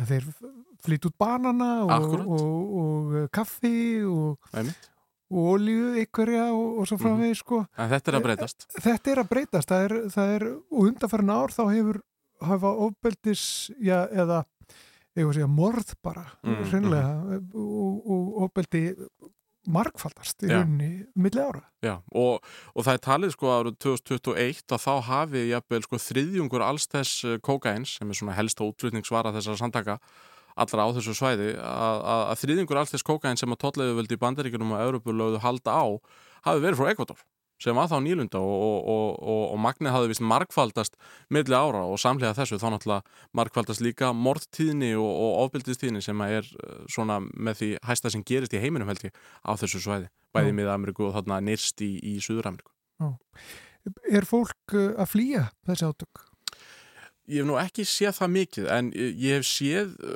já 0.00 0.08
þeir 0.10 0.26
flýt 0.82 1.06
út 1.06 1.16
banana 1.20 1.70
og, 1.86 2.16
og, 2.18 2.32
og, 2.34 2.72
og 2.82 3.28
kaffi 3.32 4.02
og 4.02 4.50
Æmitt 4.58 4.91
og 5.32 5.50
olju 5.56 5.96
ykkurja 6.04 6.46
og, 6.52 6.78
og 6.82 6.88
svo 6.88 7.00
framvegið 7.00 7.34
mhm. 7.34 7.40
sko. 7.40 7.64
En 7.80 7.92
þetta 7.92 8.12
er 8.12 8.18
að 8.18 8.24
breytast? 8.28 8.66
Þetta 8.76 9.12
er 9.12 9.22
að 9.22 9.30
breytast, 9.34 9.72
það 9.72 9.84
er, 9.88 9.98
það 10.14 10.32
er 10.36 10.48
og 10.52 10.80
undanfærin 10.86 11.34
ár 11.34 11.54
þá 11.56 11.62
hefur 11.66 12.00
hafa 12.42 12.72
ofbeldis, 12.86 13.44
já, 13.78 14.00
eða 14.10 14.42
eða 15.12 15.36
segja 15.36 15.50
morð 15.50 15.92
bara, 16.04 16.24
mm, 16.40 16.64
hreinlega 16.70 17.12
mm. 17.20 17.46
og, 17.60 18.10
og 18.14 18.42
ofbeldi 18.46 18.82
markfaldast 19.72 20.42
í 20.42 20.50
rauninni 20.50 21.04
milli 21.14 21.42
ára. 21.42 21.62
Já, 21.84 21.94
og, 22.18 22.42
og 22.74 22.86
það 22.86 22.96
er 22.96 23.02
talið 23.04 23.34
sko 23.36 23.52
árið 23.52 23.76
2021 23.84 24.74
að 24.74 24.82
þá 24.82 24.94
hafi 25.06 25.44
jafnvel 25.52 25.82
sko 25.86 26.00
þriðjungur 26.02 26.64
alls 26.66 26.88
þess 26.90 27.26
eh, 27.28 27.38
kókains, 27.44 27.98
sem 27.98 28.10
er 28.10 28.18
svona 28.18 28.34
helsta 28.34 28.66
útlutningsvara 28.66 29.34
þessara 29.36 29.60
samtaka 29.60 29.98
allra 30.56 30.86
á 30.86 30.94
þessu 30.98 31.16
svæði, 31.16 31.52
að, 31.56 31.98
að, 32.14 32.22
að 32.30 32.40
þriðjungur 32.42 32.80
alls 32.82 32.94
þess 32.94 33.08
kókains 33.08 33.44
sem 33.44 33.54
að 33.54 33.62
totleiðu 33.64 33.98
veldi 34.00 34.18
í 34.18 34.22
bandaríkunum 34.22 34.74
og 34.76 34.86
Európulöðu 34.86 35.42
halda 35.42 35.76
á 35.76 35.84
hafi 36.48 36.64
verið 36.64 36.80
frá 36.80 36.90
Ekvator 36.92 37.22
sem 37.62 37.76
var 37.78 37.88
þá 37.90 37.98
nýlunda 38.02 38.40
og, 38.42 38.54
og, 38.90 39.18
og, 39.22 39.42
og 39.54 39.60
magnið 39.62 39.94
hafði 39.94 40.10
vist 40.12 40.24
markfaldast 40.32 40.96
milli 41.32 41.56
ára 41.56 41.84
og 41.86 42.00
samlega 42.02 42.34
þessu 42.36 42.58
þá 42.60 42.68
náttúrulega 42.74 43.28
markfaldast 43.38 43.84
líka 43.84 44.10
mordtíðni 44.16 44.92
og 44.98 45.38
ofbildistíðni 45.44 46.02
sem 46.04 46.24
er 46.26 46.42
eh, 46.42 46.80
svona 46.92 47.20
með 47.22 47.60
því 47.60 47.70
hæsta 47.86 48.12
sem 48.12 48.24
gerist 48.26 48.56
í 48.56 48.62
heiminum 48.62 48.90
held 48.90 49.06
ég 49.06 49.14
á 49.46 49.52
þessu 49.60 49.82
svæði, 49.84 50.10
bæði 50.34 50.56
miða 50.58 50.76
Ameríku 50.76 51.06
og 51.08 51.16
þarna 51.18 51.42
nýrst 51.46 51.84
í, 51.86 51.94
í 52.02 52.18
Suður 52.24 52.52
Ameríku. 52.52 52.74
Er 54.10 54.26
fólk 54.28 54.76
eh, 54.76 54.92
að 54.98 55.14
flýja 55.14 55.46
þessi 55.68 55.90
átök? 55.90 56.26
Ég 57.30 57.42
hef 57.42 57.46
nú 57.46 57.54
ekki 57.60 57.84
séð 57.86 58.16
það 58.18 58.32
mikið 58.36 58.68
en 58.74 58.92
ég 58.98 59.36
hef 59.38 59.46
séð 59.46 59.92
eh, 60.02 60.14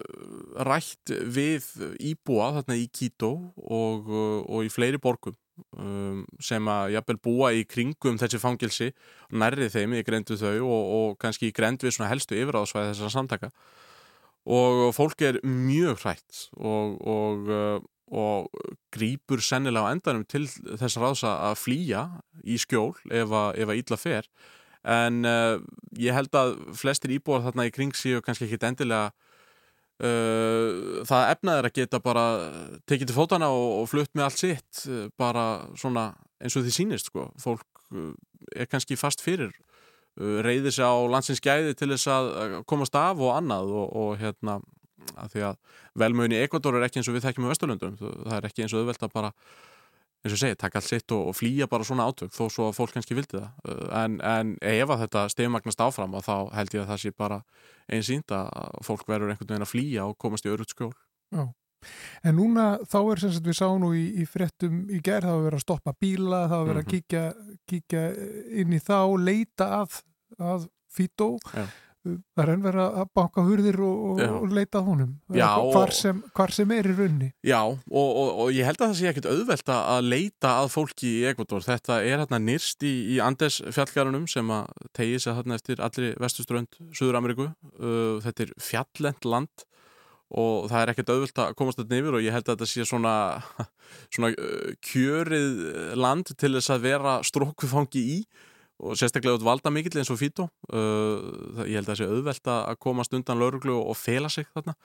rætt 0.66 1.12
við 1.36 1.68
íbúa 2.02 2.52
þarna 2.58 2.78
í 2.80 2.88
Quito 2.90 3.32
og, 3.62 4.10
og 4.10 4.66
í 4.66 4.72
fleiri 4.72 4.98
borgum 5.02 5.36
um, 5.78 6.24
sem 6.42 6.68
að 6.70 6.96
jafnvel 6.96 7.18
búa 7.22 7.50
í 7.56 7.64
kringum 7.68 8.18
þessi 8.20 8.40
fangilsi 8.42 8.90
nærrið 9.32 9.74
þeim 9.76 9.96
í 9.96 10.04
grendu 10.06 10.38
þau 10.40 10.54
og, 10.66 10.92
og 10.98 11.18
kannski 11.22 11.50
í 11.50 11.56
grend 11.56 11.84
við 11.84 11.96
svona 11.96 12.10
helstu 12.12 12.38
yfiráðsvæði 12.38 12.92
þessar 12.92 13.14
samtaka. 13.14 13.52
Og 14.46 14.92
fólk 14.94 15.24
er 15.26 15.40
mjög 15.42 16.04
hrætt 16.04 16.44
og, 16.54 16.98
og, 17.02 17.48
uh, 17.50 17.78
og 18.14 18.68
grýpur 18.94 19.42
sennilega 19.42 19.90
á 19.90 19.92
endanum 19.94 20.26
til 20.28 20.44
þess 20.46 21.00
ráðs 21.02 21.24
að 21.26 21.56
flýja 21.58 22.04
í 22.46 22.58
skjól 22.62 22.92
ef 23.10 23.34
að, 23.34 23.48
ef 23.58 23.72
að 23.72 23.82
ítla 23.82 23.98
fer 23.98 24.30
en 24.86 25.22
uh, 25.26 25.58
ég 25.98 26.14
held 26.14 26.34
að 26.38 26.56
flestir 26.78 27.16
íbúar 27.16 27.44
þarna 27.46 27.66
í 27.68 27.72
kring 27.74 27.94
síu 27.96 28.22
kannski 28.24 28.48
ekki 28.48 28.62
endilega 28.66 29.12
Uh, 29.96 31.00
það 31.08 31.30
efnaður 31.32 31.66
að 31.70 31.76
geta 31.78 31.98
bara 32.04 32.22
tekið 32.84 33.08
til 33.08 33.14
fótana 33.16 33.46
og, 33.48 33.78
og 33.78 33.86
flutt 33.88 34.10
með 34.12 34.26
allt 34.26 34.40
sitt 34.42 34.80
uh, 34.92 35.06
bara 35.16 35.44
svona 35.72 36.10
eins 36.36 36.52
og 36.52 36.66
því 36.66 36.74
sínist 36.74 37.08
sko, 37.08 37.30
fólk 37.40 37.64
er 38.52 38.68
kannski 38.68 38.98
fast 39.00 39.24
fyrir 39.24 39.54
reyðir 40.16 40.74
sig 40.76 40.84
á 40.84 40.92
landsins 41.08 41.40
gæði 41.40 41.72
til 41.80 41.88
þess 41.94 42.10
að 42.12 42.28
komast 42.68 42.96
af 43.00 43.22
og 43.24 43.32
annað 43.38 43.72
og, 43.72 43.86
og 43.96 44.20
hérna 44.20 44.58
að 45.14 45.32
því 45.32 45.44
að 45.48 45.56
velmögin 46.02 46.36
í 46.36 46.42
Ekvator 46.44 46.76
er 46.76 46.86
ekki 46.86 47.00
eins 47.00 47.10
og 47.10 47.16
við 47.16 47.26
þekkjum 47.26 47.48
á 47.48 47.52
Vesturlundum, 47.52 47.96
það 48.00 48.36
er 48.36 48.48
ekki 48.48 48.64
eins 48.64 48.74
og 48.74 48.82
auðvelt 48.82 49.06
að 49.06 49.14
bara 49.14 49.32
eins 50.26 50.36
og 50.36 50.40
segja, 50.40 50.58
taka 50.58 50.80
allt 50.80 50.88
sitt 50.88 51.14
og, 51.14 51.30
og 51.30 51.36
flýja 51.36 51.68
bara 51.70 51.86
svona 51.86 52.06
átök 52.10 52.34
þó 52.34 52.46
svo 52.52 52.68
að 52.68 52.78
fólk 52.78 52.96
kannski 52.96 53.16
vildi 53.16 53.38
það 53.38 53.46
uh, 53.70 53.84
en, 54.02 54.18
en 54.20 54.54
ef 54.60 54.92
að 54.92 55.04
þetta 55.04 55.26
stefmagnast 55.32 55.84
áfram 55.86 56.16
þá 56.24 56.34
held 56.56 56.74
ég 56.76 56.82
að 56.82 56.90
það 56.92 57.02
sé 57.04 57.14
bara 57.16 57.40
einn 57.86 58.06
sínd 58.06 58.34
að 58.34 58.82
fólk 58.86 59.06
verður 59.10 59.32
einhvern 59.32 59.54
veginn 59.54 59.68
að 59.68 59.72
flýja 59.72 60.08
og 60.10 60.18
komast 60.20 60.48
í 60.48 60.52
öruð 60.52 60.74
skjól 60.74 60.92
Já. 61.34 61.46
En 62.26 62.38
núna 62.38 62.78
þá 62.88 62.98
er 62.98 63.20
sem 63.22 63.32
sagt 63.34 63.46
við 63.46 63.58
sáum 63.58 63.82
nú 63.82 63.92
í, 63.94 64.06
í 64.18 64.24
frettum 64.26 64.86
í 64.90 64.98
gerð, 65.04 65.28
þá 65.28 65.34
er 65.36 65.42
verið 65.44 65.58
að 65.58 65.64
stoppa 65.66 65.92
bíla 66.00 66.46
þá 66.50 66.56
er 66.56 66.68
verið 66.70 66.80
að 66.80 66.86
mhm. 66.86 66.92
kíkja, 66.94 67.24
kíkja 67.70 68.04
inn 68.62 68.72
í 68.74 68.80
þá, 68.82 69.00
leita 69.22 69.68
að, 69.82 69.98
að 70.52 70.70
fító 70.96 71.34
Já 71.52 71.66
það 72.06 72.42
er 72.42 72.52
enn 72.52 72.64
verið 72.64 72.98
að 73.02 73.10
baka 73.18 73.44
hurðir 73.46 73.78
og, 73.86 74.22
og 74.24 74.54
leita 74.54 74.80
að 74.80 74.90
honum. 74.90 75.12
Já, 75.36 75.48
hvar, 75.74 75.92
sem, 75.96 76.22
hvar 76.36 76.54
sem 76.54 76.74
er 76.76 76.88
í 76.90 76.96
raunni 76.96 77.30
Já, 77.46 77.60
og, 77.66 78.08
og, 78.08 78.32
og 78.44 78.50
ég 78.54 78.68
held 78.68 78.80
að 78.80 78.92
það 78.92 78.98
sé 79.00 79.10
ekkert 79.10 79.30
auðvelt 79.32 79.72
að 79.76 80.10
leita 80.10 80.52
að 80.62 80.72
fólki 80.74 81.12
í 81.20 81.24
Ekvator 81.30 81.66
þetta 81.66 82.00
er 82.02 82.24
hérna 82.24 82.42
nýrst 82.42 82.86
í, 82.86 82.94
í 83.16 83.20
Andes 83.24 83.60
fjallgarunum 83.64 84.26
sem 84.30 84.52
að 84.54 84.90
tegi 84.96 85.22
sig 85.22 85.38
hérna 85.38 85.58
eftir 85.58 85.82
allri 85.84 86.12
vestuströnd 86.22 86.80
Suður-Ameríku. 86.96 87.50
Uh, 87.78 88.18
þetta 88.24 88.46
er 88.46 88.54
fjallend 88.62 89.26
land 89.28 89.66
og 90.36 90.66
það 90.70 90.80
er 90.80 90.90
ekkert 90.92 91.12
auðvelt 91.14 91.38
að 91.38 91.54
komast 91.58 91.78
þetta 91.78 91.94
nefnir 91.94 92.16
og 92.18 92.24
ég 92.24 92.34
held 92.34 92.48
að 92.48 92.56
þetta 92.56 92.70
sé 92.70 92.86
svona, 92.88 93.14
svona 94.14 94.32
uh, 94.34 94.74
kjörið 94.88 95.62
land 95.98 96.32
til 96.34 96.52
þess 96.56 96.74
að 96.74 96.86
vera 96.88 97.16
strókvifangi 97.26 98.02
í 98.16 98.18
og 98.82 98.96
sérstaklega 98.98 99.38
út 99.38 99.44
valda 99.46 99.72
mikill 99.72 99.96
eins 100.00 100.10
og 100.12 100.18
Fító 100.20 100.48
uh, 100.68 101.64
ég 101.64 101.78
held 101.78 101.86
að 101.86 101.92
það 101.92 102.00
sé 102.00 102.08
auðvelt 102.10 102.50
að 102.52 102.78
komast 102.82 103.14
undan 103.16 103.40
lauruglu 103.40 103.76
og 103.78 103.96
fela 103.96 104.28
sig 104.32 104.48
þarna. 104.52 104.76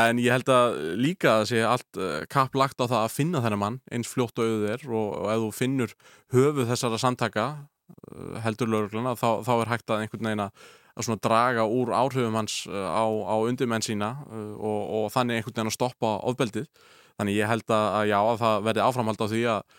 En 0.00 0.18
ég 0.18 0.32
held 0.32 0.48
að 0.50 0.78
líka 0.98 1.36
að 1.40 1.44
sé 1.52 1.60
allt 1.66 2.00
uh, 2.00 2.24
kapplagt 2.32 2.80
á 2.80 2.88
það 2.88 3.02
að 3.02 3.14
finna 3.14 3.42
þennan 3.44 3.62
mann 3.62 3.78
eins 3.92 4.10
fljótt 4.10 4.40
og 4.40 4.48
auðvið 4.48 4.72
er 4.72 4.88
og, 4.88 5.12
og 5.20 5.30
ef 5.34 5.44
þú 5.44 5.52
finnur 5.60 5.94
höfuð 6.34 6.72
þessara 6.72 7.02
samtaka 7.02 7.46
uh, 7.52 8.40
heldur 8.46 8.72
laurugluna 8.72 9.14
þá, 9.20 9.28
þá 9.44 9.54
er 9.58 9.72
hægt 9.74 9.92
að 9.92 10.04
einhvern 10.06 10.30
veginn 10.30 10.46
að 10.48 11.16
draga 11.20 11.66
úr 11.68 11.92
áhrifum 11.92 12.38
hans 12.40 12.62
uh, 12.70 12.88
á, 12.88 13.04
á 13.04 13.36
undirmenn 13.44 13.84
sína 13.84 14.14
uh, 14.30 14.52
og, 14.56 14.80
og 15.00 15.10
þannig 15.12 15.42
einhvern 15.42 15.60
veginn 15.60 15.74
að 15.74 15.76
stoppa 15.76 16.18
ofbeldið. 16.24 16.70
Þannig 17.16 17.36
ég 17.36 17.48
held 17.48 17.72
að 17.72 18.06
já 18.10 18.16
að 18.20 18.40
það 18.40 18.64
verði 18.64 18.86
áframhald 18.86 19.20
á 19.20 19.26
því 19.28 19.42
að 19.52 19.76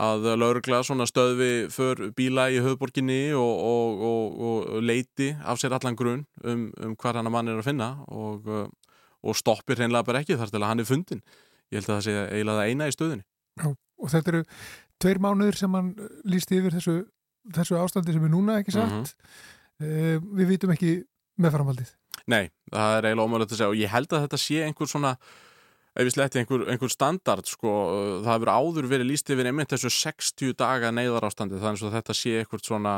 að 0.00 0.26
laurugla 0.40 0.80
svona 0.86 1.04
stöðvi 1.08 1.68
för 1.72 2.10
bíla 2.16 2.48
í 2.50 2.60
höfuborginni 2.64 3.34
og, 3.36 3.52
og, 3.68 4.04
og, 4.08 4.38
og 4.40 4.82
leiti 4.82 5.32
af 5.44 5.60
sér 5.60 5.76
allan 5.76 5.96
grunn 5.96 6.24
um, 6.44 6.70
um 6.80 6.94
hvað 6.96 7.20
hann 7.20 7.28
að 7.28 7.34
mann 7.34 7.52
er 7.52 7.60
að 7.60 7.68
finna 7.68 7.90
og 8.08 9.36
stoppir 9.36 9.76
hreinlega 9.76 10.06
bara 10.08 10.22
ekki 10.22 10.38
þar 10.40 10.52
til 10.52 10.62
að 10.62 10.68
hann 10.70 10.80
er 10.80 10.88
fundin. 10.88 11.22
Ég 11.72 11.80
held 11.80 11.90
að 11.90 11.98
það 11.98 12.06
sé 12.06 12.16
eiginlega 12.32 12.68
eina 12.68 12.88
í 12.88 12.94
stöðinni. 12.94 13.26
Já, 13.60 13.68
og 13.72 14.12
þetta 14.12 14.32
eru 14.32 14.42
tveir 15.02 15.20
mánuður 15.22 15.58
sem 15.60 15.76
hann 15.76 15.92
lísti 16.28 16.58
yfir 16.60 16.76
þessu, 16.76 16.96
þessu 17.56 17.78
ástandi 17.80 18.14
sem 18.16 18.26
er 18.26 18.32
núna 18.32 18.58
ekki 18.60 18.74
satt. 18.76 18.92
Mm 18.92 19.04
-hmm. 19.04 20.18
uh, 20.18 20.36
við 20.40 20.52
vitum 20.56 20.74
ekki 20.74 20.92
meðframhaldið. 21.40 21.94
Nei, 22.30 22.50
það 22.70 22.96
er 22.96 23.08
eiginlega 23.08 23.26
ómögulegt 23.26 23.52
að 23.52 23.58
segja 23.58 23.72
og 23.72 23.80
ég 23.80 23.90
held 23.90 24.12
að 24.12 24.24
þetta 24.26 24.38
sé 24.38 24.62
einhver 24.66 24.88
svona 24.90 25.16
sletti 26.12 26.40
einhver, 26.40 26.64
einhver 26.72 26.92
standard 26.92 27.48
sko, 27.50 27.74
það 28.24 28.32
hefur 28.32 28.52
áður 28.52 28.88
verið 28.94 29.10
líst 29.10 29.30
yfir 29.32 29.50
einmitt 29.50 29.74
þessu 29.74 29.92
60 29.92 30.56
daga 30.58 30.92
neyðar 30.94 31.28
ástandi 31.28 31.60
þannig 31.60 31.84
að 31.88 31.96
þetta 31.98 32.16
sé 32.16 32.38
eitthvað 32.40 32.64
svona 32.64 32.96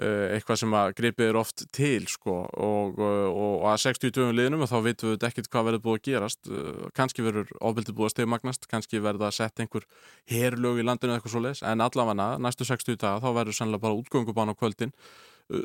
uh, 0.00 0.26
eitthvað 0.34 0.60
sem 0.62 0.76
að 0.76 0.94
gripið 0.98 1.28
er 1.28 1.38
oft 1.40 1.64
til 1.74 2.06
sko, 2.10 2.36
og, 2.50 2.98
og, 2.98 3.40
og 3.62 3.66
að 3.72 3.82
60 3.84 4.14
dögum 4.16 4.36
liðnum 4.36 4.64
og 4.64 4.70
þá 4.72 4.76
veitum 4.86 5.12
við 5.12 5.26
ekkert 5.28 5.50
hvað 5.52 5.68
verður 5.68 5.84
búið 5.86 5.98
að 5.98 6.06
gerast. 6.08 6.40
Uh, 6.50 6.86
kannski 6.96 7.26
verður 7.26 7.52
ofbildið 7.60 7.98
búið 7.98 8.10
að 8.10 8.14
stegmagnast 8.16 8.70
kannski 8.70 9.02
verður 9.04 9.28
að 9.28 9.36
setja 9.38 9.66
einhver 9.66 9.86
herrlög 10.32 10.80
í 10.82 10.86
landinu 10.86 11.16
eitthvað 11.16 11.36
svo 11.36 11.44
les, 11.46 11.62
en 11.66 11.84
allavega 11.84 12.30
næstu 12.42 12.68
60 12.68 12.98
daga 13.02 13.22
þá 13.22 13.30
verður 13.40 13.58
sannlega 13.58 13.86
bara 13.86 14.00
útgöngubán 14.00 14.52
á 14.52 14.58
kvöldin 14.58 14.96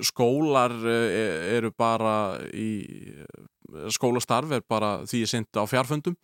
skólar 0.05 0.73
eru 0.87 1.71
bara 1.77 2.15
í 2.53 2.71
skólastarf 3.93 4.51
er 4.57 4.63
bara 4.67 4.97
því 5.07 5.23
ég 5.23 5.31
syndi 5.31 5.59
á 5.59 5.65
fjárfundum 5.67 6.17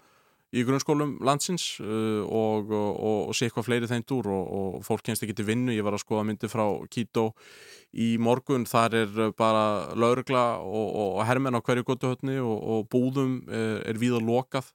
í 0.54 0.62
grunnskólum 0.68 1.16
landsins 1.26 1.80
uh, 1.82 2.22
og, 2.28 2.70
og, 2.70 3.30
og 3.30 3.38
sé 3.38 3.48
eitthvað 3.48 3.68
fleiri 3.70 3.90
þeim 3.90 4.06
dúr 4.10 4.30
og, 4.34 4.52
og 4.60 4.86
fólk 4.86 5.06
kemst 5.08 5.26
ekki 5.26 5.36
til 5.38 5.48
vinnu, 5.48 5.74
ég 5.74 5.86
var 5.86 5.98
að 5.98 6.04
skoða 6.04 6.28
myndi 6.30 6.50
frá 6.52 6.66
Kító 6.94 7.32
í 7.94 8.14
morgun, 8.22 8.68
þar 8.70 9.00
er 9.02 9.18
bara 9.38 9.66
laurugla 9.98 10.46
og 10.62 11.20
hermen 11.28 11.58
á 11.58 11.62
hverju 11.62 11.86
gotuhötni 11.86 12.40
og 12.42 12.88
búðum 12.90 13.42
er, 13.50 13.84
er 13.92 14.00
víða 14.02 14.22
lokað 14.24 14.72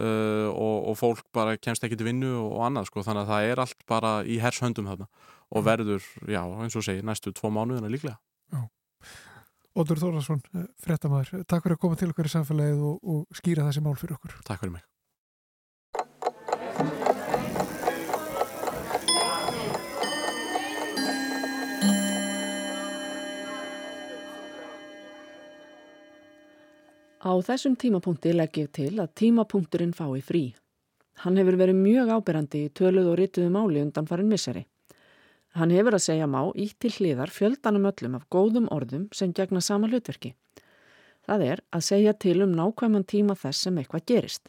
og 0.00 0.94
fólk 0.96 1.26
bara 1.34 1.58
kemst 1.58 1.84
ekki 1.84 1.98
til 1.98 2.06
vinnu 2.06 2.30
og 2.38 2.62
annað 2.68 2.88
sko, 2.88 3.02
þannig 3.04 3.26
að 3.26 3.32
það 3.32 3.48
er 3.50 3.62
allt 3.64 3.84
bara 3.90 4.12
í 4.22 4.38
hershöndum 4.40 4.88
þarna 4.88 5.08
og 5.50 5.66
verður, 5.66 6.04
já, 6.30 6.42
eins 6.62 6.76
og 6.78 6.86
segi, 6.86 7.02
næstu 7.06 7.32
tvo 7.34 7.50
mánuðina 7.54 7.90
líklega. 7.90 8.18
Já. 8.54 8.62
Ódur 9.80 10.00
Þórnarsson, 10.02 10.42
eh, 10.54 10.68
frettamæður, 10.82 11.44
takk 11.46 11.64
fyrir 11.64 11.76
að 11.76 11.82
koma 11.82 11.98
til 11.98 12.10
okkar 12.10 12.30
í 12.30 12.34
samfélagið 12.34 12.86
og, 12.86 12.96
og 13.02 13.26
skýra 13.34 13.66
þessi 13.66 13.82
mál 13.84 13.98
fyrir 13.98 14.18
okkur. 14.18 14.38
Takk 14.46 14.62
fyrir 14.62 14.78
mig. 14.78 14.86
Á 27.20 27.36
þessum 27.44 27.74
tímapunkti 27.76 28.32
legg 28.32 28.56
ég 28.56 28.70
til 28.72 28.94
að 28.96 29.12
tímapunkturinn 29.20 29.92
fái 29.92 30.22
frí. 30.24 30.54
Hann 31.20 31.36
hefur 31.36 31.58
verið 31.60 31.76
mjög 31.76 32.14
ábyrrandi 32.16 32.62
í 32.64 32.70
töluð 32.72 33.10
og 33.12 33.18
rituðu 33.20 33.50
máli 33.52 33.82
undan 33.84 34.08
farin 34.08 34.30
misseri. 34.30 34.64
Hann 35.58 35.72
hefur 35.74 35.96
að 35.96 36.04
segja 36.04 36.28
má 36.30 36.40
ítt 36.54 36.78
til 36.78 36.92
hliðar 36.94 37.32
fjöldanum 37.34 37.88
öllum 37.90 38.14
af 38.20 38.28
góðum 38.30 38.68
orðum 38.70 39.08
sem 39.16 39.32
gegna 39.34 39.60
sama 39.60 39.88
hlutverki. 39.90 40.36
Það 41.26 41.44
er 41.46 41.62
að 41.74 41.86
segja 41.88 42.14
til 42.14 42.36
um 42.44 42.52
nákvæman 42.54 43.06
tíma 43.06 43.34
þess 43.38 43.66
sem 43.66 43.78
eitthvað 43.80 44.06
gerist. 44.06 44.48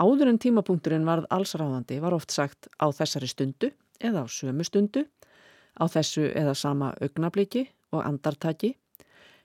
Áður 0.00 0.32
en 0.32 0.40
tímapunkturinn 0.42 1.04
varð 1.06 1.28
allsráðandi 1.30 2.00
var 2.02 2.16
oft 2.16 2.32
sagt 2.34 2.66
á 2.80 2.88
þessari 2.90 3.28
stundu 3.30 3.70
eða 4.00 4.24
á 4.24 4.26
sömu 4.26 4.64
stundu, 4.66 5.04
á 5.78 5.84
þessu 5.86 6.26
eða 6.34 6.54
sama 6.58 6.94
augnabliki 7.04 7.68
og 7.92 8.02
andartaki, 8.02 8.72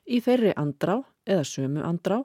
í 0.10 0.18
þeirri 0.26 0.56
andrá 0.58 0.98
eða 1.28 1.46
sömu 1.46 1.84
andrá, 1.86 2.24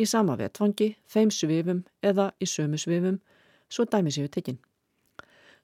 í 0.00 0.06
sama 0.08 0.38
vetfangi, 0.40 0.94
þeim 1.08 1.30
svifum 1.30 1.84
eða 2.02 2.30
í 2.40 2.48
sömu 2.48 2.80
svifum, 2.80 3.20
svo 3.68 3.84
dæmi 3.84 4.14
séu 4.14 4.30
tekinn. 4.32 4.58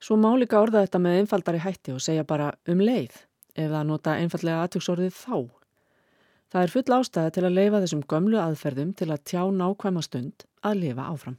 Svo 0.03 0.16
má 0.18 0.32
líka 0.34 0.59
orða 0.59 0.80
þetta 0.82 0.98
með 0.98 1.16
einfaldari 1.20 1.61
hætti 1.62 1.92
og 1.94 2.00
segja 2.03 2.24
bara 2.26 2.48
um 2.66 2.80
leið 2.82 3.12
ef 3.55 3.68
það 3.70 3.84
nota 3.86 4.14
einfallega 4.18 4.64
aðtjóksorðið 4.64 5.12
þá. 5.14 5.36
Það 6.50 6.64
er 6.64 6.72
full 6.72 6.96
ástæði 6.96 7.34
til 7.36 7.44
að 7.46 7.55
leifa 7.55 7.80
þessum 7.84 8.03
gömlu 8.11 8.40
aðferðum 8.42 8.90
til 8.98 9.07
að 9.14 9.22
tjá 9.30 9.44
nákvæma 9.55 10.03
stund 10.03 10.42
að 10.66 10.80
lifa 10.80 11.07
áfram. 11.07 11.38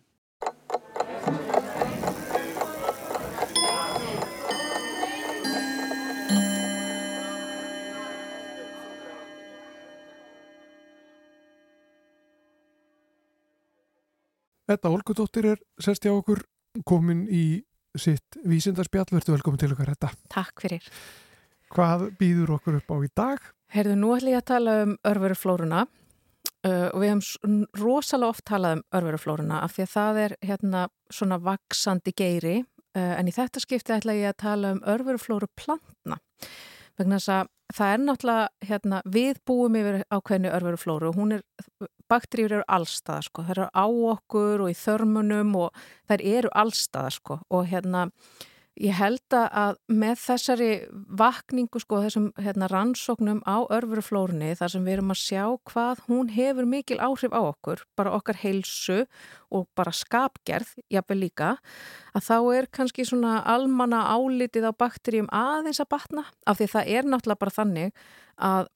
Þetta 14.71 14.95
Olgudóttir 14.95 15.51
er 15.51 15.61
sérst 15.83 16.07
hjá 16.07 16.15
okkur 16.15 16.45
komin 16.87 17.27
í 17.27 17.43
sitt 17.99 18.37
vísindarspjall, 18.47 19.09
verður 19.11 19.37
velkomin 19.37 19.61
til 19.61 19.73
okkar 19.73 19.93
þetta. 19.93 20.11
Takk 20.33 20.63
fyrir. 20.65 20.87
Hvað 21.73 22.07
býður 22.19 22.55
okkur 22.57 22.79
upp 22.79 22.93
á 22.93 22.97
í 23.01 23.09
dag? 23.15 23.51
Herðu, 23.73 23.97
nú 23.97 24.11
ætlum 24.13 24.35
ég 24.35 24.43
að 24.43 24.49
tala 24.51 24.75
um 24.83 24.97
örveruflóruna 25.09 25.85
uh, 25.85 26.89
og 26.91 26.99
við 27.01 27.09
hefum 27.09 27.63
rosalega 27.79 28.33
oft 28.35 28.45
talað 28.49 28.77
um 28.77 28.83
örveruflóruna 28.99 29.63
af 29.65 29.73
því 29.75 29.85
að 29.85 29.95
það 29.95 30.21
er 30.25 30.37
hérna 30.45 30.83
svona 31.13 31.39
vaksandi 31.41 32.13
geiri 32.17 32.59
uh, 32.61 33.13
en 33.17 33.29
í 33.29 33.33
þetta 33.33 33.63
skipti 33.63 33.95
ætla 33.95 34.17
ég 34.17 34.33
að 34.33 34.39
tala 34.45 34.75
um 34.75 34.83
örveruflóru 34.93 35.49
plantna 35.57 36.19
vegna 36.99 37.17
þess 37.17 37.33
að 37.33 37.51
það 37.73 37.93
er 37.93 38.01
náttúrulega 38.03 38.69
hérna, 38.69 39.01
við 39.09 39.39
búum 39.47 39.77
yfir 39.79 40.03
ákveðinu 40.13 40.51
örveruflóru 40.53 41.09
og 41.09 41.17
hún 41.17 41.37
er, 41.39 41.43
bakteríur 42.13 42.59
eru 42.59 42.69
allstaða 42.77 43.27
sko, 43.27 43.43
það 43.43 43.55
eru 43.57 43.67
á 43.73 43.85
okkur 44.13 44.65
og 44.65 44.71
í 44.71 44.79
þörmunum 44.85 45.53
og 45.65 45.85
þær 46.09 46.25
eru 46.37 46.55
allstaða 46.63 47.13
sko. 47.17 47.39
Og 47.49 47.67
hérna 47.73 48.07
Ég 48.81 48.95
held 48.97 49.35
að 49.37 49.75
með 49.93 50.15
þessari 50.17 50.69
vakningu 51.13 51.77
sko, 51.77 51.99
þessum 52.01 52.31
hérna, 52.41 52.65
rannsóknum 52.71 53.43
á 53.45 53.69
örfuruflórunni 53.69 54.55
þar 54.57 54.71
sem 54.73 54.87
við 54.87 54.95
erum 54.95 55.13
að 55.13 55.19
sjá 55.21 55.43
hvað 55.69 56.01
hún 56.07 56.31
hefur 56.33 56.65
mikil 56.65 56.97
áhrif 56.97 57.35
á 57.37 57.41
okkur, 57.53 57.83
bara 57.93 58.15
okkar 58.17 58.39
heilsu 58.41 59.03
og 59.53 59.67
bara 59.77 59.93
skapgerð, 59.93 60.73
jáfnveg 60.89 61.21
líka, 61.21 61.51
að 62.17 62.25
þá 62.31 62.37
er 62.57 62.69
kannski 62.73 63.05
svona 63.05 63.43
almanna 63.45 64.07
álitið 64.09 64.65
á 64.65 64.73
bakterjum 64.73 65.29
aðeins 65.29 65.83
að 65.83 65.91
batna 65.93 66.25
af 66.49 66.57
því 66.57 66.71
það 66.73 66.93
er 66.97 67.11
náttúrulega 67.11 67.43
bara 67.45 67.57
þannig 67.61 68.07
að 68.41 68.71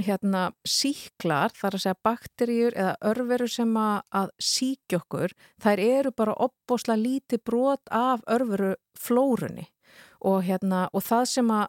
hérna 0.00 0.46
síklar, 0.66 1.52
þar 1.56 1.76
að 1.76 1.84
segja 1.84 1.98
bakteríur 2.06 2.76
eða 2.78 2.94
örveru 3.12 3.48
sem 3.50 3.76
að, 3.76 4.32
síkja 4.40 5.02
okkur, 5.02 5.34
þær 5.62 5.82
eru 5.84 6.12
bara 6.16 6.38
opbosla 6.46 6.96
lítið 6.96 7.44
brot 7.44 7.92
af 7.92 8.24
örveru 8.30 8.74
flórunni 8.98 9.68
og, 10.22 10.42
hérna, 10.46 10.86
og 10.92 11.04
það 11.04 11.28
sem 11.34 11.52
að 11.52 11.68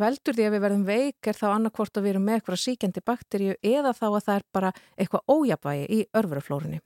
veldur 0.00 0.34
því 0.34 0.46
að 0.46 0.54
við 0.54 0.64
verðum 0.64 0.86
veik 0.86 1.28
er 1.30 1.38
þá 1.38 1.44
annarkvort 1.52 1.98
að 1.98 2.06
við 2.06 2.12
erum 2.14 2.24
með 2.26 2.38
eitthvað 2.38 2.62
síkjandi 2.62 3.02
bakteríu 3.06 3.52
eða 3.62 3.92
þá 3.94 4.06
að 4.08 4.24
það 4.24 4.34
er 4.34 4.46
bara 4.56 4.72
eitthvað 4.96 5.34
ójabægi 5.36 5.84
í 5.86 6.00
örveruflórunni. 6.18 6.80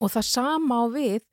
Og 0.00 0.12
það 0.14 0.28
sama 0.28 0.78
á 0.80 0.84
við 0.92 1.26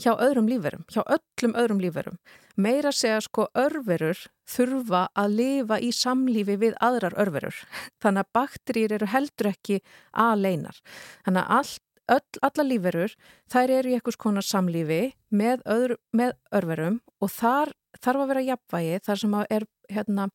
hjá 0.00 0.12
öðrum 0.18 0.48
líferum, 0.50 0.84
hjá 0.90 1.02
öllum 1.04 1.54
öðrum 1.58 1.80
líferum. 1.82 2.18
Meira 2.56 2.92
segja 2.94 3.20
sko 3.24 3.48
örverur 3.58 4.18
þurfa 4.50 5.06
að 5.18 5.36
lifa 5.38 5.78
í 5.82 5.90
samlífi 5.94 6.58
við 6.60 6.76
aðrar 6.82 7.16
örverur. 7.20 7.56
Þannig 8.02 8.24
að 8.24 8.32
bakterýr 8.38 8.96
eru 8.98 9.10
heldur 9.10 9.50
ekki 9.54 9.80
aðleinar. 10.12 10.78
Þannig 11.26 11.42
að 11.42 11.58
all, 11.58 11.74
öll, 12.16 12.42
alla 12.50 12.68
líferur 12.68 13.16
þær 13.52 13.76
eru 13.78 13.92
í 13.92 13.98
eitthvað 13.98 14.20
konar 14.26 14.46
samlífi 14.46 15.02
með, 15.30 15.64
öðru, 15.76 15.98
með 16.12 16.36
örverum 16.54 17.00
og 17.20 17.34
þar 17.34 17.74
þarf 18.02 18.24
að 18.24 18.32
vera 18.32 18.48
jafnvægi 18.50 19.02
þar 19.06 19.20
sem 19.22 19.38
að 19.38 19.52
er 19.54 19.68
hérna 19.92 20.28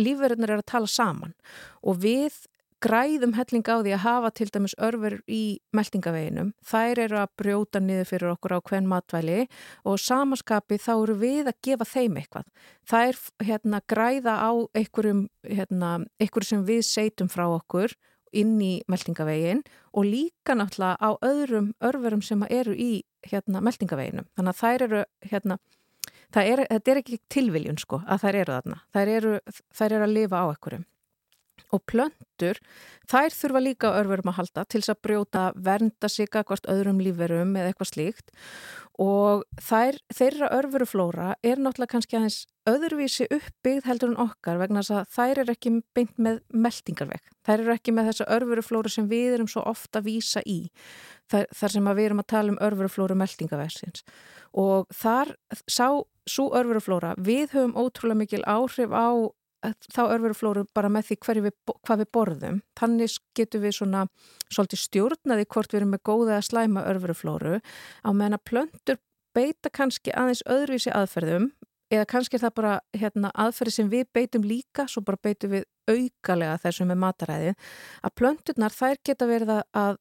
lífverðinir 0.00 0.54
er 0.54 0.62
að 0.62 0.70
tala 0.72 0.88
saman 0.88 1.34
og 1.84 1.98
við 2.02 2.38
græðum 2.82 3.34
helling 3.36 3.64
á 3.70 3.76
því 3.78 3.92
að 3.94 4.02
hafa 4.02 4.30
til 4.34 4.48
dæmis 4.50 4.74
örfur 4.82 5.16
í 5.30 5.42
meldingaveginum. 5.76 6.52
Þær 6.66 7.00
eru 7.04 7.18
að 7.20 7.34
brjóta 7.38 7.82
niður 7.82 8.08
fyrir 8.10 8.32
okkur 8.32 8.56
á 8.58 8.60
hvern 8.60 8.88
matvæli 8.90 9.40
og 9.86 10.00
samaskapi 10.02 10.78
þá 10.82 10.92
eru 10.94 11.16
við 11.20 11.50
að 11.52 11.60
gefa 11.68 11.88
þeim 11.92 12.18
eitthvað. 12.20 12.48
Er 13.02 13.20
hérna, 13.46 13.82
græða 13.88 14.34
á 14.42 14.50
einhverjum, 14.78 15.26
hérna, 15.46 15.92
einhverjum 16.18 16.50
sem 16.50 16.64
við 16.66 16.82
seitum 16.88 17.30
frá 17.32 17.46
okkur 17.46 17.94
inn 18.32 18.56
í 18.64 18.72
meldingavegin 18.90 19.60
og 19.92 20.08
líka 20.08 20.56
náttúrulega 20.56 20.96
á 20.98 21.10
öðrum 21.22 21.74
örfurum 21.84 22.22
sem 22.24 22.42
eru 22.48 22.74
í 22.74 23.04
hérna, 23.28 23.62
meldingaveginum. 23.62 24.26
Þannig 24.34 24.54
að 24.54 24.62
þær 24.62 24.86
eru 24.88 25.02
hérna, 25.30 25.58
er, 26.40 26.64
þetta 26.66 26.94
er 26.94 27.02
ekki 27.02 27.20
tilviljun 27.30 27.78
sko 27.78 28.00
að 28.06 28.24
þær 28.24 28.40
eru 28.40 28.56
þarna. 28.56 28.80
Þær 28.96 29.12
eru, 29.18 29.36
þær 29.76 29.92
eru 29.98 30.08
að 30.08 30.16
lifa 30.16 30.42
á 30.42 30.46
einhverjum 30.48 30.88
og 31.72 31.82
plöntur, 31.88 32.60
þær 33.08 33.34
þurfa 33.34 33.62
líka 33.64 33.92
örverum 33.96 34.30
að 34.32 34.38
halda 34.40 34.64
til 34.68 34.82
þess 34.82 34.92
að 34.92 35.02
brjóta 35.06 35.44
vernda 35.56 36.10
sig 36.12 36.28
akkvært 36.28 36.68
öðrum 36.70 37.00
líferum 37.00 37.56
eða 37.56 37.72
eitthvað 37.72 37.92
slíkt 37.94 38.32
og 39.00 39.46
þær, 39.62 39.96
þeirra 40.12 40.50
örveruflóra 40.58 41.28
er 41.40 41.60
náttúrulega 41.60 41.94
kannski 41.94 42.18
aðeins 42.18 42.42
öðruvísi 42.68 43.26
uppbyggð 43.32 43.88
heldur 43.88 44.12
en 44.12 44.20
okkar 44.26 44.60
vegna 44.60 44.82
þess 44.82 44.94
að 44.98 45.16
þær 45.16 45.40
er 45.42 45.52
ekki 45.54 45.72
beint 45.96 46.20
með 46.20 46.42
meldingarveg. 46.52 47.24
Þær 47.42 47.64
eru 47.64 47.74
ekki 47.74 47.94
með 47.96 48.10
þessa 48.10 48.28
örveruflóru 48.36 48.92
sem 48.92 49.08
við 49.10 49.38
erum 49.38 49.50
svo 49.50 49.64
ofta 49.66 50.02
að 50.02 50.10
vísa 50.10 50.44
í 50.46 50.58
þar, 51.32 51.48
þar 51.56 51.74
sem 51.74 51.90
við 51.90 52.04
erum 52.04 52.22
að 52.22 52.30
tala 52.34 52.52
um 52.52 52.62
örveruflóru 52.68 53.18
meldingarvegsins 53.18 54.04
og 54.52 54.92
þar 54.92 55.34
sá 55.64 55.88
svo 56.28 56.50
örveruflóra, 56.54 57.16
við 57.18 57.56
höfum 57.56 57.74
ótrúlega 57.74 58.20
mikil 58.20 58.44
áhrif 58.46 58.92
á 58.92 59.32
þá 59.62 60.02
örveruflóru 60.04 60.66
bara 60.74 60.90
með 60.92 61.12
því 61.12 61.42
við, 61.46 61.54
hvað 61.86 62.02
við 62.02 62.10
borðum. 62.16 62.60
Þannig 62.78 63.16
getur 63.38 63.62
við 63.62 63.76
svona 63.78 64.06
svolítið 64.48 64.82
stjórnaði 64.84 65.48
hvort 65.48 65.72
við 65.72 65.80
erum 65.80 65.94
með 65.96 66.04
góða 66.08 66.38
að 66.38 66.46
slæma 66.50 66.86
örveruflóru 66.90 67.58
á 67.60 68.10
meðan 68.10 68.38
að 68.38 68.46
plöndur 68.50 69.02
beita 69.32 69.70
kannski 69.72 70.12
aðeins 70.12 70.44
öðruvísi 70.50 70.92
aðferðum 70.92 71.52
eða 71.92 72.08
kannski 72.08 72.38
er 72.38 72.44
það 72.46 72.54
bara 72.56 72.72
hérna, 72.96 73.30
aðferði 73.36 73.74
sem 73.76 73.90
við 73.92 74.06
beitum 74.16 74.46
líka, 74.46 74.86
svo 74.88 75.02
bara 75.04 75.20
beitum 75.22 75.52
við 75.52 75.66
aukalega 75.90 76.60
þessum 76.62 76.88
með 76.92 77.00
mataræði, 77.02 77.52
að 78.00 78.14
plöndurnar 78.20 78.76
þær 78.76 79.00
geta 79.04 79.28
verið 79.28 79.52
að 79.60 79.98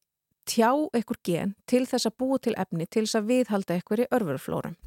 tjá 0.49 0.70
einhver 0.72 1.20
gen 1.28 1.55
til 1.70 1.84
þess 1.89 2.07
að 2.09 2.18
búa 2.24 2.39
til 2.41 2.55
efni, 2.59 2.88
til 2.88 3.03
þess 3.05 3.20
að 3.20 3.28
viðhalda 3.32 3.76
einhver 3.78 4.03
í 4.03 4.07
örveruflórum. 4.16 4.78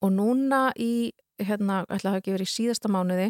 Og 0.00 0.12
núna 0.14 0.70
í, 0.78 1.10
hérna, 1.42 1.82
ætla 1.88 2.12
að 2.12 2.14
það 2.14 2.20
ekki 2.20 2.36
verið 2.36 2.48
í 2.48 2.54
síðasta 2.54 2.92
mánuði, 2.92 3.28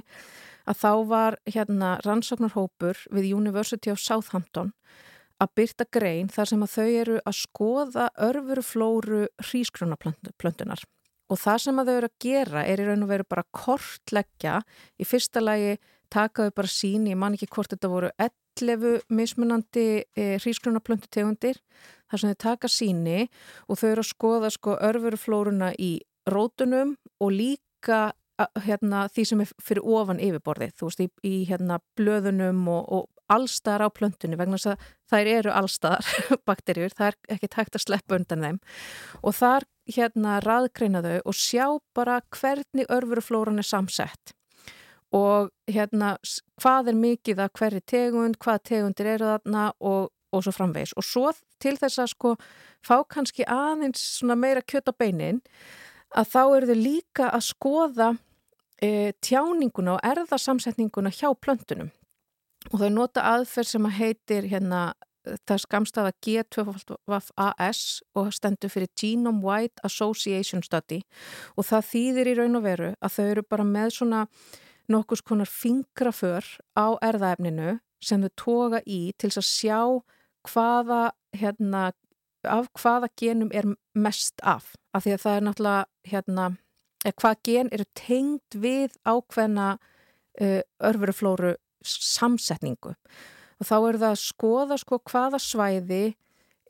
að 0.69 0.81
þá 0.83 0.93
var 1.11 1.39
hérna 1.49 1.95
rannsóknarhópur 2.05 3.07
við 3.15 3.33
University 3.37 3.93
of 3.93 4.03
Southampton 4.03 4.73
að 5.41 5.53
byrta 5.57 5.87
grein 5.93 6.29
þar 6.33 6.51
sem 6.51 6.65
að 6.65 6.75
þau 6.75 6.89
eru 7.03 7.21
að 7.25 7.39
skoða 7.39 8.09
örfuruflóru 8.29 9.23
hrísgrjónaplöntunar 9.49 10.85
og 11.31 11.39
það 11.39 11.63
sem 11.65 11.81
að 11.81 11.89
þau 11.89 11.97
eru 11.97 12.11
að 12.11 12.19
gera 12.27 12.67
er 12.67 12.83
í 12.83 12.89
raun 12.89 13.07
og 13.07 13.13
veru 13.13 13.29
bara 13.31 13.47
kortleggja 13.55 14.59
í 15.01 15.07
fyrsta 15.09 15.43
lagi 15.43 15.79
takaðu 16.11 16.55
bara 16.57 16.71
sín, 16.71 17.07
ég 17.07 17.19
man 17.19 17.37
ekki 17.37 17.49
hvort 17.55 17.73
þetta 17.73 17.91
voru 17.91 18.11
11 18.19 19.07
mismunandi 19.15 19.87
e, 20.03 20.25
hrísgrjónaplöntutegundir 20.43 21.61
þar 22.11 22.23
sem 22.23 22.33
þau 22.33 22.41
taka 22.45 22.71
síni 22.71 23.29
og 23.69 23.79
þau 23.79 23.91
eru 23.93 24.05
að 24.05 24.11
skoða 24.11 24.51
sko 24.53 24.77
örfuruflóruna 24.91 25.71
í 25.79 25.93
rótunum 26.31 26.97
og 27.23 27.33
líka 27.33 28.11
hérna, 28.65 29.07
því 29.13 29.25
sem 29.29 29.43
er 29.45 29.53
fyrir 29.63 29.87
ofan 29.87 30.21
yfirborðið, 30.23 30.75
þú 30.79 30.89
veist, 30.89 31.03
í, 31.05 31.09
í 31.27 31.35
hérna, 31.49 31.81
blöðunum 31.99 32.63
og, 32.71 32.85
og 32.97 33.09
allstaðar 33.31 33.87
á 33.87 33.89
plöntunni 33.95 34.39
vegna 34.39 34.59
þess 34.59 34.73
að 34.73 34.87
þær 35.13 35.31
eru 35.37 35.55
allstaðar 35.55 36.11
bakterjur, 36.49 36.95
það 36.97 37.13
er 37.13 37.37
ekki 37.37 37.51
tægt 37.55 37.79
að 37.79 37.85
sleppa 37.87 38.19
undan 38.19 38.47
þeim. 38.47 38.61
Og 39.23 39.37
þar 39.39 39.67
hérna 39.91 40.39
raðgreina 40.45 41.03
þau 41.05 41.17
og 41.25 41.39
sjá 41.39 41.67
bara 41.97 42.21
hvernig 42.37 42.91
örfuruflóran 42.91 43.63
er 43.63 43.67
samsett. 43.67 44.35
Og 45.17 45.51
hérna 45.71 46.15
hvað 46.63 46.93
er 46.93 46.99
mikið 46.99 47.45
að 47.45 47.55
hverju 47.59 47.85
tegund, 47.91 48.39
hvað 48.43 48.65
tegundir 48.71 49.15
eru 49.17 49.31
þarna 49.33 49.71
og, 49.83 50.11
og 50.31 50.45
svo 50.47 50.55
framvegs 50.55 50.95
og 50.99 51.07
svo 51.07 51.31
til 51.63 51.75
þess 51.79 51.99
að 51.99 52.13
sko 52.15 52.35
fá 52.87 53.01
kannski 53.11 53.47
aðeins 53.51 54.23
meira 54.39 54.63
kjött 54.63 54.91
á 54.91 54.95
beinin 54.95 55.43
að 56.15 56.31
þá 56.31 56.43
eru 56.45 56.71
þau 56.71 56.79
líka 56.79 57.31
að 57.31 57.47
skoða 57.49 58.11
e, 58.83 59.13
tjáninguna 59.23 59.97
og 59.97 60.05
erðarsamsetninguna 60.05 61.13
hjá 61.15 61.31
plöntunum. 61.35 61.91
Og 62.73 62.83
þau 62.83 62.91
nota 62.93 63.25
aðferð 63.25 63.73
sem 63.73 63.87
að 63.89 63.97
heitir 64.01 64.49
hérna 64.51 64.81
það 65.49 65.61
skamstafa 65.65 66.13
G2FAS 66.25 67.83
og 68.17 68.33
stendur 68.35 68.73
fyrir 68.73 68.91
Genome 68.99 69.45
Wide 69.45 69.85
Association 69.85 70.65
Study. 70.65 71.03
Og 71.57 71.67
það 71.69 71.89
þýðir 71.91 72.33
í 72.33 72.35
raun 72.39 72.59
og 72.59 72.65
veru 72.65 72.91
að 73.01 73.17
þau 73.17 73.25
eru 73.27 73.45
bara 73.49 73.67
með 73.69 73.95
svona 73.99 74.25
nokkus 74.91 75.23
konar 75.23 75.51
fingraför 75.51 76.47
á 76.75 76.97
erðaefninu 77.05 77.79
sem 78.03 78.23
þau 78.25 78.33
toga 78.37 78.81
í 78.87 79.13
til 79.21 79.31
að 79.31 79.47
sjá 79.47 79.81
hvaða 80.49 81.03
hérna, 81.37 81.91
af 82.49 82.71
hvaða 82.81 83.11
genum 83.21 83.53
er 83.53 83.69
mest 83.95 84.41
af. 84.43 84.73
Af 84.97 85.05
því 85.05 85.15
að 85.15 85.25
það 85.25 85.37
er 85.37 85.47
náttúrulega 85.47 85.85
hérna 86.11 86.47
hvað 87.05 87.43
gen 87.47 87.73
eru 87.73 87.87
tengd 87.97 88.57
við 88.61 88.97
ákveðna 89.09 89.75
uh, 89.79 90.61
örveruflóru 90.85 91.55
samsetningu? 91.81 92.95
Og 93.61 93.69
þá 93.69 93.77
er 93.79 94.01
það 94.01 94.11
að 94.11 94.23
skoða 94.23 94.81
sko 94.81 95.01
hvaða 95.11 95.41
svæði 95.41 96.05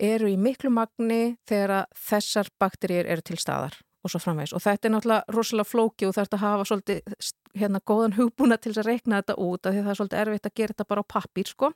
eru 0.00 0.30
í 0.30 0.38
miklu 0.40 0.72
magni 0.72 1.36
þegar 1.48 1.86
þessar 2.08 2.50
bakterjur 2.60 3.08
eru 3.10 3.24
til 3.26 3.38
staðar 3.40 3.76
og 4.00 4.12
svo 4.12 4.20
framvegs 4.22 4.54
og 4.56 4.62
þetta 4.64 4.88
er 4.88 4.94
náttúrulega 4.94 5.34
rosalega 5.36 5.68
flóki 5.68 6.06
og 6.08 6.14
það 6.16 6.22
er 6.22 6.36
að 6.36 6.44
hafa 6.44 6.68
svolítið 6.70 7.16
hérna 7.60 7.82
góðan 7.90 8.16
hugbúna 8.16 8.56
til 8.56 8.72
að 8.72 8.86
reikna 8.86 9.20
þetta 9.20 9.36
út 9.44 9.66
af 9.66 9.74
því 9.74 9.82
það 9.82 9.90
er 9.92 9.98
svolítið 9.98 10.22
erfitt 10.22 10.48
að 10.48 10.54
gera 10.60 10.74
þetta 10.74 10.88
bara 10.92 11.04
á 11.04 11.12
pappir 11.14 11.50
sko. 11.50 11.70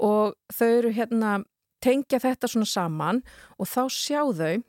Og 0.00 0.34
þau 0.52 0.68
eru 0.68 0.92
hérna 0.96 1.30
tengja 1.80 2.20
þetta 2.20 2.50
svona 2.50 2.68
saman 2.68 3.22
og 3.56 3.70
þá 3.70 3.82
sjá 3.94 4.20
þau 4.36 4.60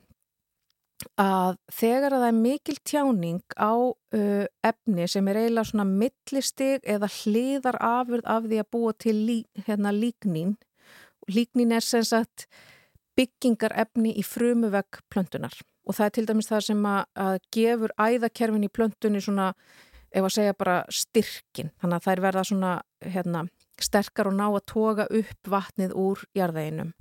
að 1.22 1.58
þegar 1.74 2.16
að 2.16 2.24
það 2.24 2.32
er 2.32 2.39
mikil 2.39 2.76
tjáning 2.88 3.56
á 3.58 3.74
uh, 3.74 4.45
efni 4.68 5.08
sem 5.12 5.28
er 5.28 5.39
eiginlega 5.41 5.70
svona 5.72 5.88
millistig 5.89 6.84
eða 6.84 7.10
hliðar 7.22 7.80
afurð 7.82 8.28
af 8.30 8.47
því 8.47 8.62
að 8.62 8.72
búa 8.76 8.93
til 8.97 9.16
lí, 9.16 9.39
hérna, 9.68 9.93
líknín 9.95 10.58
líknín 11.30 11.76
er 11.76 11.86
sem 11.86 12.04
sagt 12.06 12.47
byggingar 13.18 13.76
efni 13.78 14.14
í 14.18 14.24
frumuvegg 14.26 15.02
plöntunar 15.12 15.56
og 15.86 15.97
það 15.97 16.06
er 16.06 16.16
til 16.16 16.28
dæmis 16.30 16.49
það 16.49 16.68
sem 16.68 16.86
að, 16.88 17.02
að 17.26 17.38
gefur 17.56 17.93
æðakerfin 17.99 18.68
í 18.68 18.72
plöntunni 18.72 19.22
svona, 19.24 19.52
ef 20.12 20.28
að 20.28 20.36
segja 20.36 20.58
bara 20.58 20.78
styrkin, 20.93 21.72
þannig 21.82 21.97
að 21.97 22.12
er 22.14 22.24
verða 22.28 22.43
svona 22.47 22.74
hérna, 23.02 23.45
sterkar 23.82 24.30
og 24.30 24.38
ná 24.38 24.45
að 24.47 24.66
toga 24.70 25.08
upp 25.10 25.49
vatnið 25.49 25.95
úr 25.97 26.22
jarðeginum 26.38 26.93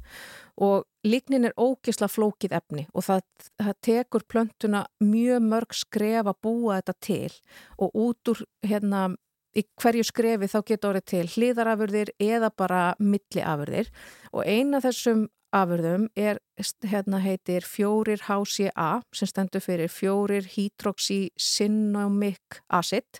og 0.60 0.84
líknin 1.06 1.46
er 1.48 1.56
ógisla 1.56 2.08
flókið 2.10 2.52
efni 2.58 2.84
og 2.92 3.06
það, 3.06 3.22
það 3.62 3.74
tekur 3.86 4.26
plöntuna 4.28 4.84
mjög 5.00 5.42
mörg 5.46 5.74
skref 5.76 6.28
að 6.28 6.40
búa 6.44 6.80
þetta 6.80 6.94
til. 7.00 7.32
Og 7.80 7.88
út 7.96 8.32
úr 8.32 8.42
hérna 8.66 9.08
í 9.56 9.64
hverju 9.80 10.04
skrefi 10.06 10.46
þá 10.50 10.60
getur 10.68 10.90
orðið 10.92 11.06
til 11.10 11.26
hlýðarafurðir 11.34 12.08
eða 12.22 12.50
bara 12.54 12.82
milliafurðir. 13.00 13.86
Og 14.34 14.42
eina 14.46 14.80
þessum 14.84 15.28
afurðum 15.56 16.04
er, 16.14 16.38
hérna 16.86 17.18
heitir 17.24 17.62
fjórir 17.66 18.20
HCA 18.28 19.02
sem 19.16 19.28
stendur 19.30 19.62
fyrir 19.64 19.90
fjórir 19.90 20.44
hydroxycinnamic 20.52 22.60
acid 22.68 23.10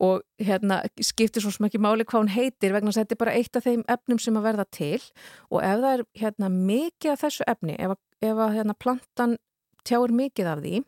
og 0.00 0.22
hérna 0.40 0.80
skiptir 1.04 1.44
svo 1.44 1.52
smekki 1.52 1.80
máli 1.82 2.06
hvað 2.08 2.24
hún 2.24 2.32
heitir 2.32 2.72
vegna 2.72 2.92
að 2.92 3.02
þetta 3.02 3.16
er 3.16 3.20
bara 3.20 3.34
eitt 3.36 3.58
af 3.58 3.66
þeim 3.66 3.82
efnum 3.84 4.20
sem 4.22 4.38
að 4.40 4.46
verða 4.48 4.66
til. 4.72 5.02
Og 5.50 5.60
ef 5.60 5.82
það 5.82 5.92
er 5.92 6.04
hérna 6.22 6.48
mikið 6.54 7.12
af 7.12 7.22
þessu 7.26 7.46
efni, 7.52 7.76
ef 7.76 7.94
að, 7.94 8.00
ef 8.30 8.40
að 8.46 8.56
hérna, 8.56 8.78
plantan 8.80 9.36
tjáir 9.84 10.16
mikið 10.16 10.50
af 10.50 10.64
því 10.64 10.82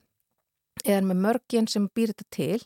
eða 0.83 1.05
með 1.11 1.23
mörgin 1.27 1.69
sem 1.69 1.87
býr 1.95 2.13
þetta 2.13 2.29
til 2.33 2.61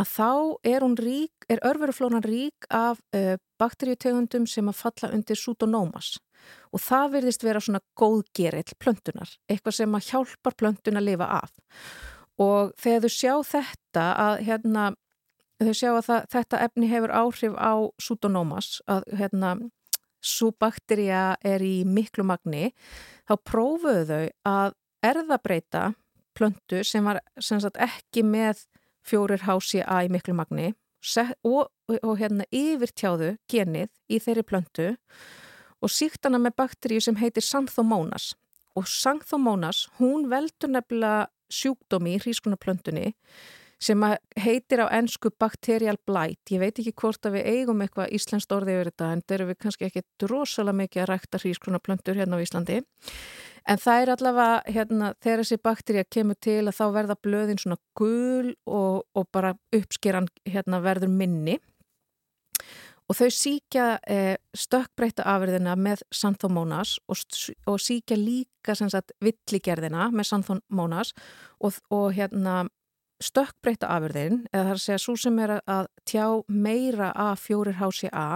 að 0.00 0.08
þá 0.08 0.30
er 0.64 0.86
rík, 0.96 1.46
er 1.50 1.60
örveruflónan 1.66 2.24
rík 2.24 2.66
af 2.72 3.00
uh, 3.16 3.36
bakteríutegundum 3.60 4.46
sem 4.48 4.68
að 4.70 4.78
falla 4.78 5.12
undir 5.12 5.36
sútonómas 5.36 6.14
og 6.72 6.80
það 6.80 7.12
verðist 7.16 7.44
vera 7.44 7.60
svona 7.60 7.82
góðgerill 7.98 8.78
plöntunar, 8.80 9.28
eitthvað 9.50 9.76
sem 9.76 9.94
að 9.98 10.06
hjálpar 10.08 10.56
plöntun 10.56 10.96
að 10.96 11.08
lifa 11.10 11.26
af. 11.42 11.52
Og 12.40 12.70
þegar 12.80 13.02
þú 13.04 13.10
sjá 13.12 13.34
þetta 13.50 14.04
að 14.24 14.44
hérna 14.46 14.84
þau 15.68 15.74
sjá 15.76 15.90
að 15.92 16.06
það, 16.08 16.26
þetta 16.34 16.62
efni 16.66 16.90
hefur 16.90 17.14
áhrif 17.14 17.56
á 17.60 17.72
sútonómas 18.00 18.80
að 18.90 19.06
hérna 19.20 19.54
svo 20.20 20.50
bakterja 20.52 21.36
er 21.46 21.64
í 21.64 21.80
miklu 21.88 22.24
magni. 22.28 22.70
Þá 23.28 23.34
prófuðu 23.46 24.04
þau 24.08 24.24
að 24.48 24.76
erðabreita 25.06 25.84
plöntu 26.36 26.84
sem 26.84 27.04
var 27.04 27.20
sem 27.40 27.60
sagt, 27.62 27.80
ekki 27.80 28.24
með 28.26 28.66
fjórir 29.06 29.44
HCA 29.46 30.04
í 30.06 30.12
miklu 30.12 30.36
magni 30.36 30.72
og, 31.48 31.70
og, 31.88 32.14
hérna 32.20 32.44
yfirtjáðu 32.52 33.34
genið 33.48 33.88
í 34.12 34.20
þeirri 34.20 34.44
plöntu 34.44 34.90
og 35.80 35.92
síktana 35.92 36.38
með 36.38 36.58
bakteríu 36.60 37.00
sem 37.00 37.16
heitir 37.16 37.44
Xanthomónas 37.44 38.34
og 38.76 38.84
Xanthomónas 38.84 39.86
hún 39.98 40.28
veldur 40.30 40.74
nefnilega 40.74 41.30
sjúkdómi 41.50 42.14
í 42.14 42.20
hrískunaplöntunni 42.20 43.14
sem 43.80 44.02
heitir 44.36 44.82
á 44.84 44.86
ennsku 44.92 45.32
bakterial 45.40 45.96
blight. 46.06 46.52
Ég 46.52 46.60
veit 46.60 46.80
ekki 46.80 46.92
hvort 47.00 47.24
að 47.26 47.38
við 47.38 47.48
eigum 47.54 47.80
eitthvað 47.80 48.12
íslenskt 48.16 48.52
orðið 48.52 48.76
yfir 48.76 48.90
þetta 48.90 49.12
en 49.14 49.22
þeir 49.24 49.44
eru 49.46 49.56
kannski 49.64 49.88
ekki 49.88 50.04
drosalega 50.20 50.80
mikið 50.82 51.02
að 51.04 51.08
rækta 51.10 51.40
hrískunaplöntur 51.40 52.20
hérna 52.20 52.36
á 52.36 52.44
Íslandi. 52.44 52.82
En 53.68 53.80
það 53.80 54.02
er 54.02 54.12
allavega, 54.14 54.60
hérna, 54.72 55.10
þegar 55.20 55.42
þessi 55.44 55.60
bakteria 55.64 56.04
kemur 56.04 56.38
til 56.40 56.62
að 56.64 56.76
þá 56.76 56.84
verða 56.96 57.18
blöðin 57.24 57.60
svona 57.60 57.80
gul 57.96 58.54
og, 58.66 59.02
og 59.14 59.28
bara 59.32 59.54
uppskeran 59.76 60.28
hérna, 60.48 60.80
verður 60.84 61.12
minni 61.12 61.58
og 63.10 63.16
þau 63.18 63.30
síkja 63.34 63.86
eh, 64.06 64.36
stökkbreyta 64.54 65.24
afverðina 65.26 65.74
með 65.78 66.04
Santhomónas 66.14 66.94
og, 67.10 67.18
og 67.66 67.80
síkja 67.82 68.18
líka 68.18 68.76
villigerðina 69.24 70.10
með 70.14 70.28
Santhomónas 70.28 71.10
og, 71.58 71.80
og 71.90 72.12
hérna, 72.14 72.68
stökkbreyta 73.20 73.90
afverðin, 73.92 74.42
eða 74.52 74.64
það 74.64 74.72
er 74.72 74.78
að 74.78 74.84
segja 74.84 75.02
svo 75.04 75.16
sem 75.20 75.38
er 75.44 75.54
að 75.60 75.88
tjá 76.08 76.26
meira 76.48 77.10
af 77.12 77.46
4HCA, 77.48 78.26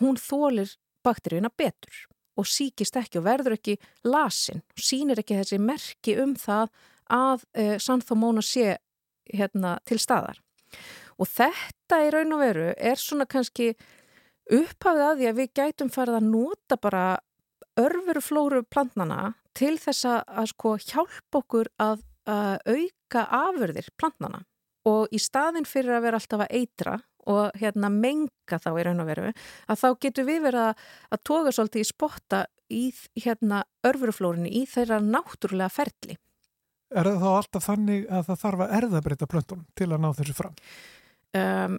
hún 0.00 0.18
þólir 0.20 0.74
bakteríuna 1.04 1.50
betur 1.56 2.04
og 2.34 2.48
síkist 2.50 2.96
ekki 2.98 3.20
og 3.20 3.28
verður 3.28 3.56
ekki 3.58 3.76
lasin 4.06 4.62
og 4.74 4.82
sínir 4.82 5.20
ekki 5.22 5.38
þessi 5.38 5.60
merki 5.62 6.16
um 6.22 6.34
það 6.38 6.72
að 7.12 7.44
eh, 7.54 7.76
Santhomónas 7.78 8.48
sé 8.54 8.78
hérna, 9.30 9.78
til 9.86 10.00
staðar. 10.02 10.40
Og 11.20 11.28
þetta 11.30 12.00
í 12.02 12.10
raun 12.12 12.34
og 12.34 12.42
veru 12.42 12.72
er 12.74 12.98
svona 13.00 13.26
kannski 13.30 13.74
upphafið 14.50 15.04
að 15.04 15.20
því 15.20 15.28
að 15.30 15.38
við 15.38 15.52
gætum 15.60 15.92
farið 15.94 16.18
að 16.18 16.28
nota 16.32 16.78
bara 16.80 17.04
örveruflóru 17.80 18.64
plantnana 18.70 19.34
til 19.56 19.76
þess 19.78 20.06
að 20.10 20.50
sko 20.50 20.74
hjálpa 20.82 21.40
okkur 21.40 21.70
að, 21.82 22.02
að 22.30 22.58
auka 22.74 23.24
afurðir 23.44 23.90
plantnana 24.00 24.44
og 24.88 25.12
í 25.14 25.20
staðin 25.22 25.66
fyrir 25.68 25.96
að 25.96 26.06
vera 26.06 26.20
alltaf 26.20 26.44
að 26.44 26.56
eitra 26.60 26.98
og 27.30 27.56
hérna 27.56 27.88
menga 27.92 28.58
þá 28.60 28.68
í 28.74 28.84
raun 28.84 29.00
og 29.00 29.08
veru 29.08 29.30
að 29.30 29.80
þá 29.80 29.86
getur 30.04 30.28
við 30.28 30.42
verið 30.44 30.66
að, 30.66 30.82
að 31.16 31.22
toga 31.30 31.54
svolítið 31.56 31.84
í 31.84 31.88
spotta 31.88 32.42
í 32.74 32.84
hérna 33.24 33.62
örveruflórunni 33.86 34.52
í 34.60 34.64
þeirra 34.68 35.00
náttúrulega 35.04 35.72
ferli. 35.72 36.18
Er 36.94 37.08
það 37.08 37.24
þá 37.24 37.30
alltaf 37.30 37.66
þannig 37.66 38.04
að 38.12 38.28
það 38.28 38.42
þarf 38.44 38.64
að 38.64 38.76
erðabreyta 38.78 39.30
plöntunum 39.30 39.66
til 39.78 39.88
að 39.90 40.02
ná 40.04 40.08
þessu 40.18 40.36
fram? 40.36 40.58
Um, 41.34 41.78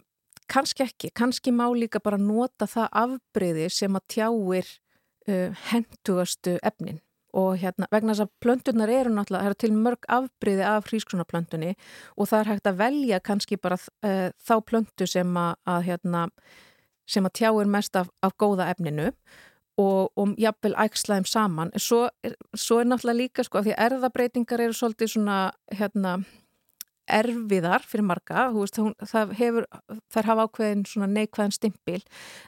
kannski 0.52 0.86
ekki, 0.86 1.12
kannski 1.16 1.54
má 1.56 1.66
líka 1.78 2.02
bara 2.04 2.20
nota 2.22 2.68
það 2.70 2.90
afbreyði 3.06 3.70
sem 3.74 3.96
að 3.96 4.08
tjáir 4.16 4.72
uh, 5.30 5.66
hendugastu 5.70 6.58
efnin 6.66 7.00
og 7.36 7.58
hérna 7.60 7.90
vegna 7.92 8.14
þess 8.14 8.26
að 8.26 8.34
plöntunar 8.44 8.92
eru 8.92 9.14
náttúrulega, 9.14 9.44
það 9.44 9.52
eru 9.52 9.60
til 9.64 9.72
mörg 9.76 10.08
afbreyði 10.18 10.68
af 10.70 10.88
hrískrunarplöntunni 10.90 11.74
og 12.16 12.30
það 12.32 12.40
er 12.40 12.52
hægt 12.54 12.70
að 12.70 12.80
velja 12.84 13.20
kannski 13.24 13.60
bara 13.62 13.80
uh, 13.80 14.30
þá 14.40 14.56
plöntu 14.70 15.10
sem 15.10 15.42
að, 15.42 15.52
að 15.68 15.82
hérna 15.90 16.30
sem 17.06 17.28
að 17.28 17.36
tjáir 17.42 17.70
mest 17.70 18.00
af, 18.00 18.10
af 18.26 18.34
góða 18.42 18.70
efninu 18.74 19.12
og, 19.82 20.10
og 20.16 20.34
jafnvel 20.40 20.74
ægslaðum 20.86 21.28
saman. 21.30 21.74
Svo 21.78 22.08
er, 22.24 22.38
svo 22.56 22.80
er 22.80 22.90
náttúrulega 22.90 23.20
líka 23.20 23.46
sko 23.46 23.60
að 23.60 23.70
því 23.70 23.78
erðabreitingar 23.86 24.64
eru 24.66 24.78
svolítið 24.78 25.14
svona 25.18 25.40
hérna 25.76 26.18
erfiðar 27.06 27.84
fyrir 27.86 28.08
marga, 28.08 28.48
veist, 28.56 28.80
hún, 28.82 28.96
það 29.06 29.34
hefur, 29.38 29.68
þær 30.14 30.30
hafa 30.32 30.46
ákveðin 30.48 31.12
neikvæðan 31.14 31.54
stimpil, 31.54 32.00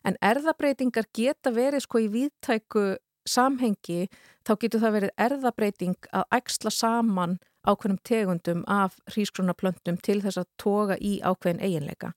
en 0.01 0.17
erðabreitingar 0.25 1.05
geta 1.13 1.53
verið 1.53 1.85
sko 1.85 2.01
í 2.01 2.07
viðtæku 2.15 2.88
samhengi, 3.30 4.07
þá 4.47 4.53
getur 4.61 4.84
það 4.84 4.95
verið 4.97 5.13
erðabreiting 5.28 6.09
að 6.15 6.28
ægsla 6.39 6.73
saman 6.73 7.38
ákveðnum 7.67 7.99
tegundum 8.07 8.61
af 8.71 8.95
hrísgrónaplöntum 9.11 9.97
til 9.99 10.21
þess 10.23 10.39
að 10.39 10.47
toga 10.61 10.95
í 11.03 11.17
ákveðin 11.19 11.59
eiginleika. 11.65 12.13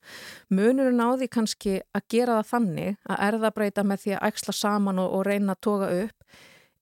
Munurinn 0.54 1.02
á 1.02 1.10
því 1.18 1.28
kannski 1.34 1.74
að 1.96 2.06
gera 2.14 2.38
það 2.38 2.50
þannig 2.52 3.00
að 3.10 3.24
erðabreita 3.26 3.84
með 3.86 4.04
því 4.04 4.14
að 4.14 4.24
ægsla 4.30 4.54
saman 4.54 5.02
og, 5.02 5.10
og 5.18 5.26
reyna 5.26 5.56
að 5.56 5.62
toga 5.66 5.90
upp 6.04 6.40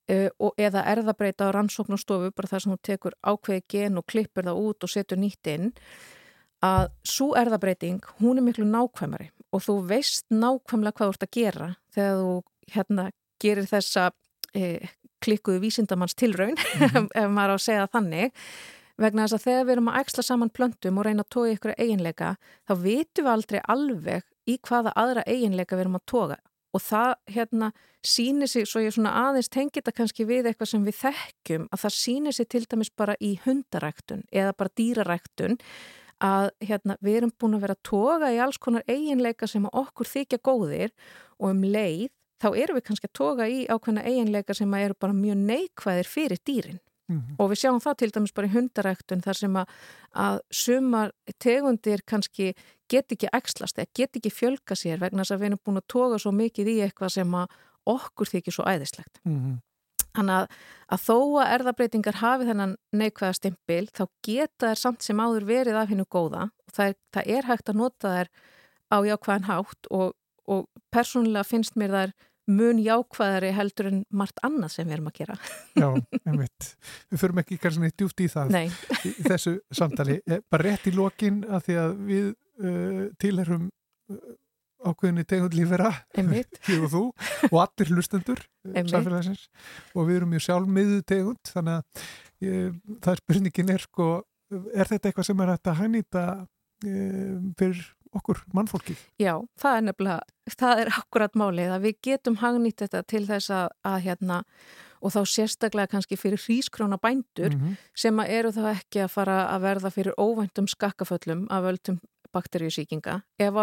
Uh, 0.09 0.31
eða 0.57 0.87
erðabreita 0.89 1.51
á 1.51 1.53
rannsóknastofu 1.53 2.31
bara 2.33 2.49
þar 2.49 2.63
sem 2.65 2.71
hún 2.73 2.79
tekur 2.81 3.15
ákveði 3.21 3.61
gen 3.69 4.01
og 4.01 4.07
klippur 4.09 4.47
það 4.47 4.61
út 4.65 4.87
og 4.87 4.89
setur 4.89 5.19
nýtt 5.21 5.51
inn 5.53 5.67
að 6.65 6.87
svo 7.05 7.35
erðabreiting 7.37 8.01
hún 8.23 8.41
er 8.41 8.47
miklu 8.47 8.65
nákvæmari 8.65 9.29
og 9.53 9.67
þú 9.67 9.75
veist 9.91 10.25
nákvæmlega 10.33 10.97
hvað 10.97 11.11
þú 11.11 11.13
ert 11.13 11.27
að 11.27 11.35
gera 11.37 11.69
þegar 11.93 12.23
þú 12.23 12.33
hérna 12.73 13.05
gerir 13.43 13.69
þessa 13.69 14.11
eh, 14.55 14.91
klikkuðu 15.25 15.63
vísindamanns 15.67 16.15
tilraun 16.15 16.57
mm 16.57 16.89
-hmm. 16.89 17.09
ef 17.21 17.31
maður 17.31 17.55
á 17.55 17.57
að 17.57 17.67
segja 17.67 17.87
þannig 17.93 18.33
vegna 18.99 19.27
þess 19.27 19.39
að 19.39 19.47
þegar 19.47 19.65
við 19.65 19.73
erum 19.73 19.89
að 19.93 20.01
ægsla 20.01 20.23
saman 20.27 20.51
plöntum 20.51 20.99
og 20.99 21.07
reyna 21.07 21.23
að 21.23 21.31
toga 21.35 21.53
ykkur 21.55 21.75
eiginleika 21.79 22.37
þá 22.69 22.75
vitum 22.83 23.25
við 23.25 23.33
aldrei 23.33 23.61
alveg 23.75 24.23
í 24.47 24.59
hvaða 24.69 24.93
aðra 24.97 25.23
eiginleika 25.27 25.77
við 25.77 25.85
erum 25.87 26.01
að 26.01 26.07
toga 26.07 26.39
og 26.75 26.83
það 26.85 27.15
hérna 27.35 27.71
sýnir 28.05 28.51
sig, 28.51 28.67
svo 28.69 28.83
ég 28.83 28.95
svona 28.95 29.15
aðeins 29.27 29.51
tengi 29.51 29.81
þetta 29.81 29.95
kannski 29.97 30.27
við 30.29 30.51
eitthvað 30.51 30.73
sem 30.73 30.85
við 30.87 30.99
þekkjum 31.03 31.65
að 31.73 31.83
það 31.85 31.97
sýnir 31.99 32.37
sig 32.37 32.49
til 32.49 32.65
dæmis 32.67 32.93
bara 32.95 33.17
í 33.21 33.33
hundaræktun 33.45 34.23
eða 34.33 34.53
bara 34.59 34.75
dýraræktun 34.79 35.59
að 36.25 36.51
hérna, 36.67 36.97
við 37.01 37.21
erum 37.21 37.33
búin 37.39 37.57
að 37.59 37.65
vera 37.67 37.77
að 37.79 37.87
toga 37.87 38.31
í 38.35 38.39
alls 38.43 38.59
konar 38.59 38.87
eiginleika 38.91 39.47
sem 39.47 39.67
okkur 39.71 40.09
þykja 40.11 40.41
góðir 40.43 40.95
og 41.39 41.53
um 41.53 41.63
leið 41.63 42.11
þá 42.43 42.49
erum 42.55 42.79
við 42.79 42.87
kannski 42.89 43.09
að 43.09 43.17
toga 43.19 43.49
í 43.49 43.67
ákveðna 43.67 44.05
eiginleika 44.07 44.55
sem 44.55 44.75
eru 44.75 44.95
bara 45.01 45.13
mjög 45.17 45.37
neikvæðir 45.37 46.09
fyrir 46.09 46.43
dýrin 46.47 46.81
mm 47.09 47.19
-hmm. 47.19 47.35
og 47.39 47.51
við 47.51 47.61
sjáum 47.63 47.81
það 47.81 47.97
til 47.99 48.11
dæmis 48.11 48.35
bara 48.35 48.47
í 48.47 48.55
hundaræktun 48.55 49.23
þar 49.23 49.37
sem 49.37 49.57
að, 49.57 49.67
að 50.15 50.41
sumar 50.51 51.13
tegundir 51.39 52.03
kannski 52.07 52.55
get 52.89 53.13
ekki 53.13 53.29
ekslast 53.33 53.79
eða 53.79 53.93
get 53.95 54.17
ekki 54.17 54.31
fjölga 54.31 54.75
sér 54.75 55.01
vegna 55.01 55.23
þess 55.23 55.37
að 55.37 55.41
við 55.41 55.47
erum 55.47 55.65
búin 55.65 55.81
að 55.81 55.89
toga 55.89 56.19
svo 56.19 56.33
mikið 56.33 56.69
í 56.69 56.77
eitthvað 56.83 57.15
sem 57.17 57.35
að 57.35 57.49
okkur 57.89 58.29
þykir 58.29 58.53
svo 58.53 58.65
æðislegt. 58.65 59.21
Mm 59.25 59.39
-hmm. 59.41 59.57
Þannig 60.17 60.35
að, 60.35 60.47
að 60.89 61.01
þó 61.09 61.19
að 61.41 61.51
erðabreitingar 61.55 62.17
hafi 62.23 62.47
þennan 62.49 62.77
neikvæða 62.93 63.33
stimpil 63.33 63.87
þá 63.93 64.05
geta 64.23 64.71
þær 64.71 64.81
samt 64.83 65.03
sem 65.03 65.21
áður 65.21 65.45
verið 65.45 65.77
af 65.77 65.89
hennu 65.89 66.05
góða 66.05 66.51
og 66.67 66.73
það 66.75 66.87
er, 66.89 66.95
það 67.13 67.29
er 67.37 67.45
hægt 67.45 67.69
að 67.69 67.77
nota 67.77 68.09
þær 68.17 68.29
á 68.89 68.97
jákvæðan 69.05 69.49
hátt 69.49 69.91
og, 69.91 70.15
og 70.49 70.67
persónulega 70.95 71.47
finnst 71.47 71.77
mér 71.79 71.95
þær 71.95 72.17
mun 72.49 72.81
jákvæðari 72.81 73.53
heldur 73.57 73.91
en 73.91 74.03
margt 74.09 74.41
annað 74.47 74.73
sem 74.79 74.89
við 74.89 74.97
erum 74.97 75.11
að 75.11 75.19
gera. 75.21 75.37
Já, 75.77 75.89
einmitt. 76.25 76.69
Við 77.13 77.23
förum 77.23 77.41
ekki 77.43 77.59
kannski 77.61 77.85
neitt 77.85 77.97
djúft 78.01 78.23
í 78.25 78.29
það 78.33 78.57
í, 78.63 78.67
í 79.11 79.15
þessu 79.29 79.59
samtali. 79.75 80.21
Eh, 80.29 80.41
bara 80.51 80.67
rétt 80.67 80.89
í 80.89 80.93
lokin 80.93 81.41
að 81.47 81.63
því 81.69 81.75
að 81.81 81.93
við 82.09 82.27
uh, 82.29 83.05
tilherum 83.23 83.69
uh, 84.13 84.33
ákveðinni 84.89 85.25
tegund 85.29 85.55
lífera 85.57 85.93
ég 86.19 86.83
og 86.85 86.91
þú 86.93 87.03
og 87.49 87.57
allir 87.63 87.93
hlustendur 87.95 88.43
eh, 88.69 88.85
samfélagsins 88.87 89.47
og 89.95 90.09
við 90.09 90.19
erum 90.19 90.35
mjög 90.35 90.45
sjálfmiðu 90.47 91.01
tegund 91.09 91.53
þannig 91.53 91.79
að 91.79 92.05
ég, 92.45 92.77
það 93.05 93.13
er 93.15 93.23
spurningin 93.23 93.73
er 93.75 93.87
sko, 93.87 94.09
er 94.53 94.91
þetta 94.93 95.11
eitthvað 95.11 95.29
sem 95.31 95.43
er 95.45 95.53
hægt 95.55 95.73
að 95.73 95.81
hænýta 95.83 96.27
fyrir 97.59 97.81
okkur 98.17 98.43
mannfólki? 98.55 98.97
Já, 99.21 99.35
það 99.61 99.77
er 99.77 99.87
nefnilega, 99.87 100.21
það 100.57 100.83
er 100.83 100.93
akkurat 100.99 101.39
málið 101.39 101.73
að 101.75 101.87
við 101.87 101.97
getum 102.09 102.39
hagnýtt 102.43 102.85
þetta 102.85 103.03
til 103.09 103.25
þess 103.29 103.55
að, 103.55 103.73
að 103.85 103.99
hérna 104.07 104.43
og 104.99 105.15
þá 105.15 105.21
sérstaklega 105.31 105.93
kannski 105.93 106.19
fyrir 106.19 106.41
hrískróna 106.43 106.99
bændur 106.99 107.55
mm 107.55 107.61
-hmm. 107.61 107.77
sem 107.95 108.21
eru 108.21 108.51
þá 108.51 108.63
ekki 108.75 109.05
að 109.05 109.15
fara 109.15 109.39
að 109.55 109.63
verða 109.63 109.91
fyrir 109.91 110.19
óvæntum 110.19 110.67
skakkaföllum 110.67 111.47
af 111.51 111.65
öllum 111.65 112.01
bakteríusíkinga. 112.33 113.23
Ef, 113.39 113.55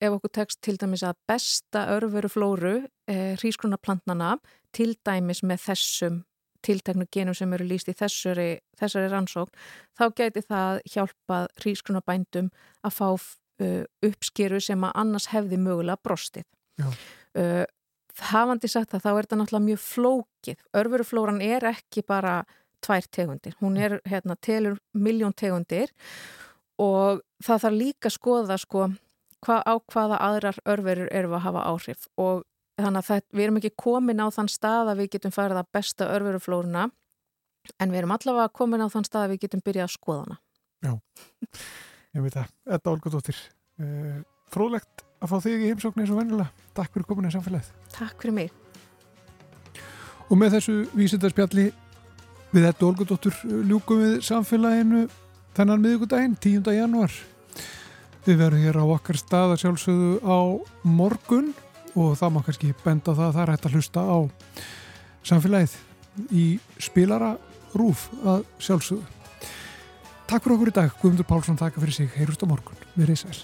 ef 0.00 0.10
okkur 0.12 0.32
tekst 0.32 0.60
til 0.60 0.76
dæmis 0.76 1.02
að 1.02 1.16
besta 1.28 1.86
örveru 1.96 2.28
flóru 2.28 2.74
eh, 3.08 3.36
hrísgrunaplantnana 3.40 4.36
til 4.72 4.96
dæmis 5.06 5.42
með 5.42 5.58
þessum 5.68 6.24
tilteknu 6.62 7.06
genum 7.10 7.34
sem 7.34 7.52
eru 7.52 7.66
líst 7.66 7.90
í 7.90 7.94
þessari, 7.98 8.60
þessari 8.78 9.10
rannsókn, 9.10 9.54
þá 9.98 10.04
gæti 10.14 10.44
það 10.46 10.80
hjálpað 10.94 11.48
hrísgrunabændum 11.62 12.50
að 12.86 12.96
fá 12.98 13.08
uppskeru 14.08 14.60
sem 14.62 14.82
að 14.86 14.96
annars 15.04 15.28
hefði 15.32 15.60
mögulega 15.62 16.00
brostið. 16.04 16.46
Uh, 16.82 17.64
hafandi 18.32 18.68
sagt 18.68 18.92
það, 18.92 19.04
þá 19.04 19.10
er 19.12 19.26
þetta 19.26 19.38
náttúrulega 19.40 19.68
mjög 19.68 19.82
flókið. 19.86 20.66
Örveruflóran 20.82 21.40
er 21.44 21.68
ekki 21.72 22.04
bara 22.06 22.42
tvær 22.82 23.06
tegundir. 23.14 23.54
Hún 23.62 23.78
er, 23.78 24.00
hérna, 24.08 24.36
telur 24.36 24.78
miljón 24.92 25.34
tegundir 25.38 25.92
og 26.82 27.22
það 27.44 27.64
þarf 27.66 27.78
líka 27.78 28.10
að 28.10 28.16
skoða 28.16 28.56
sko 28.60 28.86
hva, 29.46 29.60
á 29.62 29.74
hvaða 29.92 30.18
aðrar 30.22 30.58
örverur 30.68 31.10
eru 31.12 31.36
að 31.36 31.44
hafa 31.46 31.66
áhrif 31.68 32.08
og 32.20 32.42
þannig 32.80 33.02
að 33.02 33.08
það, 33.08 33.22
við 33.30 33.44
erum 33.44 33.60
ekki 33.60 33.72
komin 33.84 34.22
á 34.22 34.26
þann 34.34 34.50
stað 34.50 34.92
að 34.92 35.02
við 35.02 35.12
getum 35.16 35.34
farið 35.34 35.60
að 35.60 35.70
besta 35.76 36.08
örveruflóruna 36.16 36.88
en 37.78 37.92
við 37.92 38.02
erum 38.02 38.14
allavega 38.16 38.54
komin 38.56 38.82
á 38.82 38.88
þann 38.92 39.06
stað 39.06 39.26
að 39.26 39.34
við 39.34 39.44
getum 39.46 39.64
byrjað 39.66 39.88
að 39.88 39.96
skoða 39.96 40.24
hana 40.24 40.40
Já, 40.82 40.92
ég 42.16 42.24
veit 42.24 42.36
það 42.36 42.50
Þetta 42.74 42.94
Olgudóttir 42.96 43.38
uh, 43.82 44.18
Fróðlegt 44.52 45.06
að 45.22 45.32
fá 45.32 45.36
þig 45.46 45.64
í 45.64 45.70
heimsóknu 45.70 46.04
eins 46.04 46.12
og 46.12 46.20
vennilega 46.20 46.68
Takk 46.76 46.92
fyrir 46.96 47.08
komin 47.08 47.30
í 47.30 47.34
samfélagið 47.34 47.72
Takk 47.94 48.20
fyrir 48.20 48.38
mig 48.40 48.58
Og 50.28 50.38
með 50.40 50.58
þessu 50.58 50.76
vísindarspjalli 50.96 51.66
við 52.52 52.66
þetta 52.68 52.86
Olgudóttur 52.88 53.36
ljúkum 53.68 54.00
við 54.00 54.18
samfélaginu 54.24 55.06
þennan 55.56 55.84
miðugudaginn, 55.84 56.36
10. 56.40 56.72
januar. 56.76 57.12
Við 58.22 58.38
verðum 58.38 58.64
hér 58.64 58.78
á 58.78 58.84
okkar 58.94 59.18
stað 59.18 59.54
að 59.54 59.62
sjálfsögðu 59.64 60.12
á 60.22 60.40
morgun 60.86 61.50
og 61.98 62.14
það 62.16 62.34
má 62.34 62.42
kannski 62.46 62.74
benda 62.84 63.16
það 63.16 63.26
að 63.26 63.34
það 63.34 63.42
er 63.42 63.52
hægt 63.52 63.66
að 63.66 63.76
hlusta 63.76 64.04
á 64.04 64.18
samfélagið 65.28 65.74
í 66.32 66.46
spilara 66.80 67.32
rúf 67.74 68.06
að 68.22 68.46
sjálfsögðu. 68.62 69.21
Takk 70.32 70.46
fyrir 70.46 70.54
okkur 70.56 70.70
í 70.70 70.72
dag. 70.72 70.92
Guðmundur 71.02 71.26
Pálsson 71.28 71.58
taka 71.60 71.76
fyrir 71.82 71.92
sig. 71.92 72.08
Heyrust 72.16 72.40
á 72.40 72.48
morgun. 72.48 72.78
Í 72.96 73.16
sæl. 73.20 73.36